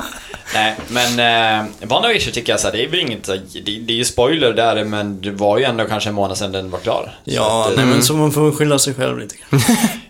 Nej, 0.54 0.74
men 0.88 1.60
eh, 1.60 1.66
WandaVision 1.88 2.32
tycker 2.32 2.52
jag 2.52 2.60
så 2.60 2.66
här, 2.66 2.72
det 2.72 2.84
är 2.84 2.88
väl 2.88 3.00
inget, 3.00 3.24
det, 3.24 3.60
det 3.62 3.92
är 3.92 3.96
ju 3.96 4.04
spoiler 4.04 4.52
där, 4.52 4.84
men 4.84 5.20
det 5.20 5.30
var 5.30 5.58
ju 5.58 5.64
ändå 5.64 5.84
kanske 5.84 6.08
en 6.08 6.14
månad 6.14 6.38
sedan 6.38 6.52
den 6.52 6.70
var 6.70 6.78
klar. 6.78 7.14
Ja, 7.24 7.62
att, 7.64 7.70
eh, 7.70 7.76
nej 7.76 7.84
mm. 7.84 7.94
men 7.94 8.02
så 8.04 8.14
man 8.14 8.32
får 8.32 8.52
skylla 8.52 8.78
sig 8.78 8.94
själv 8.94 9.18
lite. 9.18 9.34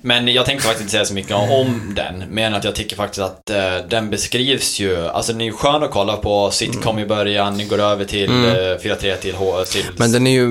Men 0.00 0.28
jag 0.28 0.46
tänkte 0.46 0.66
faktiskt 0.66 0.80
inte 0.80 0.92
säga 0.92 1.04
så 1.04 1.14
mycket 1.14 1.36
om 1.36 1.92
den, 1.96 2.24
men 2.30 2.54
att 2.54 2.64
jag 2.64 2.74
tycker 2.74 2.96
faktiskt 2.96 3.22
att 3.22 3.50
eh, 3.50 3.76
den 3.88 4.10
beskrivs 4.10 4.80
ju, 4.80 5.06
alltså 5.08 5.32
den 5.32 5.40
är 5.40 5.44
ju 5.44 5.52
skön 5.52 5.82
att 5.82 5.90
kolla 5.90 6.16
på, 6.16 6.50
sitcom 6.50 6.98
i 6.98 7.06
början, 7.06 7.56
ni 7.56 7.64
går 7.64 7.78
över 7.78 8.04
till 8.04 8.30
Mm. 8.30 8.44
eh, 8.44 8.78
4-3 8.78 9.16
till 9.16 9.34
H, 9.34 9.64
till... 9.64 9.84
Men 9.96 10.12
den 10.12 10.26
är 10.26 10.30
ju 10.30 10.50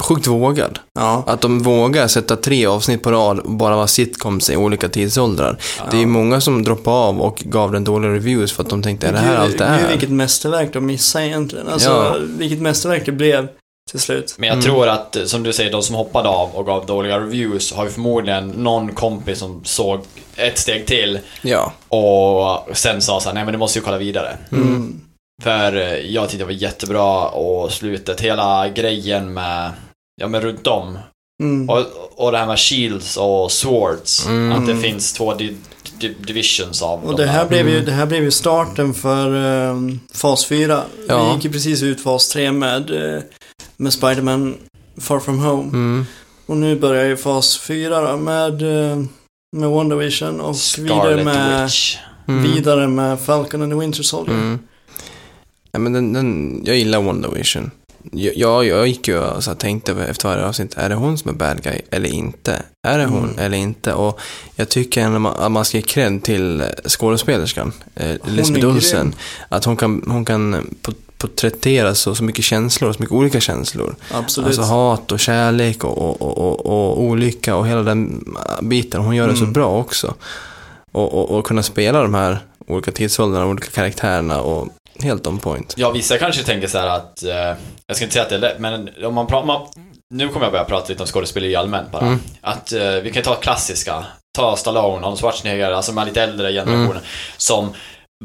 sjukt 0.00 0.26
vågad. 0.26 0.78
Ja. 0.94 1.24
Att 1.26 1.40
de 1.40 1.62
vågar 1.62 2.08
sätta 2.08 2.36
tre 2.36 2.66
avsnitt 2.66 3.02
på 3.02 3.10
rad 3.12 3.38
och 3.38 3.50
bara 3.50 3.76
vara 3.76 3.86
sitcoms 3.86 4.50
i 4.50 4.56
olika 4.56 4.88
tidsåldrar. 4.88 5.58
Det 5.90 6.02
är 6.02 6.06
många 6.06 6.40
som 6.40 6.62
droppade 6.64 6.96
av 6.96 7.20
och 7.20 7.36
gav 7.44 7.72
den 7.72 7.84
dåliga 7.84 8.10
reviews 8.12 8.52
för 8.52 8.62
att 8.62 8.70
de 8.70 8.82
tänkte, 8.82 9.08
är 9.08 9.12
det 9.12 9.18
här 9.18 9.36
allt 9.36 9.58
det 9.58 9.76
Gud, 9.78 9.84
är? 9.86 9.90
vilket 9.90 10.10
mästerverk 10.10 10.72
de 10.72 10.86
missade 10.86 11.26
egentligen. 11.26 11.68
Alltså, 11.68 11.90
Ja. 11.90 12.16
vilket 12.38 12.60
mästerverk 12.60 13.06
det 13.06 13.12
blev 13.12 13.48
till 13.90 14.00
slut. 14.00 14.34
Men 14.38 14.46
jag 14.46 14.54
Mm. 14.54 14.64
tror 14.64 14.88
att, 14.88 15.16
som 15.24 15.42
du 15.42 15.52
säger, 15.52 15.72
de 15.72 15.82
som 15.82 15.94
hoppade 15.96 16.28
av 16.28 16.48
och 16.54 16.66
gav 16.66 16.86
dåliga 16.86 17.18
reviews 17.20 17.72
har 17.72 17.84
ju 17.84 17.90
förmodligen 17.90 18.48
någon 18.48 18.92
kompis 18.94 19.38
som 19.38 19.60
såg 19.64 20.00
ett 20.36 20.58
steg 20.58 20.86
till 20.86 21.18
Ja. 21.42 21.72
och 21.88 22.76
sen 22.76 23.02
sa 23.02 23.20
såhär, 23.20 23.34
nej 23.34 23.44
men 23.44 23.52
du 23.52 23.58
måste 23.58 23.78
ju 23.78 23.84
kolla 23.84 23.98
vidare. 23.98 24.36
Mm. 24.52 25.00
För 25.42 25.76
eh, 25.76 25.94
jag 25.94 26.24
tyckte 26.28 26.38
det 26.38 26.44
var 26.44 26.52
jättebra 26.52 27.28
och 27.28 27.72
slutet, 27.72 28.20
hela 28.20 28.68
grejen 28.68 29.32
med, 29.34 29.70
ja 30.20 30.28
men 30.28 30.40
runt 30.40 30.66
om. 30.66 30.98
Mm. 31.42 31.70
Och, 31.70 31.86
och 32.16 32.32
det 32.32 32.38
här 32.38 32.46
med 32.46 32.58
shields 32.58 33.16
och 33.16 33.52
swords. 33.52 34.26
Mm. 34.26 34.52
Att 34.52 34.66
det 34.66 34.76
finns 34.76 35.12
två 35.12 35.34
di 35.34 35.56
di 35.98 36.08
divisions 36.26 36.82
av 36.82 37.04
Och 37.04 37.16
de 37.16 37.22
det 37.22 37.28
här, 37.28 37.48
blev 37.48 37.68
ju, 37.68 37.74
Mm. 37.74 37.84
det 37.84 37.92
här 37.92 38.06
blev 38.06 38.22
ju 38.22 38.30
starten 38.30 38.94
för 38.94 39.34
ehm, 39.34 40.00
fas 40.14 40.46
4. 40.46 40.82
Ja. 41.08 41.24
Vi 41.28 41.34
gick 41.34 41.44
ju 41.44 41.52
precis 41.52 41.82
ut 41.82 42.00
fas 42.00 42.28
3 42.28 42.52
med, 42.52 42.90
eh, 42.90 43.22
med 43.76 43.92
Spider-Man 43.92 44.54
Far 45.00 45.20
From 45.20 45.38
Home. 45.38 45.68
Mm. 45.68 46.06
Och 46.46 46.56
nu 46.56 46.76
börjar 46.76 47.04
ju 47.04 47.16
fas 47.16 47.58
4 47.58 48.10
då 48.10 48.16
med, 48.16 48.62
eh, 48.62 48.98
med 49.56 49.70
WandaVision 49.70 50.40
och 50.40 50.56
vidare 50.78 51.24
med, 51.24 51.62
Witch. 51.64 51.96
Mm. 52.28 52.42
vidare 52.42 52.88
med 52.88 53.20
Falcon 53.20 53.62
and 53.62 53.72
the 53.72 53.78
Winter 53.78 54.02
Soldier. 54.02 54.36
Mm. 54.36 54.58
Ja, 55.72 55.78
men 55.78 55.92
den, 55.92 56.12
den, 56.12 56.60
jag 56.64 56.76
gillar 56.76 57.02
WandaVision. 57.02 57.70
Jag, 58.12 58.64
jag, 58.64 58.86
gick 58.86 59.08
ju 59.08 59.18
och 59.18 59.44
så 59.44 59.54
tänkte 59.54 59.92
efter 59.92 60.28
varje 60.28 60.44
avsnitt, 60.44 60.74
är 60.76 60.88
det 60.88 60.94
hon 60.94 61.18
som 61.18 61.28
är 61.30 61.34
bad 61.34 61.62
guy 61.62 61.80
eller 61.90 62.08
inte? 62.08 62.62
Är 62.88 62.98
det 62.98 63.04
hon 63.06 63.24
Mm. 63.24 63.38
eller 63.38 63.56
inte? 63.58 63.92
Och 63.94 64.20
jag 64.56 64.68
tycker 64.68 65.00
ändå 65.02 65.28
att 65.28 65.52
man 65.52 65.64
ska 65.64 65.76
ge 65.76 65.82
cred 65.82 66.22
till 66.22 66.64
skådespelerskan, 66.86 67.72
eh, 67.94 68.10
Elizabeth 68.10 68.60
grym. 68.64 68.70
Olsen. 68.74 69.14
Att 69.48 69.64
hon 69.64 69.76
kan, 69.76 70.02
hon 70.06 70.24
kan 70.24 70.66
porträttera 71.18 71.94
så, 71.94 72.14
så 72.14 72.24
mycket 72.24 72.44
känslor, 72.44 72.92
så 72.92 73.02
mycket 73.02 73.14
olika 73.14 73.40
känslor. 73.40 73.94
Absolut. 74.10 74.46
Alltså 74.46 74.62
hat 74.62 75.12
och 75.12 75.20
kärlek 75.20 75.84
och, 75.84 75.98
och, 75.98 76.22
och, 76.22 76.38
och, 76.38 76.66
och 76.66 77.02
olycka 77.02 77.56
och 77.56 77.68
hela 77.68 77.82
den 77.82 78.24
biten. 78.62 79.00
Hon 79.00 79.16
gör 79.16 79.28
det 79.28 79.34
så 79.36 79.42
Mm. 79.42 79.52
bra 79.52 79.78
också. 79.78 80.14
Och, 80.92 81.14
och, 81.14 81.38
och 81.38 81.46
kunna 81.46 81.62
spela 81.62 82.02
de 82.02 82.14
här 82.14 82.38
olika 82.66 82.92
tidsåldrarna, 82.92 83.46
olika 83.46 83.70
karaktärerna 83.70 84.40
och 84.40 84.68
helt 85.02 85.26
on 85.26 85.38
point. 85.38 85.74
Ja, 85.76 85.90
vissa 85.90 86.18
kanske 86.18 86.42
tänker 86.42 86.68
så 86.68 86.78
här 86.78 86.86
att, 86.86 87.22
eh, 87.22 87.54
jag 87.86 87.96
ska 87.96 88.04
inte 88.04 88.12
säga 88.12 88.22
att 88.22 88.28
det 88.28 88.34
är 88.36 88.40
lätt, 88.40 88.58
men 88.58 88.88
om 89.04 89.14
man 89.14 89.26
pratar, 89.26 89.46
man, 89.46 89.66
nu 90.14 90.28
kommer 90.28 90.46
jag 90.46 90.52
börja 90.52 90.64
prata 90.64 90.88
lite 90.88 91.02
om 91.02 91.06
skådespeleri 91.06 91.56
allmänt 91.56 91.90
bara. 91.92 92.02
Mm. 92.02 92.18
Att 92.40 92.72
eh, 92.72 92.90
vi 92.90 93.10
kan 93.12 93.22
ta 93.22 93.34
klassiska, 93.34 94.04
ta 94.36 94.56
Stallone, 94.56 94.96
Arnold 95.06 95.18
Schwarzenegger, 95.20 95.72
alltså 95.72 95.92
de 95.92 95.98
här 95.98 96.06
lite 96.06 96.22
äldre 96.22 96.52
generationen, 96.52 96.90
Mm. 96.90 97.02
som 97.36 97.74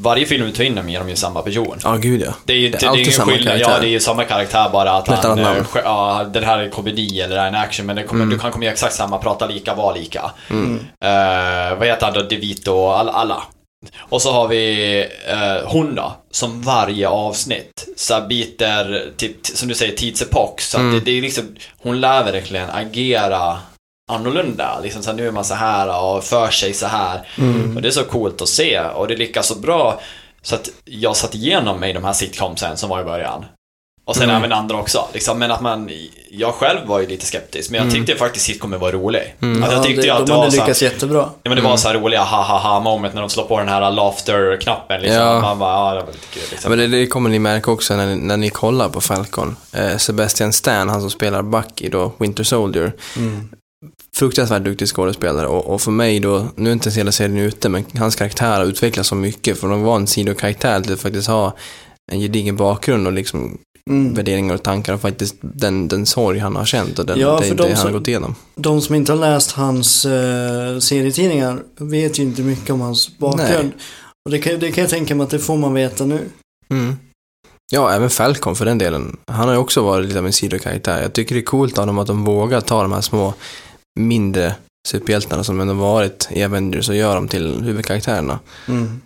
varje 0.00 0.26
film 0.26 0.46
du 0.46 0.52
tar 0.52 0.64
in 0.64 0.74
dem 0.74 0.88
i 0.88 0.94
är 0.94 0.98
de 1.00 1.08
ju 1.08 1.16
samma 1.16 1.42
person. 1.42 1.78
Ja, 1.84 1.96
gud 1.96 2.22
ja. 2.22 2.32
Det 2.44 2.52
är 2.52 2.56
ju 2.56 2.68
Det 2.70 2.76
är 2.76 2.80
det, 2.80 2.86
är 2.86 2.96
ingen 3.00 3.12
samma 3.12 3.32
skillnad, 3.32 3.46
karaktär. 3.54 3.72
ja 3.74 3.80
det 3.80 3.86
är 3.86 3.90
ju 3.90 4.00
samma 4.00 4.24
karaktär 4.24 4.68
bara 4.72 4.90
att 4.92 5.08
ett 5.08 5.24
han, 5.24 5.38
eh, 5.38 5.44
namn. 5.44 5.60
sk- 5.64 5.80
ja, 5.84 6.24
den 6.32 6.44
här 6.44 6.58
är 6.58 6.68
komedi 6.68 7.20
eller 7.20 7.34
det 7.34 7.40
här 7.40 7.48
är 7.48 7.52
en 7.52 7.60
action, 7.62 7.86
men 7.86 8.06
kommer, 8.06 8.22
Mm. 8.22 8.34
du 8.34 8.38
kan 8.40 8.52
komma 8.52 8.64
göra 8.64 8.72
exakt 8.72 8.94
samma, 8.94 9.18
prata 9.18 9.46
lika, 9.46 9.74
vara 9.74 9.94
lika. 9.94 10.30
Mm. 10.50 10.74
Eh, 11.04 11.78
vad 11.78 11.88
heter 11.88 12.06
han 12.06 12.14
då? 12.14 12.22
DeVito 12.22 12.72
och 12.72 12.98
alla, 12.98 13.12
alla. 13.12 13.42
Och 13.98 14.22
så 14.22 14.32
har 14.32 14.48
vi 14.48 15.00
eh, 15.26 15.68
hon 15.68 15.94
då, 15.94 16.16
som 16.30 16.62
varje 16.62 17.08
avsnitt 17.08 17.88
så 17.96 18.20
till, 18.28 19.12
till, 19.16 19.34
som 19.42 19.68
du 19.68 19.74
säger, 19.74 19.96
tidsepok. 19.96 20.60
Så 20.60 20.78
Mm. 20.78 20.92
det, 20.94 21.00
det 21.00 21.10
är 21.18 21.22
liksom, 21.22 21.56
hon 21.78 22.00
lär 22.00 22.24
verkligen 22.24 22.70
agera 22.70 23.58
annorlunda. 24.12 24.80
Liksom 24.82 25.02
så 25.02 25.10
här, 25.10 25.16
nu 25.16 25.26
är 25.28 25.32
man 25.32 25.44
så 25.44 25.54
här 25.54 26.02
och 26.04 26.24
för 26.24 26.50
sig 26.50 26.72
så 26.72 26.86
här. 26.86 27.28
Mm. 27.38 27.76
Och 27.76 27.82
det 27.82 27.88
är 27.88 27.92
så 27.92 28.04
coolt 28.04 28.42
att 28.42 28.48
se 28.48 28.80
och 28.80 29.08
det 29.08 29.16
lyckas 29.16 29.46
så 29.46 29.54
bra. 29.54 30.00
Så 30.42 30.54
att 30.54 30.70
jag 30.84 31.16
satt 31.16 31.34
igenom 31.34 31.80
mig 31.80 31.92
de 31.92 32.04
här 32.04 32.12
sitcomsen 32.12 32.76
som 32.76 32.90
var 32.90 33.00
i 33.00 33.04
början. 33.04 33.44
Och 34.08 34.16
sen 34.16 34.24
Mm. 34.30 34.36
även 34.36 34.52
andra 34.52 34.76
också. 34.76 35.08
Liksom, 35.12 35.38
men 35.38 35.50
att 35.50 35.60
man, 35.60 35.90
jag 36.30 36.54
själv 36.54 36.86
var 36.86 37.00
ju 37.00 37.06
lite 37.06 37.26
skeptisk, 37.26 37.70
men 37.70 37.78
jag 37.78 37.88
Mm. 37.92 37.94
tyckte 38.06 38.18
faktiskt 38.24 38.46
sitcomen 38.46 38.80
var 38.80 38.92
rolig. 38.92 39.34
Mm. 39.42 39.62
Att 39.64 39.72
jag 39.72 39.82
tyckte 39.82 40.00
ju 40.02 40.06
det, 40.08 40.14
att 40.14 40.26
de 40.26 40.32
det 40.32 40.38
hade 40.38 40.50
så 40.50 40.56
här, 40.56 40.64
lyckats 40.66 40.82
jättebra. 40.82 41.18
Ja 41.42 41.48
men 41.50 41.56
det 41.56 41.62
var 41.62 41.70
Mm. 41.70 41.78
så 41.78 41.88
här 41.88 41.94
roliga 41.94 42.22
ha-ha-ha 42.22 42.80
moment 42.80 43.14
när 43.14 43.20
de 43.20 43.30
slår 43.30 43.44
på 43.44 43.58
den 43.58 43.68
här 43.68 43.90
laughter-knappen 43.90 45.00
liksom. 45.00 45.20
Ja. 45.22 45.40
Man 45.40 45.58
bara, 45.58 45.72
ja 45.72 45.94
det 45.94 46.00
var 46.06 46.12
lite 46.12 46.26
kul 46.32 46.42
Ja, 46.42 46.48
liksom. 46.50 46.70
men 46.70 46.78
det, 46.78 46.86
det 46.86 47.06
kommer 47.06 47.30
ni 47.30 47.38
märka 47.38 47.70
också 47.70 47.96
när, 47.96 48.06
ni- 48.06 48.16
när 48.22 48.36
ni 48.36 48.50
kollar 48.50 48.88
på 48.88 49.00
Falcon. 49.00 49.56
Eh, 49.72 49.96
Sebastian 49.96 50.52
Stan, 50.52 50.88
han 50.88 51.00
som 51.00 51.10
spelar 51.10 51.42
Bucky 51.42 51.88
då, 51.88 52.12
Winter 52.18 52.44
Soldier. 52.44 52.92
Mm. 53.16 53.48
Fruktansvärt 54.16 54.62
duktig 54.64 54.88
skådespelare 54.88 55.46
och, 55.46 55.66
och 55.74 55.80
för 55.80 55.90
mig 55.90 56.20
då, 56.20 56.46
nu 56.56 56.68
är 56.68 56.72
inte 56.72 56.90
hela 56.90 57.12
serien 57.12 57.38
ute, 57.38 57.68
men 57.68 57.84
hans 57.98 58.16
karaktär 58.16 58.58
har 58.58 58.64
utvecklats 58.64 59.08
så 59.08 59.14
mycket 59.14 59.60
från 59.60 59.72
att 59.72 59.80
vara 59.80 59.96
en 59.96 60.06
sidokaraktär 60.06 60.80
till 60.80 60.92
att 60.92 61.00
faktiskt 61.00 61.28
ha 61.28 61.56
en 62.12 62.20
gedigen 62.20 62.56
bakgrund 62.56 63.06
och 63.06 63.12
liksom 63.12 63.58
Mm. 63.90 64.14
värderingar 64.14 64.54
och 64.54 64.62
tankar 64.62 64.94
och 64.94 65.00
faktiskt 65.00 65.36
den, 65.40 65.88
den 65.88 66.06
sorg 66.06 66.38
han 66.38 66.56
har 66.56 66.64
känt 66.64 66.98
och 66.98 67.06
den, 67.06 67.20
Ja, 67.20 67.38
det, 67.40 67.46
för 67.48 67.54
det 67.54 67.62
de 67.62 67.68
han 67.68 67.76
som- 67.76 67.86
har 67.92 67.98
gått 67.98 68.08
igenom. 68.08 68.34
De 68.54 68.80
som 68.82 68.94
inte 68.94 69.12
har 69.12 69.18
läst 69.18 69.50
hans 69.52 70.04
eh, 70.04 70.78
serietidningar 70.78 71.62
vet 71.78 72.18
ju 72.18 72.22
inte 72.22 72.42
mycket 72.42 72.70
om 72.70 72.80
hans 72.80 73.18
bakgrund. 73.18 73.72
Och 74.24 74.30
det 74.30 74.38
kan, 74.38 74.58
det 74.60 74.72
kan 74.72 74.82
jag 74.82 74.90
tänka 74.90 75.14
mig 75.14 75.24
att 75.24 75.30
det 75.30 75.38
får 75.38 75.56
man 75.56 75.74
veta 75.74 76.04
nu. 76.04 76.20
Mm. 76.70 76.96
Ja, 77.72 77.92
även 77.92 78.10
Falcon 78.10 78.56
för 78.56 78.64
den 78.64 78.78
delen. 78.78 79.16
Han 79.26 79.48
har 79.48 79.54
ju 79.54 79.60
också 79.60 79.82
varit 79.82 80.06
lite 80.06 80.18
av 80.18 80.26
en 80.26 80.32
sidokaraktär. 80.32 81.02
Jag 81.02 81.12
tycker 81.12 81.34
det 81.34 81.40
är 81.40 81.44
coolt 81.44 81.78
av 81.78 81.86
dem 81.86 81.98
att 81.98 82.06
de 82.06 82.24
vågar 82.24 82.60
ta 82.60 82.82
de 82.82 82.92
här 82.92 83.00
små, 83.00 83.34
mindre 84.00 84.54
superhjältarna 84.88 85.44
som 85.44 85.60
ändå 85.60 85.74
varit 85.74 86.28
i 86.30 86.44
Avengers 86.44 86.88
och 86.88 86.96
göra 86.96 87.14
dem 87.14 87.28
till 87.28 87.62
huvudkaraktärerna. 87.62 88.38
Mm. 88.68 89.00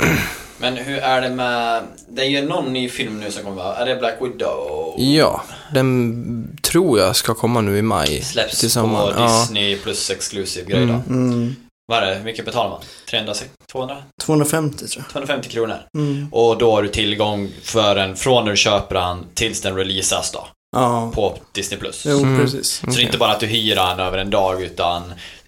Men 0.58 0.76
hur 0.76 0.98
är 0.98 1.20
det 1.20 1.30
med, 1.30 1.82
det 2.08 2.22
är 2.22 2.26
ju 2.28 2.42
någon 2.48 2.72
ny 2.72 2.88
film 2.88 3.20
nu 3.20 3.30
som 3.30 3.42
kommer 3.42 3.56
vara, 3.56 3.76
är 3.76 3.86
det 3.86 3.96
Black 3.96 4.14
Widow? 4.20 4.94
Ja, 4.98 5.42
den 5.74 6.58
tror 6.62 6.98
jag 6.98 7.16
ska 7.16 7.34
komma 7.34 7.60
nu 7.60 7.78
i 7.78 7.82
maj. 7.82 8.22
Släpps 8.22 8.60
Tillsammans, 8.60 9.14
på 9.14 9.20
ja. 9.20 9.40
Disney 9.40 9.76
plus 9.76 10.10
exclusive 10.10 10.70
grej 10.70 10.80
då. 10.86 10.92
Mm. 10.92 11.02
Mm. 11.32 11.56
Vad 11.88 12.02
är 12.02 12.06
det, 12.06 12.14
hur 12.14 12.24
mycket 12.24 12.44
betalar 12.44 12.70
man? 12.70 12.80
300? 13.10 13.34
200? 13.72 13.96
250 14.22 14.86
tror 14.88 15.02
250 15.12 15.48
kronor. 15.48 15.76
jag. 15.92 16.00
Mm. 16.02 16.28
Och 16.32 16.58
då 16.58 16.74
har 16.74 16.82
du 16.82 16.88
tillgång 16.88 17.50
för 17.62 17.94
den 17.94 18.16
från 18.16 18.44
när 18.44 18.50
du 18.50 18.56
köper 18.56 18.94
den 18.94 19.24
tills 19.34 19.60
den 19.60 19.76
releasas 19.76 20.32
då. 20.32 20.46
Ja, 20.76 21.10
På 21.14 21.38
Disney 21.52 21.80
plus. 21.80 22.02
jo 22.08 22.18
Mm. 22.18 22.40
precis. 22.40 22.80
Så 22.80 22.86
det 22.86 23.00
är 23.00 23.00
inte 23.06 23.18
bara 23.18 23.32
att 23.32 23.40
du 23.40 23.46
hyr 23.46 23.74
den 23.74 24.00
över 24.00 24.18
en 24.18 24.30
dag 24.30 24.62
utan 24.62 25.02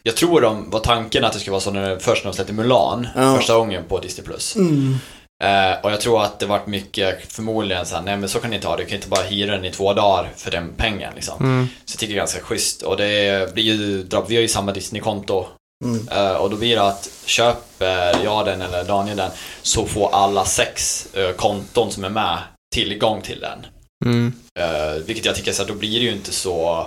jag 0.09 0.17
tror 0.17 0.41
de 0.41 0.71
var 0.71 0.81
tanken 0.81 1.25
att 1.25 1.33
det 1.33 1.39
skulle 1.39 1.53
vara 1.53 1.61
så 1.61 1.71
när, 1.71 1.99
först 1.99 2.25
när 2.25 2.31
de 2.31 2.35
släppte 2.37 2.53
Mulan 2.53 3.09
Ja. 3.17 3.37
första 3.37 3.55
gången 3.57 3.85
på 3.89 3.99
Disney+. 3.99 4.25
Plus. 4.27 4.57
Mm. 4.57 4.97
Eh, 5.45 5.81
och 5.83 5.91
jag 5.93 6.01
tror 6.01 6.23
att 6.23 6.39
det 6.39 6.47
vart 6.47 6.67
mycket 6.67 7.33
förmodligen 7.33 7.87
så 7.87 7.95
här, 7.97 8.03
nej 8.03 8.17
men 8.17 8.29
så 8.29 8.39
kan 8.41 8.51
ni 8.51 8.57
inte 8.57 8.69
ha 8.69 8.77
det, 8.77 8.83
du 8.83 8.89
kan 8.89 8.97
inte 8.97 9.09
bara 9.09 9.23
hyra 9.23 9.53
den 9.53 9.65
i 9.65 9.71
två 9.71 9.93
dagar 9.93 10.31
för 10.37 10.51
den 10.51 10.73
pengen 10.77 11.13
liksom. 11.15 11.45
Mm. 11.45 11.69
Så 11.85 11.93
jag 11.95 11.99
tycker 11.99 12.15
det 12.15 12.17
är 12.17 12.21
ganska 12.21 12.41
schysst 12.41 12.83
och 12.83 12.97
det 12.97 13.55
blir 13.55 13.65
ju, 13.65 14.03
vi 14.29 14.35
har 14.37 14.43
ju 14.43 14.49
samma 14.49 14.73
Disney-konto 14.73 15.47
Mm. 15.85 16.09
eh, 16.09 16.33
och 16.33 16.51
då 16.51 16.57
blir 16.57 16.77
det 16.77 16.83
att 16.83 17.11
köper 17.25 18.25
jag 18.25 18.47
den 18.47 18.63
eller 18.63 18.85
Daniel 18.85 19.17
den 19.17 19.31
så 19.63 19.87
får 19.87 20.15
alla 20.15 20.45
sex 20.45 21.07
eh, 21.15 21.31
konton 21.31 21.91
som 21.91 22.05
är 22.05 22.09
med 22.09 22.39
tillgång 22.75 23.23
till 23.23 23.41
den. 23.41 23.67
Mm. 24.05 24.33
Eh, 24.61 25.03
vilket 25.07 25.25
jag 25.25 25.35
tycker 25.37 25.53
så 25.53 25.63
här, 25.63 25.69
då 25.69 25.75
blir 25.75 25.99
det 26.01 26.05
ju 26.07 26.13
inte 26.13 26.33
så 26.33 26.87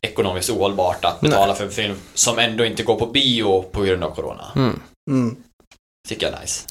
ekonomiskt 0.00 0.50
ohållbart 0.50 1.04
att 1.04 1.20
betala 1.20 1.54
för 1.54 1.64
en 1.64 1.70
film 1.70 1.94
som 2.14 2.38
ändå 2.38 2.64
inte 2.64 2.82
går 2.82 2.96
på 2.96 3.06
bio 3.06 3.62
på 3.62 3.82
grund 3.82 4.04
av 4.04 4.14
corona. 4.14 4.44
Mm. 4.56 4.80
Mm. 5.10 5.36
Tycker 6.08 6.26
jag 6.26 6.36
är 6.36 6.40
nice. 6.40 6.66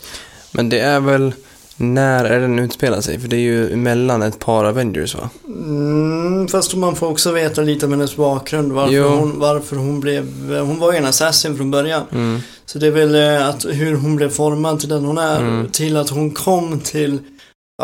Men 0.52 0.70
det 0.70 0.80
är 0.80 1.00
väl, 1.00 1.34
när 1.78 2.26
är 2.26 2.40
den 2.40 2.60
utspelar 2.60 3.02
sig? 3.02 3.20
För 3.20 3.28
det 3.28 3.36
är 3.36 3.40
ju 3.40 3.76
mellan 3.76 4.22
ett 4.22 4.40
par 4.40 4.66
Avengers 4.66 5.16
va? 5.16 5.30
Mm, 5.48 6.48
fast 6.48 6.76
man 6.76 6.96
får 6.96 7.08
också 7.08 7.32
veta 7.32 7.62
lite 7.62 7.86
om 7.86 7.92
hennes 7.92 8.16
bakgrund. 8.16 8.72
Varför, 8.72 9.10
hon, 9.10 9.40
varför 9.40 9.76
hon 9.76 10.00
blev... 10.00 10.52
Hon 10.60 10.80
var 10.80 10.92
ju 10.92 10.98
en 10.98 11.06
assassin 11.06 11.58
från 11.58 11.72
början. 11.72 12.04
Mm. 12.12 12.40
Så 12.66 12.80
det 12.80 12.88
är 12.88 12.92
väl 12.92 13.16
eh, 13.16 13.48
att 13.48 13.66
hur 13.66 13.96
hon 13.96 14.16
blev 14.16 14.30
formad 14.30 14.80
till 14.80 14.90
den 14.90 15.06
hon 15.06 15.18
är. 15.18 15.40
Mm. 15.40 15.70
Till 15.70 15.98
att 15.98 16.10
hon 16.10 16.32
kom 16.32 16.80
till 16.80 17.20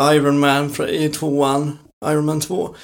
Iron 0.00 0.38
Man 0.38 0.74
i 0.88 1.08
tvåan, 1.08 1.78
Iron 2.06 2.24
Man 2.24 2.40
2. 2.40 2.74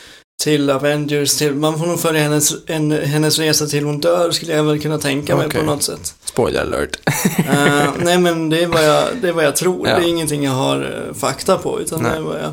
Till 0.42 0.70
Avengers, 0.70 1.36
till, 1.38 1.54
man 1.54 1.78
får 1.78 1.86
nog 1.86 2.00
följa 2.00 2.22
hennes, 2.22 2.52
en, 2.66 2.90
hennes 2.90 3.38
resa 3.38 3.66
till 3.66 3.84
hon 3.84 4.00
dör 4.00 4.30
skulle 4.30 4.52
jag 4.52 4.64
väl 4.64 4.80
kunna 4.80 4.98
tänka 4.98 5.36
mig 5.36 5.46
Okej. 5.46 5.60
på 5.60 5.66
något 5.66 5.82
sätt. 5.82 6.14
Spoiler 6.24 6.60
alert. 6.60 6.96
Eh, 7.38 7.92
nej 8.02 8.18
men 8.18 8.50
det 8.50 8.62
är 8.62 8.66
vad 8.66 8.84
jag, 8.84 9.04
det 9.22 9.28
är 9.28 9.32
vad 9.32 9.44
jag 9.44 9.56
tror. 9.56 9.88
Ja. 9.88 9.98
Det 9.98 10.04
är 10.04 10.08
ingenting 10.08 10.44
jag 10.44 10.52
har 10.52 11.06
eh, 11.08 11.14
fakta 11.14 11.58
på 11.58 11.80
utan 11.80 12.02
det 12.02 12.08
Nej. 12.08 12.18
är 12.18 12.22
vad 12.22 12.36
jag 12.36 12.52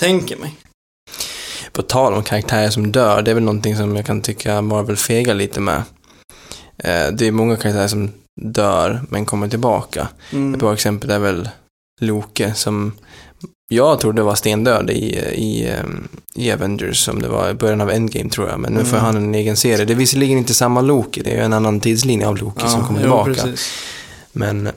tänker 0.00 0.36
mig. 0.36 0.54
På 1.72 1.82
tal 1.82 2.14
om 2.14 2.22
karaktärer 2.22 2.70
som 2.70 2.92
dör, 2.92 3.22
det 3.22 3.30
är 3.30 3.34
väl 3.34 3.44
någonting 3.44 3.76
som 3.76 3.96
jag 3.96 4.06
kan 4.06 4.22
tycka 4.22 4.62
Marvel 4.62 4.96
fegar 4.96 5.34
lite 5.34 5.60
med. 5.60 5.82
Eh, 6.78 7.06
det 7.12 7.26
är 7.26 7.32
många 7.32 7.56
karaktärer 7.56 7.88
som 7.88 8.12
dör 8.40 9.02
men 9.08 9.26
kommer 9.26 9.48
tillbaka. 9.48 10.08
Mm. 10.30 10.54
Ett 10.54 10.60
bra 10.60 10.72
exempel 10.74 11.10
är 11.10 11.18
väl 11.18 11.48
Loke 12.00 12.54
som 12.54 12.92
jag 13.74 14.00
trodde 14.00 14.22
var 14.22 14.34
stendöd 14.34 14.90
i, 14.90 15.18
i, 15.34 15.68
ehm, 15.68 16.08
i 16.34 16.52
Avengers, 16.52 16.98
som 17.04 17.22
det 17.22 17.28
var 17.28 17.50
i 17.50 17.54
början 17.54 17.80
av 17.80 17.90
Endgame 17.90 18.30
tror 18.30 18.48
jag. 18.48 18.60
Men 18.60 18.72
nu 18.72 18.84
får 18.84 18.96
Mm. 18.96 19.04
han 19.04 19.16
en 19.16 19.34
egen 19.34 19.56
serie. 19.56 19.84
Det 19.84 19.92
är 19.92 19.96
visserligen 19.96 20.38
inte 20.38 20.54
samma 20.54 20.80
Loki, 20.80 21.22
det 21.22 21.30
är 21.30 21.42
en 21.42 21.52
annan 21.52 21.80
tidslinje 21.80 22.26
av 22.28 22.36
Loki 22.36 22.68
som 22.68 22.86
kommer 22.86 23.00
tillbaka. 23.00 23.32
precis. 23.34 23.72
Men 24.32 24.68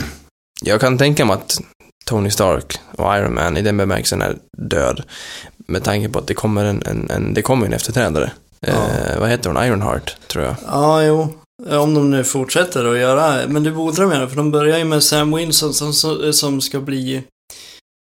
jag 0.64 0.80
kan 0.80 0.98
tänka 0.98 1.24
mig 1.24 1.34
att 1.34 1.58
Tony 2.04 2.30
Stark 2.30 2.78
och 2.96 3.16
Iron 3.16 3.34
Man 3.34 3.56
i 3.56 3.62
den 3.62 3.76
bemärkelsen 3.76 4.22
är 4.22 4.36
död. 4.58 5.02
Med 5.66 5.84
tanke 5.84 6.08
på 6.08 6.18
att 6.18 6.26
det 6.26 6.34
kommer 6.34 6.64
en, 6.64 6.82
en, 6.86 7.10
en, 7.10 7.34
det 7.34 7.42
kommer 7.42 7.66
en 7.66 7.72
efterträdare. 7.72 8.32
Ja. 8.60 8.68
Eh, 8.72 9.20
vad 9.20 9.28
heter 9.30 9.50
hon? 9.50 9.64
Ironheart, 9.64 10.16
tror 10.28 10.44
jag. 10.44 10.54
Ja, 10.66 11.02
jo. 11.02 11.34
Om 11.70 11.94
de 11.94 12.10
nu 12.10 12.24
fortsätter 12.24 12.84
att 12.92 12.98
göra, 12.98 13.34
men 13.48 13.62
det 13.62 13.70
borde 13.70 14.02
de 14.02 14.12
göra, 14.12 14.28
för 14.28 14.36
de 14.36 14.50
börjar 14.50 14.78
ju 14.78 14.84
med 14.84 15.02
Sam 15.02 15.36
Wilson 15.36 15.74
som, 15.74 15.92
som 16.32 16.60
ska 16.60 16.80
bli 16.80 17.22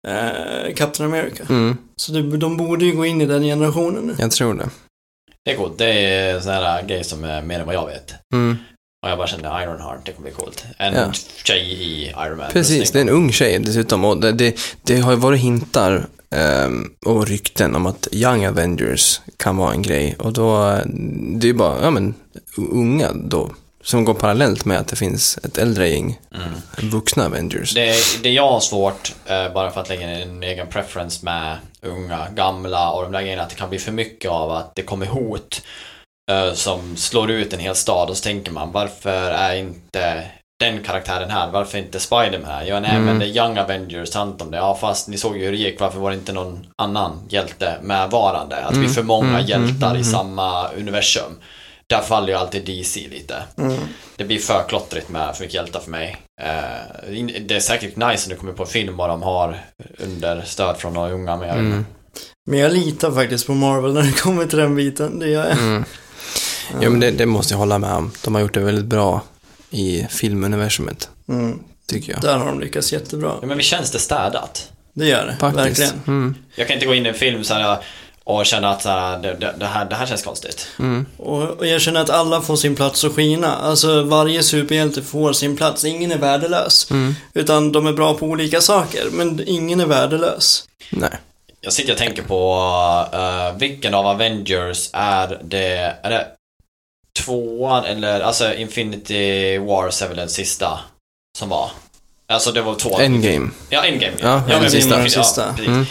eh, 0.04 0.74
Captain 0.74 1.08
America. 1.12 1.42
Mm, 1.48 1.76
Så 1.96 2.12
det, 2.12 2.36
de 2.36 2.56
borde 2.56 2.84
ju 2.84 2.92
gå 2.92 3.06
in 3.06 3.20
i 3.20 3.26
den 3.26 3.42
generationen 3.42 4.02
nu. 4.06 4.14
jag 4.18 4.30
tror 4.30 4.54
det. 4.54 4.68
Det 5.44 5.52
är 5.52 5.56
coolt. 5.56 5.78
Det 5.78 5.92
är 6.14 6.40
sån 6.40 6.52
här 6.52 6.82
grej 6.82 7.04
som 7.04 7.24
är 7.24 7.42
mer 7.42 7.60
än 7.60 7.66
vad 7.66 7.74
jag 7.74 7.86
vet. 7.86 8.14
Mm. 8.34 8.56
Och 9.04 9.10
jag 9.10 9.18
bara 9.18 9.26
kände 9.26 9.48
Ironheart, 9.62 9.98
det 10.06 10.12
kommer 10.12 10.30
bli 10.30 10.36
coolt. 10.36 10.64
En 10.78 10.94
Ja. 10.94 11.12
tjej 11.44 11.72
i 11.72 12.06
Iron 12.26 12.36
Man. 12.38 12.50
Precis, 12.52 12.90
det 12.90 12.98
är 12.98 13.02
en 13.02 13.08
ung 13.08 13.32
tjej 13.32 13.58
dessutom. 13.58 14.04
Och 14.04 14.20
det, 14.20 14.32
det, 14.32 14.56
det 14.82 14.96
har 15.00 15.10
ju 15.12 15.18
varit 15.18 15.40
hintar 15.40 16.06
ehm, 16.30 16.90
och 17.06 17.26
rykten 17.26 17.74
om 17.74 17.86
att 17.86 18.08
Young 18.12 18.46
Avengers 18.46 19.20
kan 19.36 19.56
vara 19.56 19.72
en 19.72 19.82
grej. 19.82 20.16
Och 20.18 20.32
då, 20.32 20.70
eh, 20.70 20.78
det 21.36 21.46
är 21.46 21.48
ju 21.48 21.54
bara, 21.54 21.82
ja 21.82 21.90
men, 21.90 22.14
unga 22.70 23.12
då. 23.12 23.50
Som 23.84 24.04
går 24.04 24.14
parallellt 24.14 24.64
med 24.64 24.78
att 24.78 24.88
det 24.88 24.96
finns 24.96 25.38
ett 25.44 25.58
äldre 25.58 25.88
gäng, 25.88 26.18
Mm. 26.34 26.90
vuxna 26.90 27.26
Avengers. 27.26 27.74
Det, 27.74 27.94
det 28.22 28.30
jag 28.30 28.50
har 28.50 28.60
svårt, 28.60 29.12
eh, 29.26 29.52
bara 29.52 29.70
för 29.70 29.80
att 29.80 29.88
lägga 29.88 30.08
en 30.10 30.42
egen 30.42 30.66
preference 30.66 31.24
med 31.24 31.56
unga, 31.82 32.26
gamla 32.34 32.90
och 32.90 33.02
de 33.02 33.12
där 33.12 33.22
grejerna, 33.22 33.42
att 33.42 33.48
det 33.50 33.54
kan 33.56 33.68
bli 33.68 33.78
för 33.78 33.92
mycket 33.92 34.30
av 34.30 34.50
att 34.50 34.74
det 34.74 34.82
kommer 34.82 35.06
hot 35.06 35.62
eh, 36.30 36.52
som 36.54 36.96
slår 36.96 37.30
ut 37.30 37.52
en 37.52 37.60
hel 37.60 37.74
stad 37.74 38.10
och 38.10 38.16
så 38.16 38.22
tänker 38.22 38.52
man 38.52 38.72
varför 38.72 39.30
är 39.30 39.54
inte 39.56 40.22
den 40.60 40.82
karaktären 40.82 41.30
här, 41.30 41.50
varför 41.50 41.78
inte 41.78 42.00
Spiderman 42.00 42.50
här? 42.50 42.64
Ja, 42.64 42.80
nej 42.80 42.90
Mm. 42.90 43.04
men 43.04 43.18
det 43.18 43.26
är 43.26 43.44
Young 43.44 43.58
Avengers, 43.58 44.08
sant 44.08 44.42
om 44.42 44.50
det. 44.50 44.56
Ja, 44.56 44.74
fast 44.80 45.08
ni 45.08 45.18
såg 45.18 45.36
ju 45.38 45.44
hur 45.44 45.52
det 45.52 45.58
gick, 45.58 45.80
varför 45.80 45.98
var 45.98 46.10
det 46.10 46.16
inte 46.16 46.32
någon 46.32 46.66
annan 46.82 47.20
hjälte 47.28 47.74
medvarande? 47.82 48.56
Att 48.56 48.68
det 48.72 48.78
blir 48.78 48.84
Mm, 48.88 48.94
för 48.94 49.02
många 49.02 49.28
mm, 49.28 49.46
hjältar 49.46 49.90
mm, 49.90 49.96
i 49.96 50.00
mm. 50.00 50.12
samma 50.12 50.68
universum. 50.68 51.38
Där 51.86 52.00
faller 52.00 52.28
ju 52.28 52.34
alltid 52.34 52.64
DC 52.66 53.08
lite. 53.10 53.42
Mm. 53.58 53.76
Det 54.16 54.24
blir 54.24 54.38
för 54.38 54.64
klottrigt 54.68 55.08
med 55.08 55.36
för 55.36 55.42
mycket 55.44 55.54
hjältar 55.54 55.80
för 55.80 55.90
mig. 55.90 56.16
Eh, 56.42 57.18
in- 57.18 57.44
det 57.46 57.56
är 57.56 57.60
säkert 57.60 57.96
nice 57.96 58.26
om 58.26 58.30
det 58.30 58.36
kommer 58.36 58.52
på 58.52 58.66
film 58.66 58.96
vad 58.96 59.08
de 59.10 59.22
har 59.22 59.60
under 59.98 60.42
stöd 60.42 60.76
från 60.76 60.94
de 60.94 61.12
unga, 61.12 61.36
men 61.36 61.48
jag 61.48 61.54
vet 61.54 61.64
Mm. 61.64 61.86
Men 62.50 62.58
jag 62.58 62.72
litar 62.72 63.10
faktiskt 63.10 63.46
på 63.46 63.54
Marvel 63.54 63.92
när 63.94 64.02
det 64.02 64.12
kommer 64.20 64.46
till 64.46 64.58
den 64.58 64.74
biten. 64.76 65.18
Det 65.18 65.28
gör 65.28 65.44
jag. 65.48 65.58
Mm. 65.58 65.84
Ja, 66.80 66.90
men 66.90 67.00
det, 67.00 67.10
det 67.10 67.26
måste 67.26 67.54
jag 67.54 67.58
hålla 67.58 67.78
med 67.78 67.92
om. 67.92 68.12
De 68.24 68.34
har 68.34 68.42
gjort 68.42 68.54
det 68.54 68.60
väldigt 68.60 68.84
bra 68.84 69.20
i 69.70 70.06
filmuniversumet, 70.10 71.08
Mm. 71.28 71.58
tycker 71.86 72.12
jag. 72.12 72.20
Där 72.22 72.38
har 72.38 72.46
de 72.46 72.60
lyckats 72.60 72.92
jättebra. 72.92 73.32
Ja, 73.40 73.46
men 73.46 73.56
vi 73.56 73.62
känns 73.62 73.90
det 73.90 73.98
städat. 73.98 74.70
Det 74.92 75.06
gör 75.06 75.26
det, 75.26 75.36
Faktiskt. 75.40 75.66
verkligen. 75.80 76.02
Mm. 76.06 76.34
Jag 76.54 76.66
kan 76.66 76.74
inte 76.74 76.86
gå 76.86 76.94
in 76.94 77.06
i 77.06 77.08
en 77.08 77.14
film 77.14 77.44
så 77.44 77.54
här, 77.54 77.78
och 78.24 78.46
känna 78.46 78.70
att 78.70 78.82
så 78.82 78.88
här, 78.88 79.18
det, 79.18 79.34
det, 79.34 79.54
det, 79.58 79.66
här, 79.66 79.84
det 79.84 79.94
här 79.94 80.06
känns 80.06 80.22
konstigt. 80.22 80.68
Mm. 80.78 81.06
Och, 81.16 81.42
och 81.42 81.66
jag 81.66 81.80
känner 81.80 82.00
att 82.00 82.10
alla 82.10 82.40
får 82.40 82.56
sin 82.56 82.76
plats 82.76 83.04
att 83.04 83.12
skina. 83.12 83.56
Alltså 83.56 84.02
varje 84.02 84.42
superhjälte 84.42 85.02
får 85.02 85.32
sin 85.32 85.56
plats. 85.56 85.84
Ingen 85.84 86.12
är 86.12 86.18
värdelös. 86.18 86.90
Mm. 86.90 87.14
Utan 87.34 87.72
de 87.72 87.86
är 87.86 87.92
bra 87.92 88.14
på 88.14 88.26
olika 88.26 88.60
saker, 88.60 89.08
men 89.12 89.42
ingen 89.46 89.80
är 89.80 89.86
värdelös. 89.86 90.64
Nej. 90.90 91.10
Jag 91.60 91.72
sitter 91.72 91.92
och 91.92 91.98
tänker 91.98 92.22
på 92.22 92.54
uh, 93.14 93.58
vilken 93.58 93.94
av 93.94 94.06
Avengers 94.06 94.90
är 94.92 95.40
det, 95.44 95.96
är 96.02 96.10
det 96.10 96.26
tvåan 97.24 97.84
eller, 97.84 98.20
alltså 98.20 98.54
Infinity 98.54 99.58
Wars 99.58 100.02
är 100.02 100.08
väl 100.08 100.16
den 100.16 100.28
sista 100.28 100.80
som 101.38 101.48
var? 101.48 101.70
Alltså 102.34 102.52
det 102.52 102.62
var 102.62 102.74
två. 102.74 102.98
Endgame. 103.00 103.50
Ja, 103.70 103.84
Endgame. 103.84 104.12
Ja, 104.20 104.42
ja, 104.48 104.58
den 104.58 104.70
sista. 104.70 104.96
Den 104.96 105.10
sista. 105.10 105.54
Ja. 105.58 105.64
Mm. 105.64 105.86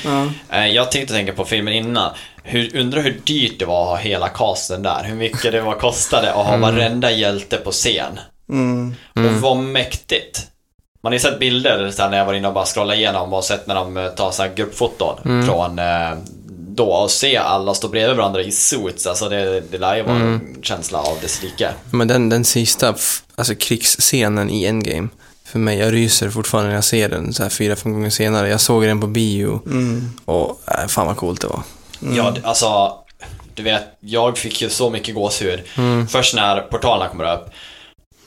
Ja. 0.50 0.58
Eh, 0.58 0.68
Jag 0.68 0.92
tänkte 0.92 1.14
tänka 1.14 1.34
på 1.34 1.46
filmen 1.46 1.74
innan. 1.74 2.12
Hur, 2.44 2.78
undrar 2.78 3.02
hur 3.02 3.20
dyrt 3.24 3.60
det 3.60 3.66
var 3.66 3.82
att 3.84 3.88
ha 3.90 3.96
hela 3.98 4.28
casten 4.30 4.84
där. 4.84 5.04
Hur 5.04 5.16
mycket 5.16 5.52
det 5.52 5.62
var 5.62 5.74
kostade 5.76 6.30
att 6.34 6.46
ha 6.46 6.54
Mm. 6.54 6.62
varenda 6.76 7.12
hjälte 7.12 7.58
på 7.58 7.72
scen. 7.72 8.20
Mm. 8.50 8.96
Mm. 9.16 9.36
Och 9.36 9.42
vad 9.42 9.58
mäktigt. 9.58 10.48
Man 11.04 11.12
har 11.12 11.16
ju 11.16 11.20
sett 11.20 11.40
bilder 11.40 11.92
så 11.92 12.10
när 12.10 12.18
jag 12.18 12.26
var 12.26 12.34
inne 12.34 12.48
och 12.48 12.54
bara 12.54 12.66
scrollade 12.66 13.00
igenom 13.00 13.34
och 13.34 13.44
sett 13.44 13.68
när 13.68 13.76
de 13.76 13.98
eh, 13.98 14.08
tar 14.08 14.32
så 14.32 14.44
här 14.44 14.52
gruppfoton 14.56 15.20
Mm. 15.26 15.46
från 15.48 15.80
eh, 15.80 16.12
då 16.76 16.86
och 16.86 17.12
se 17.12 17.38
alla 17.38 17.74
stå 17.74 17.88
bredvid 17.88 18.18
varandra 18.18 18.42
i 18.42 18.52
suits. 18.52 19.08
Alltså 19.08 19.30
det, 19.30 19.62
det 19.72 19.78
lär 19.78 19.96
ju 19.96 20.04
vara 20.04 20.16
Mm. 20.16 20.34
en 20.34 20.64
känsla 20.64 21.00
av 21.00 21.18
dess 21.22 21.44
like. 21.44 21.70
Men 21.92 22.08
den, 22.08 22.30
den 22.30 22.46
sista, 22.46 22.96
alltså 23.36 23.56
krigsscenen 23.56 24.50
i 24.50 24.66
Endgame, 24.66 25.08
för 25.54 25.60
mig, 25.60 25.80
jag 25.80 25.94
ryser 25.94 26.30
fortfarande 26.30 26.70
när 26.70 26.76
jag 26.76 26.84
ser 26.84 27.10
den 27.10 27.34
så 27.34 27.44
här 27.44 27.50
fyra, 27.50 27.76
fem 27.76 27.94
gånger 27.94 28.10
senare. 28.10 28.50
Jag 28.50 28.62
såg 28.62 28.84
den 28.84 29.02
på 29.02 29.08
bio 29.08 29.62
Mm. 29.66 30.10
och 30.26 30.62
äh, 30.68 30.88
fan 30.88 31.08
vad 31.08 31.18
coolt 31.18 31.42
det 31.42 31.48
var. 31.48 31.64
Mm. 32.02 32.16
Ja, 32.16 32.36
alltså, 32.44 32.92
du 33.54 33.64
vet, 33.64 33.84
jag 34.00 34.38
fick 34.38 34.62
ju 34.62 34.70
så 34.70 34.90
mycket 34.90 35.16
gåshud. 35.16 35.60
Mm. 35.78 36.08
Först 36.08 36.36
när 36.36 36.62
portalerna 36.62 37.10
kommer 37.10 37.34
upp 37.34 37.50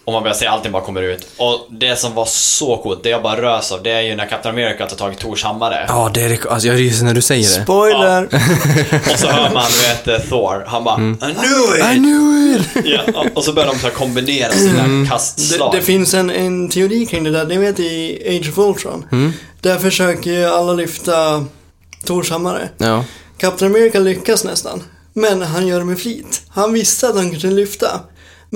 och 0.06 0.12
man 0.12 0.22
börjar 0.22 0.34
se 0.34 0.46
allting 0.46 0.72
bara 0.72 0.82
kommer 0.82 1.02
ut. 1.02 1.26
Och 1.36 1.66
det 1.70 1.96
som 1.96 2.14
var 2.14 2.24
så 2.26 2.76
coolt, 2.76 3.02
det 3.02 3.08
jag 3.08 3.22
bara 3.22 3.42
rös 3.42 3.72
av, 3.72 3.82
det 3.82 3.90
är 3.90 4.00
ju 4.00 4.16
när 4.16 4.26
Captain 4.26 4.54
America 4.54 4.86
tar 4.86 4.96
tag 4.96 5.12
i 5.12 5.16
Tors 5.16 5.44
hammare. 5.44 5.84
Ja, 5.88 6.10
det 6.14 6.22
är 6.22 6.28
det, 6.28 6.46
alltså 6.50 6.68
jag 6.68 6.78
ryser 6.78 7.04
när 7.04 7.14
du 7.14 7.22
säger 7.22 7.58
det. 7.58 7.62
Spoiler! 7.64 8.24
Och 9.12 9.18
så 9.18 9.26
hör 9.26 9.54
man, 9.54 9.64
du 9.70 10.12
vet, 10.12 10.22
eh, 10.22 10.28
Thor, 10.28 10.64
han 10.66 10.84
bara 10.84 10.94
Mm. 10.96 11.12
I 11.30 11.34
knew 11.34 11.76
I 11.90 11.96
it! 11.96 11.98
knew 12.02 12.56
it! 12.56 12.84
Ja, 13.14 13.24
och 13.34 13.44
så 13.44 13.52
börjar 13.52 13.72
de 13.72 13.78
så 13.78 13.86
här 13.86 13.94
kombinera 13.94 14.52
sina 14.52 14.80
Mm. 14.84 15.02
Det, 15.04 15.08
kastslag. 15.10 15.72
det 15.74 15.82
finns 15.82 16.14
en, 16.14 16.30
en 16.30 16.68
teori 16.68 17.06
kring 17.06 17.24
det 17.24 17.30
där, 17.30 17.44
ni 17.46 17.56
vet 17.58 17.80
i 17.80 18.22
Age 18.28 18.48
of 18.50 18.58
Ultron. 18.58 19.04
Mm. 19.12 19.32
Där 19.60 19.78
försöker 19.78 20.30
ju 20.30 20.44
alla 20.44 20.72
lyfta 20.72 21.44
Tors 22.04 22.30
hammare. 22.30 22.68
Ja. 22.78 23.04
Captain 23.38 23.70
America 23.72 23.98
lyckas 23.98 24.44
nästan. 24.44 24.82
Men 25.12 25.42
han 25.42 25.66
gör 25.66 25.78
det 25.78 25.84
med 25.84 25.98
flit. 25.98 26.42
Han 26.48 26.72
visste 26.72 27.08
att 27.08 27.16
han 27.16 27.30
kunde 27.30 27.56
lyfta. 27.56 28.00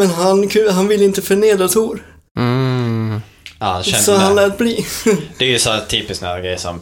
Men 0.00 0.10
han, 0.10 0.50
han 0.70 0.88
ville 0.88 1.04
inte 1.04 1.22
förnedra 1.22 1.68
Tor. 1.68 2.02
Mm. 2.38 3.20
ja, 3.58 3.66
han 3.66 3.82
kände 3.82 3.98
Så 4.04 4.16
han 4.16 4.36
det. 4.36 4.42
lät 4.42 4.58
bli. 4.58 4.86
Det 5.38 5.44
är 5.44 5.48
ju 5.48 5.58
så 5.58 5.78
typiskt 5.88 6.24
här 6.24 6.40
grejer 6.40 6.56
som 6.56 6.80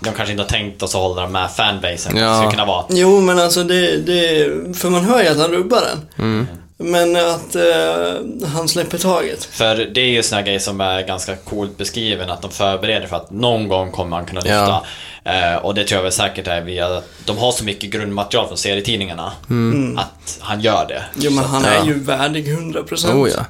de 0.00 0.14
kanske 0.14 0.30
inte 0.30 0.42
har 0.42 0.48
tänkt 0.48 0.82
och 0.82 0.90
så 0.90 1.00
håller 1.00 1.22
de 1.22 1.32
med 1.32 1.50
fanbasen. 1.50 2.16
Ja. 2.16 2.28
Det 2.28 2.36
skulle 2.36 2.50
kunna 2.50 2.64
vara. 2.64 2.84
jo, 2.88 3.20
men 3.20 3.38
alltså 3.38 3.64
det, 3.64 3.96
det... 3.96 4.46
För 4.76 4.90
man 4.90 5.04
hör 5.04 5.22
ju 5.22 5.28
att 5.28 5.38
han 5.38 5.50
rubbar 5.50 5.80
den. 5.80 6.08
Mm. 6.18 6.46
Men 6.82 7.16
att 7.16 7.54
eh, 7.54 8.48
han 8.54 8.68
släpper 8.68 8.98
taget. 8.98 9.44
För 9.44 9.76
det 9.76 10.00
är 10.00 10.06
ju 10.06 10.22
såna 10.22 10.42
grejer 10.42 10.58
som 10.58 10.80
är 10.80 11.02
ganska 11.02 11.36
coolt 11.36 11.78
beskriven, 11.78 12.30
att 12.30 12.42
de 12.42 12.50
förbereder 12.50 13.06
för 13.06 13.16
att 13.16 13.30
någon 13.30 13.68
gång 13.68 13.90
kommer 13.90 14.10
man 14.10 14.26
kunna 14.26 14.40
lyfta. 14.40 14.52
Ja. 14.52 14.84
Eh, 15.24 15.56
och 15.56 15.74
det 15.74 15.84
tror 15.84 15.96
jag 15.96 16.02
väl 16.02 16.12
säkert 16.12 16.46
är 16.46 16.60
via 16.60 16.86
att 16.86 17.08
de 17.24 17.38
har 17.38 17.52
så 17.52 17.64
mycket 17.64 17.90
grundmaterial 17.90 18.48
från 18.48 18.58
serietidningarna. 18.58 19.32
Mm. 19.50 19.98
Att 19.98 20.38
han 20.40 20.60
gör 20.60 20.86
det. 20.88 21.04
Jo, 21.14 21.30
men 21.30 21.44
han 21.44 21.62
ja. 21.64 21.70
är 21.70 21.84
ju 21.84 21.98
värdig 21.98 22.48
100%. 22.48 23.22
Oh 23.22 23.30
ja. 23.30 23.44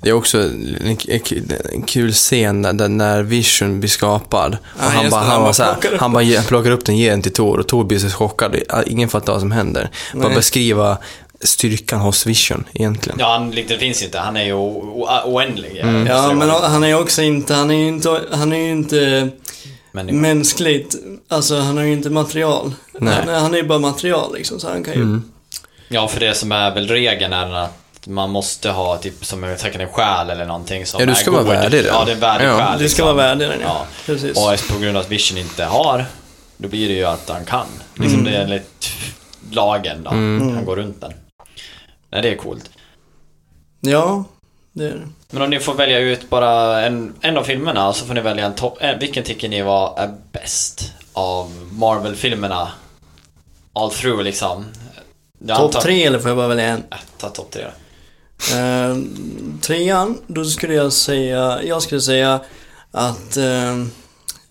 Det 0.00 0.08
är 0.08 0.12
också 0.12 0.38
en, 0.38 0.96
en, 1.08 1.52
en 1.72 1.82
kul 1.82 2.12
scen 2.12 2.62
där, 2.62 2.88
när 2.88 3.22
Vision 3.22 3.80
blir 3.80 3.90
skapad. 3.90 4.52
Och 4.54 4.80
Ja, 4.80 4.88
han 4.88 5.10
bara, 5.10 5.20
han 5.20 5.30
han 5.30 5.38
bara 5.38 5.44
bara 5.44 5.52
så 5.52 5.62
här, 5.62 5.72
plockar 5.72 5.94
upp 5.94 6.00
han 6.00 6.12
bara 6.12 6.42
plockar 6.42 6.70
upp 6.70 6.84
den, 6.84 6.96
ger 6.96 7.10
den 7.10 7.22
till 7.22 7.32
Tor 7.32 7.58
och 7.58 7.68
Tor 7.68 7.84
blir 7.84 7.98
så 7.98 8.10
chockad. 8.10 8.56
Ingen 8.86 9.08
fattar 9.08 9.32
vad 9.32 9.40
som 9.40 9.52
händer. 9.52 9.90
Bara 10.14 10.28
Nej. 10.28 10.36
beskriva 10.36 10.98
styrkan 11.40 12.00
hos 12.00 12.26
Vision 12.26 12.64
egentligen. 12.74 13.18
Ja, 13.20 13.32
han, 13.32 13.50
det 13.50 13.78
finns 13.78 14.02
inte. 14.02 14.18
Han 14.18 14.36
är 14.36 14.44
ju 14.44 14.52
oändlig. 15.24 15.76
Mm. 15.76 16.06
Ja, 16.06 16.32
men 16.32 16.50
han 16.50 16.84
är 16.84 16.88
ju 16.88 16.94
också 16.94 17.22
inte, 17.22 17.54
han 17.54 17.70
är 17.70 17.74
ju 17.74 17.88
inte, 17.88 18.20
han 18.32 18.52
är 18.52 18.56
ju 18.56 18.70
inte 18.70 19.28
men, 19.92 20.20
mänskligt, 20.20 20.96
alltså 21.28 21.58
han 21.58 21.76
har 21.76 21.84
ju 21.84 21.92
inte 21.92 22.10
material. 22.10 22.72
Nej. 22.92 23.14
Han, 23.14 23.34
han 23.34 23.54
är 23.54 23.58
ju 23.58 23.64
bara 23.64 23.78
material 23.78 24.34
liksom, 24.34 24.60
så 24.60 24.68
han 24.68 24.84
kan 24.84 24.94
ju... 24.94 25.00
Mm. 25.02 25.22
Ja, 25.88 26.08
för 26.08 26.20
det 26.20 26.34
som 26.34 26.52
är 26.52 26.74
väl 26.74 26.88
regeln 26.88 27.32
är 27.32 27.54
att 27.54 28.06
man 28.06 28.30
måste 28.30 28.70
ha 28.70 28.96
typ 28.96 29.24
som 29.24 29.42
jag 29.42 29.60
säkert 29.60 29.80
en 29.80 29.88
själ 29.88 30.30
eller 30.30 30.44
någonting 30.44 30.86
som 30.86 31.00
Ja, 31.00 31.06
du 31.06 31.12
är 31.12 31.16
ska 31.16 31.30
vara 31.30 31.42
god. 31.42 31.52
värdig 31.52 31.84
den. 31.84 31.94
Ja, 31.94 32.04
det 32.04 32.10
är 32.10 32.14
en 32.14 32.20
värdig 32.20 32.46
Ja. 32.46 32.58
själ. 32.58 32.78
Du 32.78 32.88
ska 32.88 33.02
liksom. 33.02 33.06
vara 33.06 33.14
värdig 33.16 33.48
den, 33.48 33.60
ja. 33.60 33.66
Ja. 33.68 33.86
Precis. 34.06 34.36
Och 34.36 34.74
på 34.74 34.78
grund 34.78 34.96
av 34.96 35.02
att 35.02 35.10
Vision 35.10 35.38
inte 35.38 35.64
har, 35.64 36.04
då 36.56 36.68
blir 36.68 36.88
det 36.88 36.94
ju 36.94 37.04
att 37.04 37.28
han 37.28 37.44
kan. 37.44 37.66
Liksom 37.94 38.24
det 38.24 38.30
är 38.30 38.42
enligt 38.42 38.88
lagen 39.50 40.02
då. 40.04 40.10
Mm. 40.10 40.54
Han 40.54 40.64
går 40.64 40.76
runt 40.76 41.00
den. 41.00 41.12
Nej, 42.16 42.22
det 42.22 42.30
är 42.30 42.36
coolt. 42.36 42.70
Ja, 43.80 44.24
det 44.72 44.84
är 44.84 44.90
det. 44.94 45.08
Men 45.30 45.42
om 45.42 45.50
ni 45.50 45.58
får 45.58 45.74
välja 45.74 45.98
ut 45.98 46.30
bara 46.30 46.80
en, 46.86 47.14
en 47.20 47.36
av 47.36 47.42
filmerna 47.42 47.92
så 47.92 48.06
får 48.06 48.14
ni 48.14 48.20
välja 48.20 48.46
en 48.46 48.54
topp... 48.54 48.78
Eh, 48.80 48.98
vilken 48.98 49.24
tycker 49.24 49.48
ni 49.48 49.62
var 49.62 49.98
är 49.98 50.14
bäst 50.32 50.92
av 51.12 51.50
Marvel-filmerna? 51.72 52.68
All 53.72 53.90
through 53.90 54.22
liksom. 54.22 54.64
Topp 55.48 55.80
tre 55.80 56.04
eller 56.04 56.18
får 56.18 56.28
jag 56.28 56.36
bara 56.36 56.48
välja 56.48 56.64
en? 56.64 56.78
Äh, 56.90 56.98
ta 57.18 57.28
topp 57.28 57.50
tre 57.50 57.62
då. 57.64 58.56
Eh, 58.56 58.96
trean, 59.60 60.18
då 60.26 60.44
skulle 60.44 60.74
jag 60.74 60.92
säga, 60.92 61.62
jag 61.62 61.82
skulle 61.82 62.00
säga 62.00 62.40
att 62.90 63.36
eh, 63.36 63.80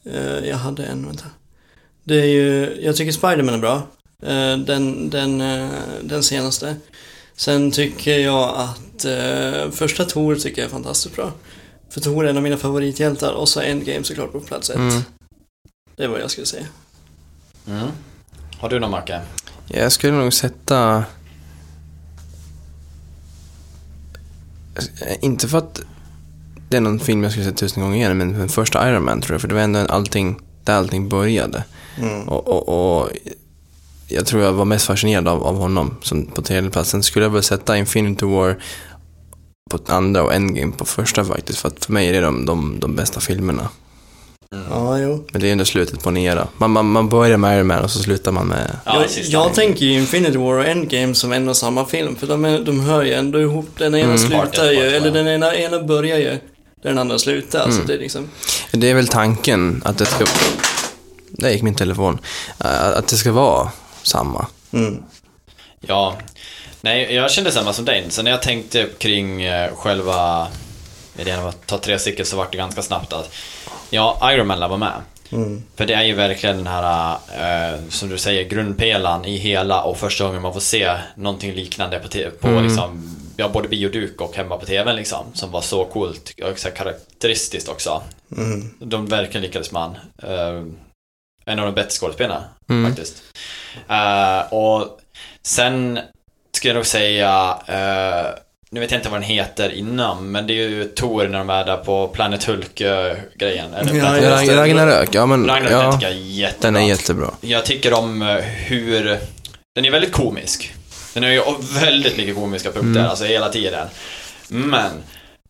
eh, 0.05 0.39
jag 0.43 0.57
hade 0.57 0.86
en, 0.86 1.05
vänta. 1.05 1.26
Det 2.03 2.16
är 2.22 2.26
ju, 2.26 2.82
jag 2.82 2.95
tycker 2.95 3.11
Spiderman 3.11 3.53
är 3.53 3.59
bra. 3.59 3.82
Eh, 4.22 4.57
Den, 4.57 5.09
den, 5.09 5.41
eh, 5.41 5.70
den 6.03 6.24
senaste. 6.24 6.76
Sen 7.36 7.71
tycker 7.71 8.19
jag 8.19 8.55
att 8.55 9.05
eh, 9.05 9.71
första 9.71 10.05
Tor 10.05 10.36
tycker 10.36 10.61
jag 10.61 10.67
är 10.67 10.71
fantastiskt 10.71 11.15
bra. 11.15 11.31
För 11.89 12.01
Tor 12.01 12.25
är 12.25 12.29
en 12.29 12.38
av 12.38 12.43
mina 12.43 12.57
favorithjältar 12.57 13.33
och 13.33 13.49
så 13.49 13.61
Endgame 13.61 14.03
såklart 14.03 14.31
på 14.31 14.39
plats 14.39 14.69
ett. 14.69 14.75
Mm. 14.75 15.01
Det 15.95 16.03
är 16.03 16.07
vad 16.07 16.21
jag 16.21 16.31
skulle 16.31 16.47
säga. 16.47 16.65
Mm. 17.67 17.88
Har 18.59 18.69
du 18.69 18.79
någon 18.79 18.91
Macke? 18.91 19.21
Jag 19.67 19.91
skulle 19.91 20.13
nog 20.13 20.33
sätta... 20.33 21.03
Inte 25.21 25.47
för 25.47 25.57
att 25.57 25.81
det 26.69 26.77
är 26.77 26.81
någon 26.81 26.99
film 26.99 27.23
jag 27.23 27.31
skulle 27.31 27.45
se 27.45 27.51
tusen 27.51 27.83
gånger 27.83 27.97
igen, 27.97 28.17
men 28.17 28.33
den 28.33 28.49
första 28.49 28.89
Iron 28.89 29.05
Man 29.05 29.21
tror 29.21 29.33
jag, 29.33 29.41
för 29.41 29.47
det 29.47 29.55
var 29.55 29.61
ändå 29.61 29.79
allting, 29.79 30.41
där 30.63 30.73
allting 30.73 31.09
började. 31.09 31.63
Mm. 31.97 32.29
Och, 32.29 32.47
och, 32.47 32.99
och 33.01 33.09
jag 34.08 34.26
tror 34.26 34.43
jag 34.43 34.53
var 34.53 34.66
mest 34.66 34.86
fascinerad 34.86 35.28
av, 35.28 35.43
av 35.43 35.58
honom 35.58 35.95
som 36.01 36.26
på 36.26 36.41
tredje 36.41 36.70
plats. 36.70 36.89
Sen 36.89 37.03
skulle 37.03 37.26
jag 37.26 37.30
väl 37.30 37.43
sätta 37.43 37.78
Infinity 37.78 38.26
War 38.26 38.58
på 39.72 39.80
andra 39.93 40.24
och 40.24 40.34
Endgame 40.34 40.72
på 40.78 40.86
första 40.86 41.26
faktiskt, 41.26 41.60
för 41.60 41.68
att 41.68 41.86
för 41.86 41.93
mig 41.93 42.08
är 42.08 42.14
det 42.14 42.22
de, 42.22 42.45
de, 42.45 42.80
de 42.80 42.95
bästa 42.95 43.20
filmerna. 43.20 43.70
Ja, 44.70 44.99
jo. 44.99 45.26
Men 45.32 45.41
det 45.41 45.47
är 45.47 45.51
ändå 45.51 45.66
slutet 45.66 46.03
på 46.03 46.10
en 46.10 46.18
era. 46.18 46.47
Man, 46.58 46.72
man, 46.72 46.91
man 46.91 47.10
börjar 47.10 47.38
med 47.38 47.58
Iron 47.58 47.68
Man 47.68 47.84
och 47.84 47.91
så 47.91 47.99
slutar 47.99 48.32
man 48.32 48.47
med... 48.47 48.78
Ja, 48.86 49.06
jag, 49.24 49.53
tänker 49.53 49.86
ju 49.86 49.93
Infinity 49.93 50.38
War 50.38 50.53
och 50.58 50.66
Endgame 50.66 51.16
som 51.16 51.32
en 51.32 51.49
och 51.49 51.58
samma 51.58 51.86
film, 51.86 52.16
för 52.16 52.28
de, 52.28 52.45
är, 52.45 52.60
de 52.60 52.80
hör 52.80 53.03
ju 53.03 53.14
ändå 53.14 53.41
ihop. 53.41 53.70
Den 53.78 53.95
ena 53.95 54.06
Mm. 54.06 54.18
slutar 54.18 54.72
ju, 54.72 54.80
eller 54.80 55.12
den 55.12 55.28
ena, 55.28 55.56
ena 55.56 55.84
börjar 55.84 56.18
ju, 56.18 56.39
den 56.84 56.97
andra 56.97 57.20
slutar. 57.20 57.60
Alltså 57.60 57.80
Mm. 57.80 57.88
det 57.88 57.93
är 57.93 57.99
liksom... 57.99 58.28
Det 58.72 58.89
är 58.89 58.95
väl 58.95 59.08
tanken 59.08 59.82
att 59.86 59.97
det 59.97 60.06
ska... 60.06 60.26
Där 61.30 61.49
gick 61.49 61.62
min 61.64 61.76
telefon. 61.76 62.20
Att 62.58 63.08
det 63.08 63.16
ska 63.16 63.32
vara 63.32 63.72
samma. 64.06 64.47
Mm. 64.74 65.03
Ja. 65.80 66.16
Nej, 66.82 67.14
jag 67.16 67.32
kände 67.32 67.51
samma 67.51 67.74
som 67.74 67.86
dig. 67.86 68.06
Så 68.10 68.24
när 68.24 68.32
jag 68.32 68.41
tänkte 68.41 68.88
kring 68.97 69.41
eh, 69.43 69.76
själva 69.76 70.47
idén 71.18 71.39
om 71.39 71.45
att 71.45 71.68
ta 71.68 71.78
tre 71.78 71.99
stycken 71.99 72.26
så 72.26 72.38
vart 72.38 72.51
det 72.51 72.58
ganska 72.58 72.82
snabbt 72.82 73.14
att 73.14 73.32
ja, 73.89 74.32
Iron 74.34 74.47
Man 74.47 74.70
var 74.70 74.78
med. 74.78 75.01
Mm. 75.32 75.64
För 75.76 75.86
det 75.86 75.93
är 75.93 76.03
ju 76.03 76.14
verkligen 76.14 76.58
den 76.58 76.68
här, 76.68 77.18
eh, 77.39 77.80
som 77.89 78.10
du 78.10 78.18
säger, 78.18 78.43
grundpelan 78.43 79.26
i 79.26 79.38
hela 79.38 79.84
och 79.84 79.97
första 79.97 80.24
gången 80.26 80.41
man 80.41 80.53
får 80.53 80.60
se 80.60 80.97
någonting 81.16 81.53
liknande 81.53 81.99
på, 81.99 82.08
på 82.41 82.47
Mm. 82.47 82.64
liksom, 82.64 83.16
ja, 83.38 83.49
både 83.49 83.68
bioduk 83.68 84.22
och 84.22 84.36
hemma 84.36 84.58
på 84.58 84.66
TVn 84.66 84.95
liksom. 84.95 85.26
Som 85.34 85.51
var 85.51 85.62
så 85.62 85.86
coolt 85.86 86.34
och 86.43 86.60
så 86.60 86.70
karaktäristiskt 86.70 87.70
också. 87.70 88.01
Mm. 88.38 88.70
De 88.80 89.06
verkligen 89.06 89.41
lyckades 89.41 89.72
man. 89.72 89.97
Eh, 90.24 90.64
en 91.45 91.59
av 91.59 91.65
de 91.65 91.75
bättre 91.75 91.89
skådespelarna 91.89 92.43
Mm. 92.69 92.89
faktiskt. 92.91 93.23
Eh, 93.89 94.53
och 94.53 94.99
sen 95.43 95.99
skulle 96.57 96.69
jag 96.69 96.75
nog 96.75 96.85
säga, 96.85 97.57
eh, 97.67 98.25
nu 98.71 98.79
vet 98.79 98.91
jag 98.91 98.99
inte 98.99 99.09
vad 99.09 99.19
den 99.21 99.29
heter 99.29 99.69
innan, 99.69 100.31
men 100.31 100.47
det 100.47 100.53
är 100.53 100.69
ju 100.69 100.83
Tor 100.85 101.27
när 101.27 101.37
de 101.39 101.49
är 101.49 101.65
där 101.65 101.77
på 101.77 102.07
Planet 102.07 102.43
Hulk-grejen. 102.43 103.69
Ja, 103.77 103.83
det. 103.83 104.55
Ragnarök, 104.57 105.09
ja 105.15 105.25
men... 105.25 105.47
Ragnarök 105.47 105.71
ja, 105.71 105.91
tycker 105.91 106.07
jag 106.07 106.15
är 106.15 106.21
jättebra. 106.21 106.71
den 106.71 106.75
är 106.83 106.87
jättebra. 106.87 107.31
Jag 107.41 107.65
tycker 107.65 107.93
om 107.93 108.21
eh, 108.21 108.35
hur... 108.37 109.19
Den 109.75 109.85
är 109.85 109.91
väldigt 109.91 110.11
komisk. 110.13 110.73
Den 111.13 111.23
har 111.23 111.29
ju 111.29 111.41
väldigt 111.81 112.17
mycket 112.17 112.35
komiska 112.35 112.71
punkter, 112.71 112.99
Mm. 112.99 113.09
alltså 113.09 113.25
hela 113.25 113.49
tiden. 113.49 113.87
Men 114.47 114.91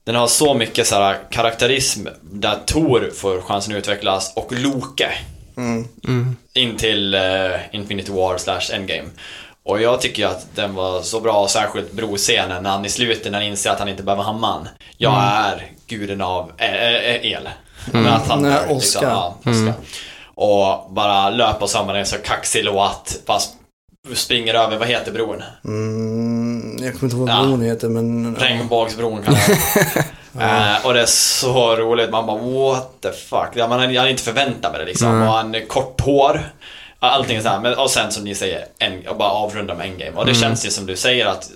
den 0.05 0.15
har 0.15 0.27
så 0.27 0.53
mycket 0.53 0.87
så 0.87 0.95
här 0.95 1.17
karaktärism 1.31 2.07
där 2.21 2.57
Tor 2.65 3.11
får 3.15 3.41
chansen 3.41 3.73
att 3.73 3.77
utvecklas 3.79 4.33
och 4.35 4.51
Loke 4.53 5.11
Mm. 5.57 5.87
Mm. 6.07 6.35
in 6.53 6.77
till 6.77 7.13
eh, 7.13 7.21
Infinity 7.71 8.11
War 8.11 8.37
slash 8.37 8.61
Endgame. 8.73 9.09
Och 9.63 9.81
jag 9.81 10.01
tycker 10.01 10.25
att 10.27 10.47
den 10.55 10.75
var 10.75 11.01
så 11.01 11.19
bra, 11.19 11.47
särskilt 11.47 11.91
broscenen 11.91 12.63
när 12.63 12.69
han 12.69 12.85
i 12.85 12.89
slutet 12.89 13.31
när 13.31 13.39
han 13.39 13.47
inser 13.47 13.69
att 13.69 13.79
han 13.79 13.89
inte 13.89 14.03
behöver 14.03 14.23
hammaren. 14.23 14.67
Jag 14.97 15.13
Mm. 15.13 15.23
är 15.25 15.71
guden 15.87 16.21
av 16.21 16.51
eh, 16.57 16.73
eh, 16.75 17.25
el. 17.25 17.49
Mm. 17.93 18.07
Att 18.13 18.27
han 18.27 18.41
Nej, 18.41 18.51
Oscar. 18.53 18.75
Liksom. 18.75 19.03
Ja, 19.09 19.37
Oscar. 19.45 19.73
Och 20.35 20.93
bara 20.93 21.29
löpa 21.29 21.67
samman 21.67 21.95
en 21.95 22.05
så 22.05 22.17
kaxig 22.17 22.63
låt, 22.65 23.19
fast 23.27 23.53
springer 24.13 24.53
över, 24.53 24.77
vad 24.77 24.87
heter 24.87 25.11
bron? 25.11 25.43
Mm. 25.65 26.77
Jag 26.83 26.93
kommer 26.93 27.03
inte 27.03 27.17
ihåg 27.17 27.27
vad 27.29 27.37
Ja. 27.37 27.43
bron 27.43 27.61
heter, 27.61 27.89
men... 27.89 28.35
Regnbågsbron 28.35 29.23
kan 29.23 29.35
eh, 30.41 30.85
Och 30.85 30.93
det 30.93 31.01
är 31.01 31.05
så 31.05 31.75
roligt, 31.75 32.09
man 32.09 32.25
bara 32.25 32.37
what 32.37 33.01
the 33.01 33.11
fuck. 33.11 33.49
Ja, 33.53 33.67
man 33.67 33.79
hade 33.79 33.97
hade 33.99 34.11
inte 34.11 34.23
förväntat 34.23 34.71
mig 34.71 34.79
det 34.81 34.85
liksom. 34.85 35.07
Mm. 35.07 35.27
Och 35.27 35.33
han 35.33 35.55
är 35.55 35.65
kort 35.65 36.01
hår. 36.01 36.49
Allting 36.99 37.37
är 37.37 37.41
så 37.41 37.49
här. 37.49 37.59
Men, 37.59 37.73
och 37.77 37.91
sen 37.91 38.11
som 38.11 38.23
ni 38.23 38.35
säger, 38.35 38.65
en, 38.79 39.07
och 39.07 39.17
bara 39.17 39.29
avrunda 39.29 39.75
med 39.75 39.87
endgame. 39.87 40.17
Och 40.17 40.25
det 40.25 40.31
Mm. 40.31 40.41
känns 40.41 40.65
ju 40.65 40.69
som 40.71 40.85
du 40.85 40.95
säger 40.95 41.25
att 41.25 41.49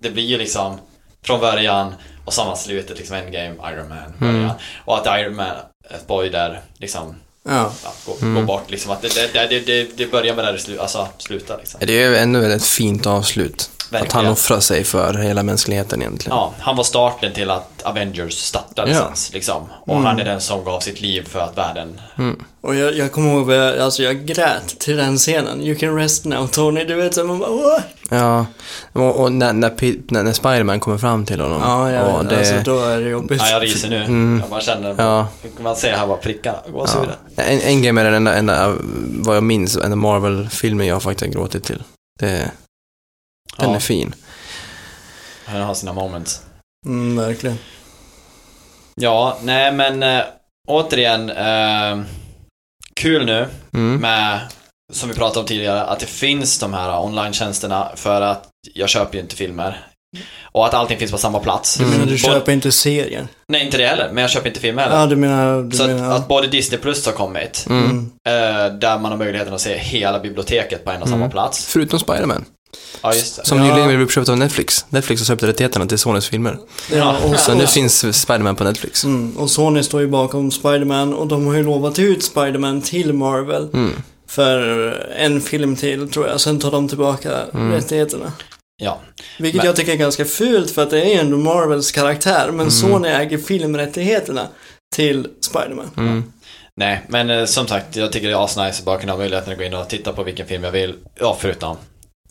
det 0.00 0.10
blir 0.10 0.24
ju 0.24 0.38
liksom 0.38 0.78
från 1.24 1.40
början 1.40 1.94
och 2.24 2.32
samma 2.34 2.56
slutet 2.56 2.98
liksom 2.98 3.16
endgame, 3.16 3.54
Iron 3.72 3.88
Man, 3.88 3.98
början. 4.18 4.36
Mm. 4.36 4.50
Och 4.84 4.98
att 4.98 5.20
Iron 5.20 5.36
Man, 5.36 5.46
ett 5.90 6.06
boy 6.06 6.28
där 6.30 6.60
liksom 6.78 7.14
Ja. 7.48 7.72
ja, 7.84 7.92
går, 8.06 8.16
Mm. 8.22 8.34
går 8.34 8.42
bort 8.42 8.70
liksom. 8.70 8.90
Att 8.92 9.02
det, 9.02 9.32
det, 9.32 9.46
det, 9.46 9.60
det, 9.60 9.96
det 9.96 10.06
börjar 10.10 10.34
med 10.34 10.44
där 10.44 10.52
det 10.52 10.58
slu, 10.58 10.78
alltså, 10.78 11.08
slutar 11.18 11.58
liksom. 11.58 11.80
Det 11.84 12.02
är 12.02 12.08
ju 12.10 12.16
ändå 12.16 12.40
ett 12.40 12.66
fint 12.66 13.06
avslut. 13.06 13.70
Att 13.90 13.94
han 13.94 14.00
Verkligen. 14.02 14.32
offrar 14.32 14.60
sig 14.60 14.84
för 14.84 15.14
hela 15.14 15.42
mänskligheten 15.42 16.02
egentligen. 16.02 16.36
Ja, 16.36 16.52
han 16.58 16.76
var 16.76 16.84
starten 16.84 17.32
till 17.32 17.50
att 17.50 17.82
Avengers 17.82 18.32
startades 18.34 18.96
Ja. 18.96 19.10
liksom. 19.32 19.62
Och 19.80 19.92
Mm. 19.94 20.04
han 20.04 20.20
är 20.20 20.24
den 20.24 20.40
som 20.40 20.64
gav 20.64 20.80
sitt 20.80 21.00
liv 21.00 21.28
för 21.28 21.40
att 21.40 21.58
världen... 21.58 22.00
Och 22.60 22.74
jag, 22.74 22.94
jag 22.96 23.12
kommer 23.12 23.34
ihåg, 23.34 23.46
vad 23.46 23.56
jag, 23.56 23.78
alltså 23.78 24.02
jag 24.02 24.26
grät 24.26 24.78
till 24.78 24.96
den 24.96 25.16
scenen. 25.18 25.60
You 25.62 25.74
can 25.78 25.96
rest 25.96 26.24
now 26.24 26.46
Tony, 26.46 26.84
du 26.84 26.94
vet 26.94 27.14
så 27.14 27.24
man 27.24 27.38
bara 27.38 27.50
Åh! 27.50 27.80
Ja, 28.10 28.46
och, 28.92 29.20
och 29.20 29.32
när, 29.32 29.52
när, 29.52 29.72
när, 30.12 30.22
när 30.22 30.32
Spiderman 30.32 30.80
kommer 30.80 30.98
fram 30.98 31.24
till 31.26 31.40
honom. 31.40 31.60
Ja, 31.64 31.90
ja, 31.92 32.02
och 32.02 32.24
det, 32.24 32.38
alltså 32.38 32.54
då 32.64 32.80
är 32.84 33.00
det 33.00 33.08
jobbigt. 33.08 33.40
Ja, 33.44 33.50
jag 33.50 33.62
ryser 33.62 33.88
nu. 33.90 33.96
Mm. 34.04 34.38
Jag 34.40 34.50
bara 34.50 34.60
känner... 34.60 34.94
Ja. 34.98 35.28
Man 35.60 35.76
ser 35.76 35.92
här 35.92 36.06
bara 36.06 36.16
prickarna, 36.16 36.58
gåshuden. 36.72 37.10
ja. 37.36 37.42
En, 37.42 37.60
en 37.60 37.82
game 37.82 38.00
är 38.00 38.04
den 38.04 38.14
enda, 38.14 38.34
enda, 38.34 38.74
vad 39.18 39.36
jag 39.36 39.42
minns, 39.44 39.76
enda 39.76 39.96
Marvel-filmen 39.96 40.86
jag 40.86 41.02
faktiskt 41.02 41.26
har 41.34 41.40
gråtit 41.40 41.64
till. 41.64 41.82
Det, 42.20 42.50
den 43.58 43.70
Ja, 43.70 43.76
är 43.76 43.80
fin. 43.80 44.14
han 45.44 45.60
har 45.60 45.74
sina 45.74 45.92
moments. 45.92 46.42
Mm, 46.86 47.16
verkligen. 47.16 47.58
Ja, 49.00 49.38
nej 49.42 49.72
men 49.72 50.02
äh, 50.02 50.24
återigen, 50.68 51.30
äh, 51.30 51.98
kul 53.00 53.26
nu 53.26 53.46
Mm. 53.74 54.00
med, 54.00 54.40
som 54.92 55.08
vi 55.08 55.14
pratade 55.14 55.40
om 55.40 55.46
tidigare, 55.46 55.82
att 55.82 56.00
det 56.00 56.06
finns 56.06 56.58
de 56.58 56.74
här 56.74 57.00
online-tjänsterna 57.00 57.88
för 57.94 58.20
att 58.20 58.48
jag 58.74 58.88
köper 58.88 59.14
ju 59.14 59.20
inte 59.20 59.36
filmer. 59.36 59.84
Och 60.42 60.66
att 60.66 60.74
allting 60.74 60.98
finns 60.98 61.10
på 61.10 61.18
samma 61.18 61.38
plats. 61.38 61.76
Du 61.76 61.84
menar 61.84 61.98
du 61.98 62.04
Både- 62.04 62.18
köper 62.18 62.52
inte 62.52 62.72
serien? 62.72 63.28
Nej, 63.48 63.64
inte 63.64 63.76
det 63.78 63.86
heller, 63.86 64.10
men 64.12 64.22
jag 64.22 64.30
köper 64.30 64.48
inte 64.48 64.60
filmer 64.60 64.82
heller. 64.82 64.96
Ja, 64.96 65.06
du 65.06 65.16
menar... 65.16 65.62
Du 65.62 65.76
Så 65.76 65.82
att, 65.82 65.90
menar... 65.90 66.16
att 66.16 66.28
både 66.28 66.46
Disney 66.48 66.80
Plus 66.80 67.06
har 67.06 67.12
kommit, 67.12 67.66
Mm. 67.70 68.10
Eh, 68.28 68.32
där 68.78 68.98
man 68.98 69.10
har 69.12 69.16
möjligheten 69.18 69.54
att 69.54 69.60
se 69.60 69.78
hela 69.78 70.20
biblioteket 70.20 70.84
på 70.84 70.90
en 70.90 71.02
och 71.02 71.08
samma 71.08 71.20
Mm. 71.24 71.30
plats. 71.30 71.66
Förutom 71.66 71.98
Spiderman. 71.98 72.44
Ja, 73.02 73.14
just 73.14 73.36
det. 73.36 73.44
Som 73.46 73.58
Ja. 73.58 73.64
nyligen 73.64 73.88
blev 73.88 74.00
uppköpt 74.00 74.28
av 74.28 74.38
Netflix. 74.38 74.84
Netflix 74.88 75.20
har 75.20 75.26
köpt 75.26 75.42
rättigheterna 75.42 75.86
till 75.86 75.98
Sonys 75.98 76.28
filmer. 76.28 76.58
Ja, 76.92 77.16
och, 77.24 77.38
Så 77.38 77.54
nu 77.54 77.66
finns 77.66 78.20
Spiderman 78.22 78.56
på 78.56 78.64
Netflix. 78.64 79.04
mm, 79.04 79.36
och 79.36 79.50
Sony 79.50 79.82
står 79.82 80.00
ju 80.00 80.06
bakom 80.06 80.50
Spiderman 80.50 81.14
och 81.14 81.26
de 81.26 81.46
har 81.46 81.54
ju 81.54 81.62
lovat 81.62 81.98
ut 81.98 82.22
Spiderman 82.24 82.82
till 82.82 83.12
Marvel. 83.12 83.68
Mm. 83.74 83.92
För 84.28 84.60
en 85.18 85.40
film 85.40 85.76
till 85.76 86.08
tror 86.10 86.28
jag, 86.28 86.40
sen 86.40 86.58
tar 86.58 86.70
de 86.70 86.88
tillbaka 86.88 87.32
Mm. 87.54 87.72
rättigheterna. 87.72 88.32
Ja. 88.82 89.00
Vilket 89.38 89.56
Men- 89.58 89.66
jag 89.66 89.76
tycker 89.76 89.92
är 89.92 89.96
ganska 89.96 90.24
fult 90.24 90.70
för 90.70 90.82
att 90.82 90.90
det 90.90 91.00
är 91.02 91.06
ju 91.14 91.20
ändå 91.20 91.36
Marvels 91.36 91.92
karaktär, 91.92 92.46
men 92.46 92.54
Mm. 92.60 92.70
Sony 92.70 93.08
äger 93.08 93.38
filmrättigheterna 93.38 94.48
till 94.96 95.28
Spiderman. 95.40 95.90
Mm. 95.96 96.24
Nej, 96.76 97.04
men 97.08 97.30
eh, 97.30 97.44
som 97.44 97.66
sagt, 97.66 97.96
jag 97.96 98.12
tycker 98.12 98.28
det 98.28 98.34
är 98.34 98.44
asnice 98.44 98.78
att 98.78 98.84
bara 98.84 98.98
kunna 98.98 99.12
ha 99.12 99.18
möjligheten 99.18 99.52
att 99.52 99.58
gå 99.58 99.64
in 99.64 99.74
och 99.74 99.88
titta 99.88 100.12
på 100.12 100.22
vilken 100.22 100.46
film 100.46 100.64
jag 100.64 100.72
vill. 100.72 100.94
Ja, 101.20 101.36
förutom 101.40 101.76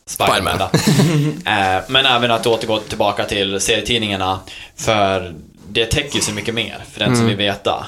Spiderman. 0.07 0.57
då. 0.57 0.65
eh, 1.51 1.81
men 1.87 2.05
även 2.05 2.31
att 2.31 2.47
återgå 2.47 2.79
tillbaka 2.79 3.25
till 3.25 3.59
serietidningarna. 3.59 4.39
För 4.75 5.33
det 5.69 5.85
täcker 5.85 6.19
så 6.19 6.31
mycket 6.31 6.53
mer, 6.53 6.77
för 6.91 6.99
den 6.99 7.07
som 7.09 7.15
Mm. 7.15 7.27
vill 7.27 7.37
veta. 7.37 7.85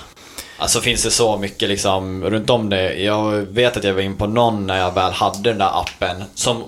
Alltså 0.58 0.82
finns 0.82 1.04
det 1.04 1.12
så 1.12 1.38
mycket 1.38 1.70
liksom 1.70 2.24
runt 2.24 2.50
om 2.50 2.70
det. 2.70 2.94
Jag 2.94 3.32
vet 3.32 3.78
att 3.78 3.84
jag 3.84 3.94
var 3.94 4.02
in 4.02 4.18
på 4.18 4.28
någon 4.28 4.68
när 4.68 4.78
jag 4.78 4.94
väl 4.94 5.12
hade 5.12 5.50
den 5.50 5.58
där 5.58 5.82
appen 5.82 6.24
som 6.36 6.64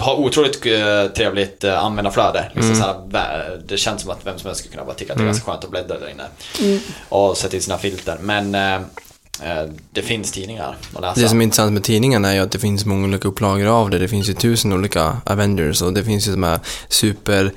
har 0.00 0.14
otroligt 0.14 0.66
eh, 0.66 1.06
trevligt 1.16 1.64
eh, 1.64 1.84
användarflöde. 1.84 2.44
Liksom 2.54 2.70
Mm. 2.72 2.82
så 2.82 2.86
här, 2.86 2.94
vä- 2.94 3.62
det 3.68 3.76
känns 3.76 4.02
som 4.02 4.10
att 4.10 4.26
vem 4.26 4.38
som 4.38 4.46
helst 4.46 4.58
skulle 4.60 4.72
kunna 4.72 4.84
bara 4.86 4.94
tycka 4.94 5.12
att 5.12 5.16
det 5.18 5.22
är 5.22 5.24
Mm. 5.24 5.32
ganska 5.34 5.50
skönt 5.52 5.64
att 5.64 5.70
bläddra 5.70 5.98
där 5.98 6.10
inne. 6.10 6.24
Mm. 6.60 6.80
Och 7.08 7.36
sätta 7.36 7.56
in 7.56 7.62
sina 7.62 7.78
filter. 7.78 8.16
Men 8.20 8.54
eh, 8.54 8.80
det 9.90 10.02
finns 10.02 10.32
tidningar 10.32 10.76
att 10.94 11.00
läsa. 11.00 11.20
Det 11.20 11.28
som 11.28 11.40
är 11.40 11.44
intressant 11.44 11.72
med 11.72 11.84
tidningarna 11.84 12.30
är 12.30 12.34
ju 12.34 12.40
att 12.40 12.50
det 12.50 12.58
finns 12.58 12.84
många 12.84 13.04
olika 13.04 13.28
upplagor 13.28 13.66
av 13.66 13.90
det. 13.90 13.98
Det 13.98 14.08
finns 14.08 14.28
ju 14.28 14.34
tusen 14.34 14.72
olika 14.72 15.16
Avengers 15.24 15.82
och 15.82 15.92
det 15.92 16.04
finns 16.04 16.28
ju 16.28 16.32
de 16.32 16.42
här 16.42 16.60
super 16.88 17.52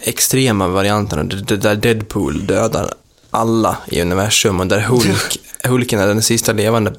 extrema 0.00 0.68
varianterna. 0.68 1.22
Där 1.22 1.76
Deadpool 1.76 2.46
dödar 2.46 2.94
alla 3.30 3.78
i 3.86 4.02
universum 4.02 4.60
och 4.60 4.66
där 4.66 4.80
Hulk, 4.80 5.38
Hulken 5.64 6.00
är 6.00 6.06
den 6.06 6.22
sista 6.22 6.52
levande 6.52 6.92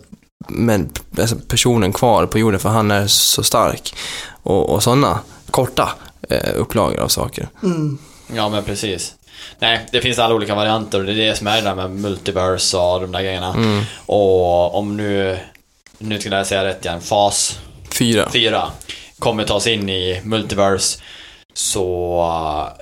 alltså, 1.17 1.35
personen 1.47 1.93
kvar 1.93 2.25
på 2.25 2.39
jorden 2.39 2.59
för 2.59 2.69
han 2.69 2.91
är 2.91 3.07
så 3.07 3.43
stark. 3.43 3.95
Och, 4.43 4.69
och 4.69 4.83
sådana 4.83 5.19
korta 5.51 5.89
eh, 6.29 6.55
upplagor 6.55 6.99
av 6.99 7.07
saker. 7.07 7.49
Mm. 7.63 7.97
Ja, 8.35 8.49
men 8.49 8.63
precis. 8.63 9.15
Nej, 9.59 9.85
det 9.91 10.01
finns 10.01 10.19
alla 10.19 10.35
olika 10.35 10.55
varianter 10.55 10.99
och 10.99 11.05
det 11.05 11.11
är 11.11 11.27
det 11.27 11.35
som 11.35 11.47
är 11.47 11.55
det 11.55 11.61
där 11.61 11.75
med 11.75 11.91
multiverse 11.91 12.77
och 12.77 13.01
de 13.01 13.11
där 13.11 13.21
grejerna. 13.21 13.53
Mm. 13.53 13.83
Och 14.05 14.75
om 14.75 14.97
nu, 14.97 15.39
nu 15.97 16.19
skulle 16.19 16.35
jag 16.35 16.47
säga 16.47 16.65
rätt 16.65 16.85
igen, 16.85 17.01
fas 17.01 17.59
Fyra. 17.93 18.29
4 18.33 18.71
kommer 19.19 19.43
ta 19.43 19.59
sig 19.59 19.73
in 19.73 19.89
i 19.89 20.21
multiverse 20.23 20.99
så 21.53 22.23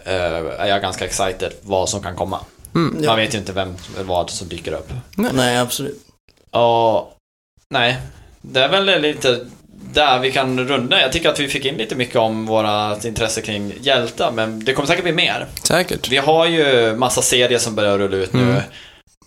eh, 0.06 0.62
är 0.62 0.66
jag 0.66 0.82
ganska 0.82 1.06
excited 1.06 1.54
vad 1.62 1.90
som 1.90 2.04
kan 2.04 2.16
komma. 2.16 2.40
Mm. 2.76 2.98
Ja. 3.02 3.10
Man 3.10 3.18
vet 3.20 3.34
ju 3.34 3.38
inte 3.38 3.54
vem 3.54 3.76
eller 3.96 4.06
vad 4.06 4.30
som 4.30 4.48
dyker 4.48 4.74
upp. 4.74 4.92
Nej, 5.16 5.58
absolut. 5.58 6.02
Och 6.52 7.18
nej, 7.70 7.98
det 8.42 8.64
är 8.64 8.70
väl 8.70 9.02
lite 9.02 9.46
där 9.94 10.20
vi 10.20 10.32
kan 10.32 10.68
runda. 10.68 11.02
Jag 11.02 11.12
tycker 11.12 11.30
att 11.30 11.40
vi 11.40 11.48
fick 11.48 11.66
in 11.66 11.76
lite 11.76 11.96
mycket 11.96 12.16
om 12.16 12.46
våra 12.46 12.98
intresse 13.04 13.42
kring 13.42 13.74
hjältar, 13.82 14.32
men 14.32 14.66
det 14.66 14.74
kommer 14.74 14.88
säkert 14.88 15.04
bli 15.04 15.14
mer. 15.14 15.48
Säkert. 15.64 16.10
Vi 16.10 16.18
har 16.18 16.46
ju 16.46 16.96
massa 16.96 17.22
serier 17.22 17.60
som 17.60 17.76
börjar 17.76 17.98
rulla 17.98 18.18
ut 18.18 18.34
nu. 18.34 18.62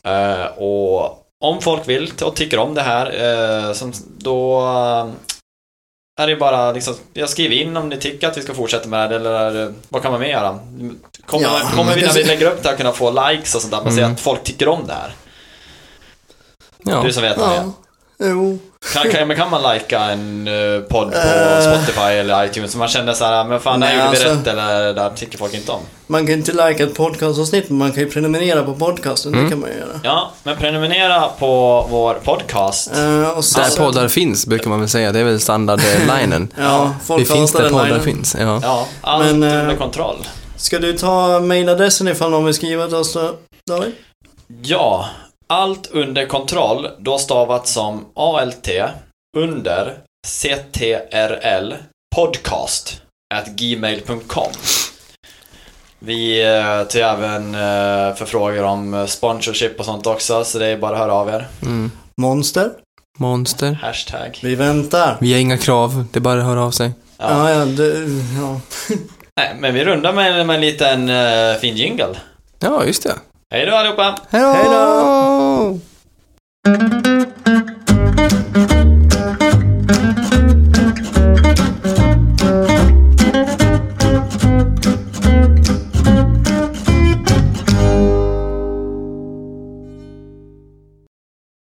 Eh, 0.04 0.44
och 0.46 1.20
om 1.44 1.60
folk 1.60 1.88
vill 1.88 2.12
och 2.22 2.36
tycker 2.36 2.58
om 2.58 2.74
det 2.74 2.82
här, 2.82 3.06
eh, 3.68 3.72
som, 3.72 3.92
då 4.18 4.60
eh, 4.60 5.08
är 6.22 6.26
det 6.26 6.36
bara 6.36 6.72
liksom, 6.72 6.94
jag 7.12 7.28
skriver 7.28 7.56
in 7.56 7.76
om 7.76 7.88
ni 7.88 7.96
tycker 7.96 8.28
att 8.28 8.36
vi 8.38 8.42
ska 8.42 8.54
fortsätta 8.54 8.88
med 8.88 9.10
det 9.10 9.16
eller 9.16 9.72
vad 9.88 10.02
kan 10.02 10.12
man 10.12 10.20
mer 10.20 10.28
göra? 10.28 10.58
Kommer, 11.26 11.44
Ja, 11.46 11.60
kommer 11.76 11.94
vi 11.94 12.02
när 12.02 12.12
vi 12.12 12.24
lägger 12.24 12.46
upp 12.46 12.62
det 12.62 12.68
här 12.68 12.76
kunna 12.76 12.92
få 12.92 13.28
likes 13.28 13.54
och 13.54 13.60
sånt 13.60 13.72
där? 13.72 13.82
Man 13.82 13.92
ser 13.92 14.02
Mm. 14.02 14.12
att 14.14 14.20
folk 14.20 14.44
tycker 14.44 14.68
om 14.68 14.86
det 14.86 14.92
här. 14.92 15.14
Ja. 16.84 17.02
Du 17.02 17.12
som 17.12 17.22
vet 17.22 17.38
vad 17.38 17.50
det. 17.50 17.54
Ja. 17.56 17.72
Jo. 18.28 18.58
Kan, 18.92 19.10
kan, 19.10 19.36
kan 19.36 19.50
man 19.50 19.74
lika 19.74 20.00
en 20.00 20.48
eh, 20.48 20.80
podd 20.80 21.12
på 21.12 21.18
Eh. 21.18 21.60
Spotify 21.60 22.00
eller 22.00 22.44
iTunes 22.44 22.72
så 22.72 22.78
man 22.78 22.88
känner 22.88 23.12
så 23.12 23.24
här, 23.24 23.44
men 23.44 23.60
fan, 23.60 23.80
det 23.80 23.86
här 23.86 23.96
Nej, 23.96 24.04
gjorde 24.06 24.18
vi 24.18 24.24
alltså- 24.30 24.38
rätt 24.40 24.46
eller 24.46 24.92
där 24.94 25.10
tycker 25.10 25.38
folk 25.38 25.54
inte 25.54 25.72
om. 25.72 25.80
Man 26.06 26.26
kan 26.26 26.34
inte 26.34 26.52
lika 26.52 26.84
ett 26.84 26.94
podcastavsnitt, 26.94 27.68
men 27.68 27.78
man 27.78 27.92
kan 27.92 28.02
ju 28.02 28.10
prenumerera 28.10 28.62
på 28.62 28.74
podcasten. 28.74 29.32
Mm. 29.32 29.44
Det 29.44 29.50
kan 29.50 29.60
man 29.60 29.70
ju 29.70 29.76
göra. 29.76 30.00
Ja, 30.02 30.30
men 30.42 30.56
prenumerera 30.56 31.28
på 31.38 31.86
vår 31.90 32.14
podcast. 32.14 32.90
Eh, 32.96 33.28
och 33.28 33.34
Där 33.34 33.42
sen- 33.42 33.84
poddar 33.84 34.08
finns, 34.08 34.46
brukar 34.46 34.70
man 34.70 34.80
väl 34.80 34.88
säga. 34.88 35.12
Det 35.12 35.20
är 35.20 35.24
väl 35.24 35.40
standardlinen. 35.40 36.52
Ja, 36.58 36.94
folk 37.04 37.28
det 37.28 37.34
finns 37.34 37.52
där 37.52 37.68
poddar 37.70 37.84
linen. 37.86 38.02
finns. 38.02 38.36
Ja. 38.40 38.60
Ja, 38.62 38.86
allt 39.00 39.24
Men, 39.24 39.42
under 39.42 39.76
kontroll. 39.76 40.26
Ska 40.56 40.78
du 40.78 40.92
ta 40.92 41.40
mailadressen 41.40 42.08
ifall 42.08 42.30
någon 42.30 42.44
vill 42.44 42.54
skriva 42.54 42.86
till 42.86 42.96
oss 42.96 43.12
då, 43.12 43.34
David? 43.70 43.92
Ja, 44.62 45.06
allt 45.54 45.90
under 45.92 46.26
kontroll, 46.26 46.88
då 46.98 47.18
stavat 47.18 47.68
som 47.68 48.06
ALT 48.14 48.68
under 49.36 49.98
CTRL 50.26 51.74
podcast 52.16 53.02
at 53.34 53.46
gmail.com. 53.46 54.52
Vi 55.98 56.42
eh, 56.42 56.84
tar 56.84 57.00
även 57.00 57.54
eh, 57.54 58.14
förfrågor 58.14 58.62
om 58.62 58.94
eh, 58.94 59.06
sponsorship 59.06 59.78
och 59.78 59.84
sånt 59.84 60.06
också, 60.06 60.44
så 60.44 60.58
det 60.58 60.66
är 60.66 60.76
bara 60.76 60.92
att 60.92 60.98
höra 60.98 61.12
av 61.12 61.28
er. 61.28 61.48
Mm. 61.62 61.90
Monster? 62.20 62.70
Monster. 63.18 63.78
Hashtag. 63.82 64.38
Vi 64.42 64.54
väntar. 64.54 65.16
Vi 65.20 65.32
har 65.32 65.40
inga 65.40 65.58
krav, 65.58 66.04
det 66.12 66.18
är 66.18 66.20
bara 66.20 66.38
att 66.38 66.46
höra 66.46 66.64
av 66.64 66.70
sig. 66.70 66.92
Ja. 67.18 67.50
Ja, 67.50 67.58
ja, 67.58 67.64
det, 67.64 67.94
ja. 68.38 68.60
Nej, 69.36 69.56
men 69.58 69.74
vi 69.74 69.84
rundar 69.84 70.12
med, 70.12 70.46
med 70.46 70.54
en 70.54 70.60
liten 70.60 71.08
uh, 71.08 71.56
fin 71.60 71.76
jingle. 71.76 72.16
Ja, 72.58 72.84
just 72.84 73.02
det. 73.02 73.14
Hej 73.54 73.66
då 73.66 73.74
allihopa! 73.74 74.14
Hej 74.30 74.64
då! 74.64 75.78